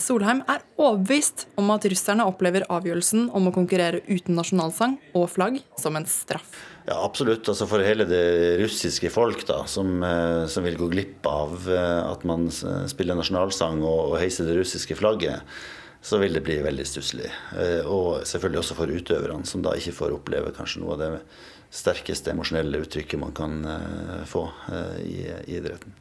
Solheim 0.04 0.42
er 0.50 0.60
overbevist 0.76 1.46
om 1.60 1.70
at 1.72 1.86
russerne 1.88 2.26
opplever 2.28 2.66
avgjørelsen 2.72 3.30
om 3.32 3.48
å 3.48 3.52
konkurrere 3.54 4.02
uten 4.04 4.36
nasjonalsang 4.36 4.98
og 5.16 5.30
flagg 5.32 5.62
som 5.80 5.96
en 5.96 6.04
straff. 6.08 6.58
Ja, 6.84 6.98
Absolutt. 7.00 7.48
Altså 7.48 7.64
for 7.70 7.84
hele 7.84 8.04
det 8.08 8.24
russiske 8.60 9.08
folk 9.12 9.46
da, 9.48 9.62
som, 9.70 9.96
eh, 10.04 10.44
som 10.52 10.66
vil 10.66 10.76
gå 10.76 10.90
glipp 10.92 11.24
av 11.30 11.56
eh, 11.72 12.02
at 12.10 12.26
man 12.28 12.50
spiller 12.52 13.16
nasjonalsang 13.16 13.80
og, 13.80 14.12
og 14.12 14.20
heiser 14.20 14.50
det 14.50 14.58
russiske 14.58 14.98
flagget, 14.98 15.56
så 16.04 16.20
vil 16.20 16.36
det 16.36 16.44
bli 16.44 16.58
veldig 16.60 16.84
stusslig. 16.84 17.32
Eh, 17.56 17.80
og 17.88 18.28
selvfølgelig 18.28 18.60
også 18.60 18.78
for 18.82 18.92
utøverne, 18.92 19.48
som 19.48 19.64
da 19.64 19.72
ikke 19.78 19.96
får 20.02 20.18
oppleve 20.18 20.52
kanskje 20.56 20.84
noe 20.84 20.98
av 20.98 21.04
det 21.06 21.12
sterkeste 21.74 22.34
emosjonelle 22.34 22.84
uttrykket 22.84 23.18
man 23.18 23.32
kan 23.34 23.56
få 24.30 24.44
i, 25.02 25.24
i 25.26 25.56
idretten. 25.56 25.96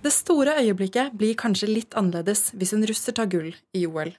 Det 0.00 0.12
store 0.14 0.56
øyeblikket 0.62 1.12
blir 1.12 1.36
kanskje 1.36 1.68
litt 1.68 1.96
annerledes 1.98 2.54
hvis 2.56 2.72
en 2.72 2.86
russer 2.88 3.16
tar 3.16 3.28
gull 3.32 3.50
i 3.76 3.84
OL. 3.86 4.14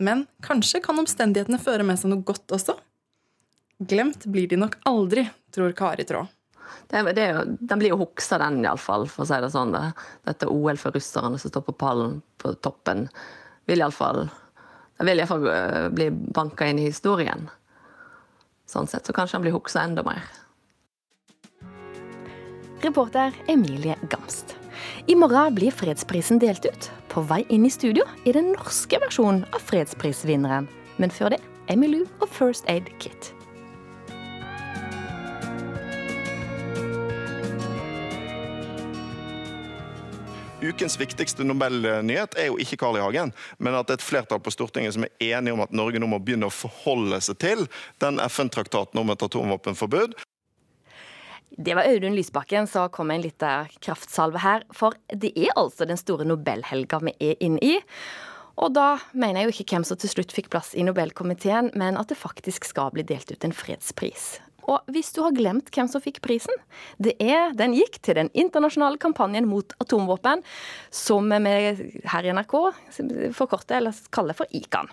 Men 0.00 0.24
kanskje 0.44 0.80
kan 0.84 0.98
omstendighetene 1.00 1.60
føre 1.60 1.84
med 1.84 2.00
seg 2.00 2.12
noe 2.12 2.24
godt 2.24 2.52
også? 2.56 2.76
Glemt 3.76 4.24
blir 4.32 4.48
de 4.48 4.56
nok 4.60 4.78
aldri, 4.88 5.26
tror 5.52 5.76
Kari 5.76 6.06
Traa. 6.08 6.24
Det, 6.88 7.02
det, 7.16 7.26
den 7.60 7.80
blir 7.80 7.92
jo 7.92 8.00
huksa, 8.00 8.38
den 8.40 8.62
iallfall, 8.64 9.04
for 9.10 9.24
å 9.24 9.28
si 9.28 9.38
det 9.42 9.52
sånn. 9.52 9.74
Det. 9.76 9.84
Dette 10.26 10.48
OL 10.50 10.80
for 10.80 10.96
russerne 10.96 11.38
som 11.38 11.52
står 11.52 11.64
på 11.68 11.76
pallen 11.84 12.18
på 12.40 12.54
toppen, 12.64 13.06
vil 13.68 13.84
iallfall 13.84 14.26
vil 15.04 15.20
iallfall 15.20 15.46
eh, 15.52 15.88
bli 15.92 16.10
banka 16.10 16.68
inn 16.70 16.80
i 16.80 16.88
historien. 16.88 17.48
Sånn 18.66 18.88
sett 18.90 19.06
så 19.06 19.14
kanskje 19.16 19.36
den 19.36 19.46
blir 19.46 19.56
huksa 19.56 19.84
enda 19.84 20.04
mer. 20.06 20.24
Reporter 22.82 23.34
Emilie 23.48 23.96
Gamst. 24.10 24.56
I 25.06 25.14
morgen 25.18 25.54
blir 25.54 25.74
fredsprisen 25.74 26.40
delt 26.42 26.66
ut. 26.66 26.90
På 27.12 27.24
vei 27.26 27.44
inn 27.48 27.66
i 27.66 27.72
studio 27.72 28.04
i 28.24 28.34
den 28.36 28.52
norske 28.56 29.00
versjonen 29.02 29.44
av 29.52 29.64
fredsprisvinneren. 29.68 30.68
Men 30.96 31.12
før 31.14 31.36
det 31.36 31.42
Emmylou 31.72 32.04
og 32.20 32.30
First 32.30 32.68
Aid 32.70 32.92
Kit. 33.02 33.32
Ukens 40.66 40.96
viktigste 40.96 41.44
Nobelnyhet 41.44 42.34
er 42.40 42.48
jo 42.48 42.56
ikke 42.58 42.78
Carl 42.80 42.96
I. 42.96 43.02
Hagen, 43.04 43.32
men 43.60 43.76
at 43.76 43.86
det 43.86 43.96
er 43.96 44.00
et 44.00 44.06
flertall 44.06 44.40
på 44.42 44.52
Stortinget 44.54 44.96
som 44.96 45.04
er 45.04 45.12
enige 45.36 45.54
om 45.54 45.62
at 45.62 45.74
Norge 45.76 46.00
nå 46.00 46.08
må 46.10 46.18
begynne 46.22 46.48
å 46.48 46.54
forholde 46.54 47.20
seg 47.22 47.38
til 47.44 47.66
den 48.02 48.18
FN-traktaten 48.24 49.02
om 49.02 49.12
et 49.12 49.26
atomvåpenforbud. 49.26 50.16
Det 51.50 51.76
var 51.78 51.88
Audun 51.88 52.16
Lysbakken 52.16 52.66
som 52.66 52.88
kom 52.92 53.10
en 53.10 53.22
liten 53.24 53.68
kraftsalve 53.80 54.42
her. 54.42 54.64
For 54.74 54.96
det 55.08 55.32
er 55.38 55.54
altså 55.56 55.86
den 55.88 56.00
store 56.00 56.26
Nobelhelga 56.28 57.00
vi 57.06 57.14
er 57.30 57.38
inne 57.44 57.62
i. 57.62 57.76
Og 58.56 58.72
da 58.72 58.96
mener 59.12 59.42
jeg 59.42 59.48
jo 59.48 59.54
ikke 59.54 59.76
hvem 59.76 59.84
som 59.84 60.00
til 60.00 60.10
slutt 60.10 60.32
fikk 60.32 60.48
plass 60.52 60.72
i 60.74 60.84
Nobelkomiteen, 60.84 61.70
men 61.76 61.98
at 62.00 62.08
det 62.08 62.18
faktisk 62.18 62.64
skal 62.64 62.92
bli 62.94 63.04
delt 63.04 63.30
ut 63.30 63.44
en 63.44 63.56
fredspris. 63.56 64.38
Og 64.66 64.82
hvis 64.90 65.12
du 65.14 65.20
har 65.22 65.34
glemt 65.36 65.68
hvem 65.74 65.88
som 65.90 66.02
fikk 66.02 66.22
prisen, 66.24 66.56
det 66.98 67.14
er, 67.22 67.52
den 67.54 67.76
gikk 67.76 68.00
til 68.02 68.18
den 68.18 68.32
internasjonale 68.34 68.98
kampanjen 69.02 69.46
mot 69.46 69.76
atomvåpen, 69.82 70.42
som 70.90 71.30
vi 71.30 71.54
her 72.10 72.26
i 72.26 72.32
NRK 72.34 72.56
forkorter 73.36 73.78
eller 73.78 74.00
kaller 74.14 74.36
for 74.38 74.50
ICAN. 74.56 74.90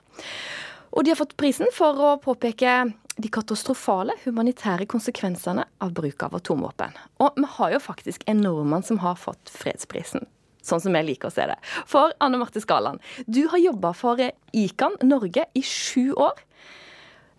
Og 0.93 1.05
de 1.05 1.13
har 1.13 1.17
fått 1.17 1.37
prisen 1.39 1.71
for 1.73 1.97
å 1.97 2.17
påpeke 2.21 2.83
de 3.17 3.29
katastrofale 3.29 4.15
humanitære 4.23 4.87
konsekvensene 4.89 5.65
av 5.83 5.91
bruk 5.93 6.23
av 6.25 6.35
atomvåpen. 6.39 6.95
Og 7.21 7.37
vi 7.37 7.49
har 7.57 7.75
jo 7.75 7.81
faktisk 7.83 8.23
en 8.27 8.41
nordmann 8.41 8.85
som 8.85 9.01
har 9.03 9.19
fått 9.19 9.51
fredsprisen. 9.53 10.25
Sånn 10.63 10.81
som 10.81 10.95
jeg 10.95 11.05
liker 11.05 11.29
å 11.29 11.33
se 11.35 11.45
det. 11.49 11.57
For 11.89 12.13
Anne 12.23 12.39
Marte 12.39 12.61
Skaland, 12.63 13.03
du 13.27 13.43
har 13.51 13.59
jobba 13.59 13.91
for 13.97 14.21
ICAN 14.55 14.95
Norge 15.03 15.45
i 15.53 15.63
sju 15.67 16.13
år. 16.13 16.39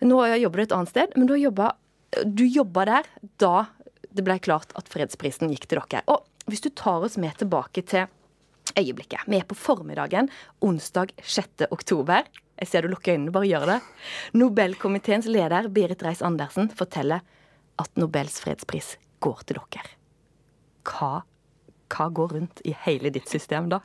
Nå 0.04 0.20
jobber 0.36 0.60
du 0.60 0.66
et 0.66 0.76
annet 0.76 0.92
sted, 0.92 1.16
men 1.16 1.30
du 1.30 1.34
jobbet 1.38 1.80
jobba 2.54 2.84
der 2.90 3.08
da 3.42 3.54
det 4.14 4.22
ble 4.22 4.36
klart 4.38 4.70
at 4.78 4.90
fredsprisen 4.92 5.50
gikk 5.50 5.66
til 5.66 5.80
dere. 5.80 6.04
Og 6.12 6.22
hvis 6.46 6.62
du 6.62 6.68
tar 6.70 7.02
oss 7.02 7.16
med 7.18 7.34
tilbake 7.40 7.82
til 7.88 8.06
øyeblikket. 8.78 9.26
Vi 9.28 9.38
er 9.38 9.46
på 9.48 9.56
formiddagen 9.58 10.30
onsdag 10.64 11.12
6. 11.22 11.66
oktober. 11.70 12.24
Jeg 12.60 12.70
ser 12.70 12.84
du 12.84 12.92
lukker 12.92 13.16
øynene, 13.16 13.34
bare 13.34 13.50
gjør 13.50 13.66
det. 13.72 13.78
Nobelkomiteens 14.38 15.26
leder 15.30 15.68
Berit 15.74 16.02
Reiss-Andersen 16.06 16.70
forteller 16.76 17.24
at 17.82 17.90
Nobels 17.98 18.38
fredspris 18.42 18.94
går 19.24 19.46
til 19.48 19.58
dere. 19.58 19.94
Hva, 20.84 21.24
hva 21.90 22.08
går 22.14 22.34
rundt 22.36 22.60
i 22.68 22.74
hele 22.84 23.10
ditt 23.14 23.30
system 23.30 23.70
da? 23.72 23.80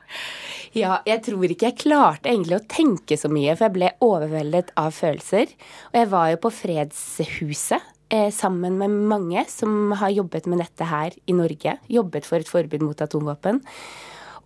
Ja, 0.77 0.99
jeg 1.07 1.23
tror 1.25 1.49
ikke 1.49 1.71
jeg 1.71 1.79
klarte 1.81 2.29
egentlig 2.29 2.59
å 2.59 2.67
tenke 2.69 3.17
så 3.17 3.31
mye, 3.31 3.55
for 3.55 3.69
jeg 3.69 3.77
ble 3.77 3.93
overveldet 4.05 4.73
av 4.79 4.93
følelser. 4.95 5.55
Og 5.91 5.97
jeg 6.01 6.11
var 6.13 6.27
jo 6.33 6.41
på 6.43 6.53
Fredshuset 6.59 7.89
eh, 8.13 8.29
sammen 8.35 8.77
med 8.81 8.99
mange 9.09 9.45
som 9.49 9.95
har 9.97 10.13
jobbet 10.13 10.49
med 10.51 10.61
dette 10.61 10.89
her 10.91 11.17
i 11.25 11.37
Norge. 11.37 11.79
Jobbet 11.89 12.29
for 12.29 12.41
et 12.41 12.51
forbud 12.51 12.85
mot 12.85 13.05
atomvåpen. 13.07 13.63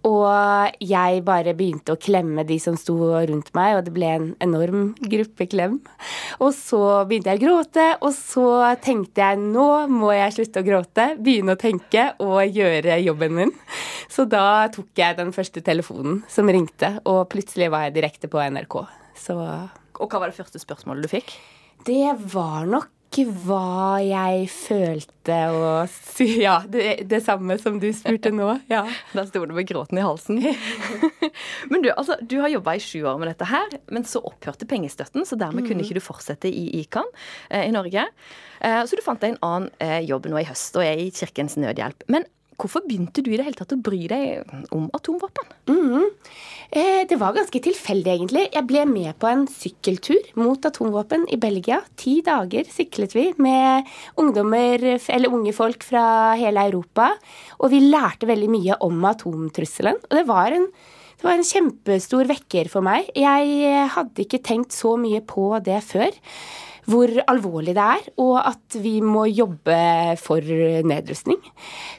Og 0.08 0.84
jeg 0.84 1.22
bare 1.24 1.54
begynte 1.56 1.94
å 1.96 2.00
klemme 2.00 2.44
de 2.48 2.58
som 2.60 2.76
sto 2.80 2.96
rundt 3.14 3.54
meg, 3.56 3.78
og 3.78 3.86
det 3.86 3.94
ble 3.96 4.10
en 4.12 4.26
enorm 4.44 4.90
gruppeklem. 5.00 5.78
Og 6.44 6.52
så 6.58 6.82
begynte 7.08 7.32
jeg 7.32 7.40
å 7.40 7.44
gråte, 7.46 7.86
og 8.04 8.12
så 8.18 8.48
tenkte 8.84 9.24
jeg 9.24 9.40
nå 9.40 9.68
må 9.92 10.12
jeg 10.16 10.36
slutte 10.36 10.64
å 10.64 10.68
gråte, 10.68 11.08
begynne 11.24 11.56
å 11.56 11.62
tenke 11.62 12.10
og 12.24 12.42
gjøre 12.52 13.00
jobben 13.04 13.38
min. 13.38 13.54
Så 14.12 14.28
da 14.30 14.68
tok 14.74 14.92
jeg 15.00 15.18
den 15.18 15.32
første 15.36 15.64
telefonen 15.66 16.22
som 16.32 16.52
ringte, 16.52 16.98
og 17.08 17.26
plutselig 17.32 17.72
var 17.74 17.88
jeg 17.88 17.98
direkte 18.02 18.32
på 18.32 18.44
NRK. 18.44 18.82
Så 19.24 19.38
Og 19.40 20.10
hva 20.10 20.20
var 20.20 20.32
det 20.32 20.38
første 20.38 20.60
spørsmålet 20.60 21.06
du 21.06 21.12
fikk? 21.12 21.32
Det 21.88 22.12
var 22.34 22.68
nok 22.68 22.92
hva 23.22 24.02
jeg 24.02 24.48
følte 24.50 25.36
og 25.54 26.24
Ja, 26.46 26.56
det, 26.70 27.06
det 27.10 27.20
samme 27.26 27.56
som 27.62 27.78
du 27.82 27.88
spurte 27.96 28.32
nå. 28.34 28.50
Ja. 28.72 28.84
Der 29.14 29.28
sto 29.30 29.44
du 29.46 29.54
med 29.54 29.68
gråten 29.70 30.00
i 30.02 30.06
halsen. 30.06 30.42
men 31.72 31.86
du, 31.86 31.92
altså, 31.94 32.18
du 32.22 32.40
har 32.42 32.52
jobba 32.54 32.76
i 32.76 32.84
sju 32.84 33.04
år 33.06 33.22
med 33.22 33.30
dette 33.32 33.48
her, 33.50 33.78
men 33.94 34.08
så 34.10 34.24
opphørte 34.26 34.68
pengestøtten, 34.70 35.28
så 35.30 35.38
dermed 35.40 35.64
mm. 35.64 35.70
kunne 35.70 35.86
ikke 35.86 36.00
du 36.00 36.04
fortsette 36.04 36.50
i 36.50 36.66
ICAN 36.82 37.10
eh, 37.50 37.68
i 37.68 37.74
Norge. 37.76 38.08
Eh, 38.60 38.82
så 38.88 38.98
du 38.98 39.04
fant 39.06 39.22
deg 39.22 39.36
en 39.36 39.44
annen 39.46 39.70
eh, 39.84 40.02
jobb 40.08 40.28
nå 40.32 40.42
i 40.42 40.48
høst, 40.50 40.74
og 40.80 40.86
er 40.86 41.06
i 41.06 41.12
Kirkens 41.14 41.60
Nødhjelp. 41.62 42.08
Men 42.12 42.26
Hvorfor 42.60 42.84
begynte 42.86 43.24
du 43.24 43.32
i 43.32 43.38
det 43.40 43.46
hele 43.48 43.58
tatt 43.58 43.74
å 43.76 43.80
bry 43.82 44.06
deg 44.10 44.70
om 44.76 44.90
atomvåpen? 44.96 45.52
Mm. 45.72 46.08
Eh, 46.74 47.02
det 47.10 47.18
var 47.22 47.36
ganske 47.36 47.62
tilfeldig, 47.66 48.16
egentlig. 48.16 48.46
Jeg 48.54 48.68
ble 48.70 48.86
med 48.90 49.14
på 49.22 49.30
en 49.30 49.46
sykkeltur 49.50 50.32
mot 50.40 50.66
atomvåpen 50.70 51.28
i 51.34 51.40
Belgia. 51.42 51.82
Ti 52.00 52.20
dager 52.26 52.70
syklet 52.72 53.14
vi 53.18 53.28
med 53.44 53.90
ungdommer, 54.22 54.82
eller 54.98 55.34
unge 55.34 55.54
folk 55.56 55.86
fra 55.86 56.06
hele 56.40 56.66
Europa. 56.70 57.12
Og 57.60 57.74
vi 57.74 57.84
lærte 57.86 58.30
veldig 58.30 58.52
mye 58.54 58.82
om 58.86 59.06
atomtrusselen. 59.12 60.02
Og 60.10 60.20
det 60.20 60.28
var 60.30 60.58
en 60.58 60.68
det 61.24 61.30
var 61.30 61.38
en 61.38 61.46
kjempestor 61.48 62.28
vekker 62.28 62.68
for 62.68 62.84
meg. 62.84 63.06
Jeg 63.16 63.86
hadde 63.94 64.26
ikke 64.26 64.42
tenkt 64.44 64.76
så 64.76 64.98
mye 65.00 65.22
på 65.24 65.46
det 65.64 65.78
før 65.88 66.10
hvor 66.90 67.12
alvorlig 67.32 67.76
det 67.78 67.84
er, 67.98 68.08
og 68.22 68.38
at 68.42 68.78
vi 68.84 68.98
må 69.04 69.26
jobbe 69.30 69.78
for 70.22 70.54
nedrustning. 70.84 71.40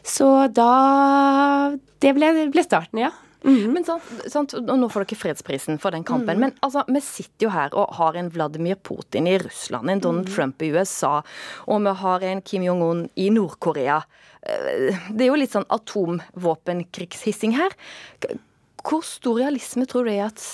Så 0.05 0.49
da 0.53 1.74
Det 2.01 2.12
ble, 2.12 2.51
ble 2.53 2.64
starten, 2.64 3.01
ja. 3.07 3.12
Mm. 3.45 3.74
Men 3.74 3.85
sant, 3.85 4.05
sant, 4.32 4.55
og 4.57 4.78
Nå 4.80 4.89
får 4.93 5.05
dere 5.05 5.20
fredsprisen 5.20 5.78
for 5.80 5.93
den 5.95 6.05
kampen. 6.07 6.39
Mm. 6.39 6.45
Men 6.47 6.55
altså, 6.64 6.85
vi 6.89 7.03
sitter 7.05 7.47
jo 7.47 7.53
her 7.53 7.76
og 7.76 7.93
har 7.99 8.16
en 8.16 8.30
Vladimir 8.32 8.78
Putin 8.80 9.28
i 9.28 9.37
Russland, 9.41 9.91
en 9.91 10.01
Donald 10.01 10.30
mm. 10.30 10.32
Trump 10.32 10.64
i 10.64 10.70
USA, 10.72 11.18
og 11.68 11.85
vi 11.85 11.95
har 12.05 12.24
en 12.30 12.43
Kim 12.45 12.64
Jong-un 12.64 13.05
i 13.20 13.28
Nord-Korea. 13.35 14.01
Eh, 14.41 14.97
det 15.12 15.26
er 15.26 15.32
jo 15.32 15.41
litt 15.41 15.53
sånn 15.53 15.68
atomvåpenkrigshissing 15.76 17.57
her. 17.59 17.76
Hvor 18.85 19.05
stor 19.05 19.41
realisme 19.43 19.89
tror 19.89 20.09
du 20.09 20.14
er 20.14 20.28
at 20.30 20.45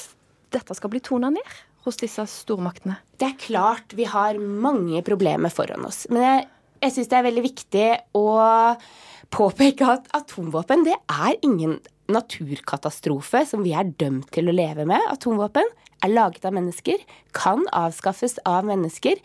dette 0.54 0.74
skal 0.74 0.90
bli 0.90 1.02
tona 1.02 1.30
ned? 1.34 1.58
Hos 1.86 2.00
disse 2.00 2.24
stormaktene? 2.28 2.98
Det 3.20 3.28
er 3.28 3.38
klart 3.40 3.94
vi 3.96 4.08
har 4.08 4.38
mange 4.40 5.02
problemer 5.06 5.52
foran 5.52 5.86
oss. 5.88 6.04
Men 6.12 6.26
jeg, 6.26 6.48
jeg 6.84 6.96
syns 6.96 7.12
det 7.12 7.18
er 7.20 7.28
veldig 7.28 7.46
viktig 7.46 7.86
å 8.18 8.26
påpeke 9.30 9.88
at 9.94 10.10
atomvåpen 10.16 10.84
det 10.88 10.96
er 10.96 11.36
ingen 11.46 11.78
naturkatastrofe 12.14 13.44
som 13.48 13.64
vi 13.66 13.74
er 13.76 13.92
dømt 14.00 14.30
til 14.34 14.50
å 14.50 14.56
leve 14.56 14.86
med. 14.88 15.02
Atomvåpen 15.12 15.68
er 16.04 16.14
laget 16.14 16.46
av 16.48 16.54
mennesker, 16.56 17.02
kan 17.36 17.66
avskaffes 17.76 18.38
av 18.48 18.64
mennesker. 18.68 19.20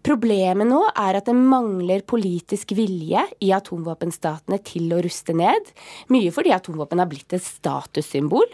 Problemet 0.00 0.64
nå 0.64 0.78
er 0.96 1.18
at 1.18 1.26
det 1.28 1.34
mangler 1.36 2.00
politisk 2.08 2.72
vilje 2.72 3.20
i 3.44 3.50
atomvåpenstatene 3.52 4.56
til 4.64 4.94
å 4.96 5.00
ruste 5.04 5.34
ned. 5.36 5.66
Mye 6.08 6.30
fordi 6.32 6.54
atomvåpen 6.56 7.02
har 7.02 7.08
blitt 7.10 7.34
et 7.36 7.44
statussymbol, 7.44 8.46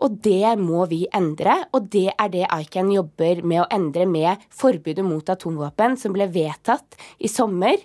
og 0.00 0.16
det 0.24 0.54
må 0.60 0.86
vi 0.88 1.02
endre. 1.12 1.58
Og 1.76 1.90
det 1.92 2.06
er 2.14 2.32
det 2.32 2.46
ICAN 2.48 2.92
jobber 2.94 3.42
med 3.44 3.60
å 3.60 3.68
endre 3.76 4.06
med 4.08 4.46
forbudet 4.48 5.04
mot 5.04 5.28
atomvåpen, 5.28 5.98
som 6.00 6.16
ble 6.16 6.30
vedtatt 6.32 6.96
i 7.20 7.28
sommer. 7.28 7.76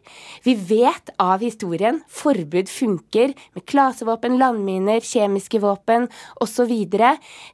Vi 0.48 0.56
vet 0.56 1.12
av 1.20 1.44
historien 1.44 2.00
forbud 2.08 2.72
funker 2.72 3.36
med 3.58 3.68
klasevåpen, 3.68 4.40
landminer, 4.40 5.04
kjemiske 5.04 5.39
våpen 5.62 6.08
osv. 6.44 6.74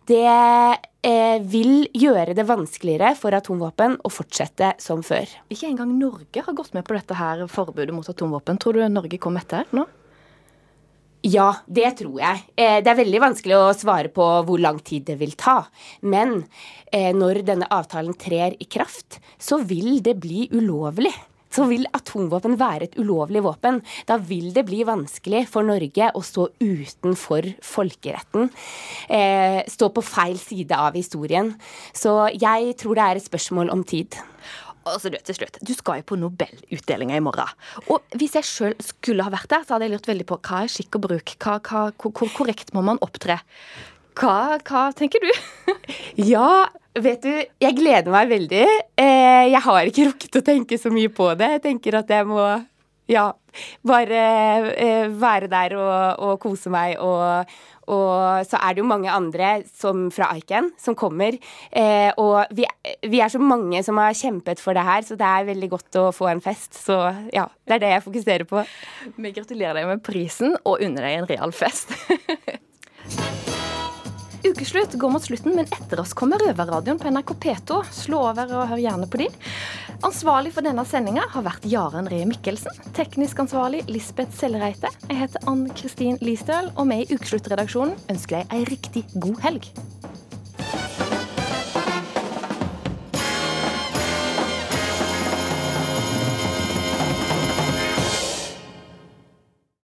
Det 0.05 0.23
eh, 0.25 1.37
vil 1.41 1.87
gjøre 1.93 2.35
det 2.37 2.47
vanskeligere 2.47 3.13
for 3.19 3.35
atomvåpen 3.37 3.99
å 4.03 4.11
fortsette 4.13 4.73
som 4.81 5.03
før. 5.05 5.29
Ikke 5.49 5.69
engang 5.69 5.93
Norge 5.99 6.45
har 6.45 6.57
gått 6.57 6.73
med 6.73 6.87
på 6.87 6.97
dette 6.97 7.17
her 7.19 7.45
forbudet 7.51 7.93
mot 7.95 8.09
atomvåpen. 8.09 8.57
Tror 8.57 8.79
du 8.79 8.87
Norge 8.89 9.21
kom 9.21 9.37
etter 9.37 9.69
nå? 9.75 9.85
Ja, 11.25 11.55
det 11.65 11.95
tror 12.01 12.19
jeg. 12.21 12.41
Eh, 12.53 12.79
det 12.85 12.91
er 12.91 12.99
veldig 12.99 13.21
vanskelig 13.23 13.55
å 13.57 13.73
svare 13.73 14.11
på 14.13 14.25
hvor 14.45 14.61
lang 14.61 14.77
tid 14.85 15.07
det 15.07 15.15
vil 15.17 15.33
ta. 15.33 15.63
Men 16.05 16.43
eh, 16.91 17.13
når 17.17 17.41
denne 17.47 17.69
avtalen 17.73 18.13
trer 18.13 18.53
i 18.61 18.67
kraft, 18.69 19.17
så 19.41 19.57
vil 19.65 20.03
det 20.05 20.19
bli 20.21 20.45
ulovlig 20.53 21.13
så 21.55 21.67
vil 21.69 21.87
atomvåpen 21.95 22.57
være 22.59 22.89
et 22.89 22.99
ulovlig 22.99 23.43
våpen. 23.45 23.81
Da 24.09 24.19
vil 24.19 24.51
det 24.55 24.65
bli 24.67 24.83
vanskelig 24.87 25.45
for 25.51 25.67
Norge 25.67 26.11
å 26.11 26.23
stå 26.25 26.49
utenfor 26.59 27.49
folkeretten. 27.63 28.51
Eh, 29.09 29.61
stå 29.71 29.91
på 29.95 30.03
feil 30.05 30.37
side 30.41 30.75
av 30.75 30.97
historien. 30.97 31.53
Så 31.95 32.17
jeg 32.35 32.75
tror 32.81 32.99
det 32.99 33.05
er 33.05 33.21
et 33.21 33.29
spørsmål 33.29 33.71
om 33.73 33.83
tid. 33.87 34.17
Altså, 34.85 35.09
du, 35.09 35.17
til 35.25 35.33
slutt, 35.39 35.57
du 35.65 35.73
skal 35.73 36.01
jo 36.01 36.09
på 36.11 36.17
Nobelutdelinga 36.21 37.17
i 37.17 37.23
morgen. 37.25 37.49
Og 37.89 38.03
hvis 38.19 38.35
jeg 38.37 38.45
sjøl 38.45 38.75
skulle 38.85 39.25
ha 39.25 39.33
vært 39.33 39.49
der, 39.49 39.65
så 39.65 39.75
hadde 39.75 39.87
jeg 39.87 39.95
lurt 39.95 40.09
veldig 40.11 40.27
på 40.29 40.37
hva 40.45 40.61
er 40.61 40.71
skikk 40.71 40.99
og 40.99 41.07
bruk? 41.07 41.33
Hva, 41.41 41.57
hva, 41.65 41.87
hvor 42.05 42.33
korrekt 42.35 42.73
må 42.75 42.83
man 42.85 43.01
opptre? 43.05 43.39
Hva, 44.15 44.59
hva 44.61 44.83
tenker 44.95 45.25
du? 45.25 45.31
ja, 46.33 46.67
vet 47.01 47.25
du, 47.25 47.33
jeg 47.61 47.77
gleder 47.77 48.11
meg 48.13 48.29
veldig. 48.31 48.63
Eh, 48.99 49.43
jeg 49.51 49.61
har 49.67 49.89
ikke 49.89 50.07
rukket 50.11 50.39
å 50.39 50.45
tenke 50.45 50.79
så 50.79 50.91
mye 50.93 51.11
på 51.13 51.33
det. 51.39 51.55
Jeg 51.57 51.67
tenker 51.69 51.99
at 51.99 52.11
jeg 52.11 52.27
må 52.29 52.43
ja, 53.11 53.29
bare 53.85 54.21
eh, 54.73 55.07
være 55.13 55.49
der 55.51 55.77
og, 55.77 56.21
og 56.25 56.39
kose 56.43 56.71
meg. 56.73 56.95
Og, 57.03 57.51
og, 57.85 58.45
så 58.49 58.59
er 58.61 58.73
det 58.73 58.81
jo 58.81 58.89
mange 58.89 59.11
andre 59.13 59.51
som, 59.69 60.07
fra 60.13 60.31
Aiken 60.33 60.71
som 60.81 60.97
kommer. 60.97 61.37
Eh, 61.69 62.09
og 62.21 62.55
vi, 62.55 62.67
vi, 63.05 63.21
er 63.21 63.31
så 63.33 63.41
mange 63.41 63.83
som 63.85 64.01
har 64.01 64.15
kjempet 64.17 64.63
for 64.63 64.77
det 64.77 64.85
her, 64.87 65.05
så 65.05 65.19
det 65.19 65.27
er 65.29 65.49
veldig 65.51 65.71
godt 65.75 66.01
å 66.01 66.07
få 66.15 66.31
en 66.31 66.43
fest. 66.43 66.73
Så 66.87 66.97
ja, 67.35 67.47
det 67.67 67.77
er 67.77 67.83
det 67.85 67.95
jeg 67.97 68.07
fokuserer 68.07 68.49
på. 68.49 68.63
Vi 69.17 69.35
gratulerer 69.35 69.81
deg 69.81 69.91
med 69.91 70.05
prisen 70.05 70.57
og 70.63 70.79
unner 70.79 71.09
deg 71.09 71.19
en 71.19 71.29
real 71.35 71.55
fest. 71.55 71.93
Ukeslutt 74.45 74.93
går 74.93 75.09
mot 75.09 75.23
slutten, 75.23 75.55
men 75.57 75.65
etter 75.73 75.99
oss 75.99 76.13
kommer 76.13 76.37
Røverradioen 76.37 76.99
på 77.01 77.09
NRK 77.09 77.31
P2. 77.41 77.79
Slå 77.91 78.19
over 78.27 78.51
og 78.53 78.67
hør 78.69 78.81
gjerne 78.83 79.07
på 79.09 79.23
de. 79.23 79.29
Ansvarlig 80.05 80.51
for 80.53 80.65
denne 80.65 80.83
sendinga 80.85 81.23
har 81.33 81.47
vært 81.47 81.65
Jaren 81.65 82.05
Ree 82.11 82.27
Mikkelsen. 82.29 82.77
Teknisk 82.93 83.41
ansvarlig 83.41 83.81
Lisbeth 83.89 84.37
Sellereite. 84.37 84.91
Jeg 85.09 85.17
heter 85.23 85.49
Ann 85.49 85.65
Kristin 85.73 86.21
Listøl, 86.21 86.69
og 86.75 86.91
vi 86.91 87.01
i 87.01 87.17
Ukesluttredaksjonen 87.17 87.97
ønsker 88.13 88.43
deg 88.43 88.53
ei 88.53 88.67
riktig 88.69 89.07
god 89.17 89.41
helg. 89.47 89.71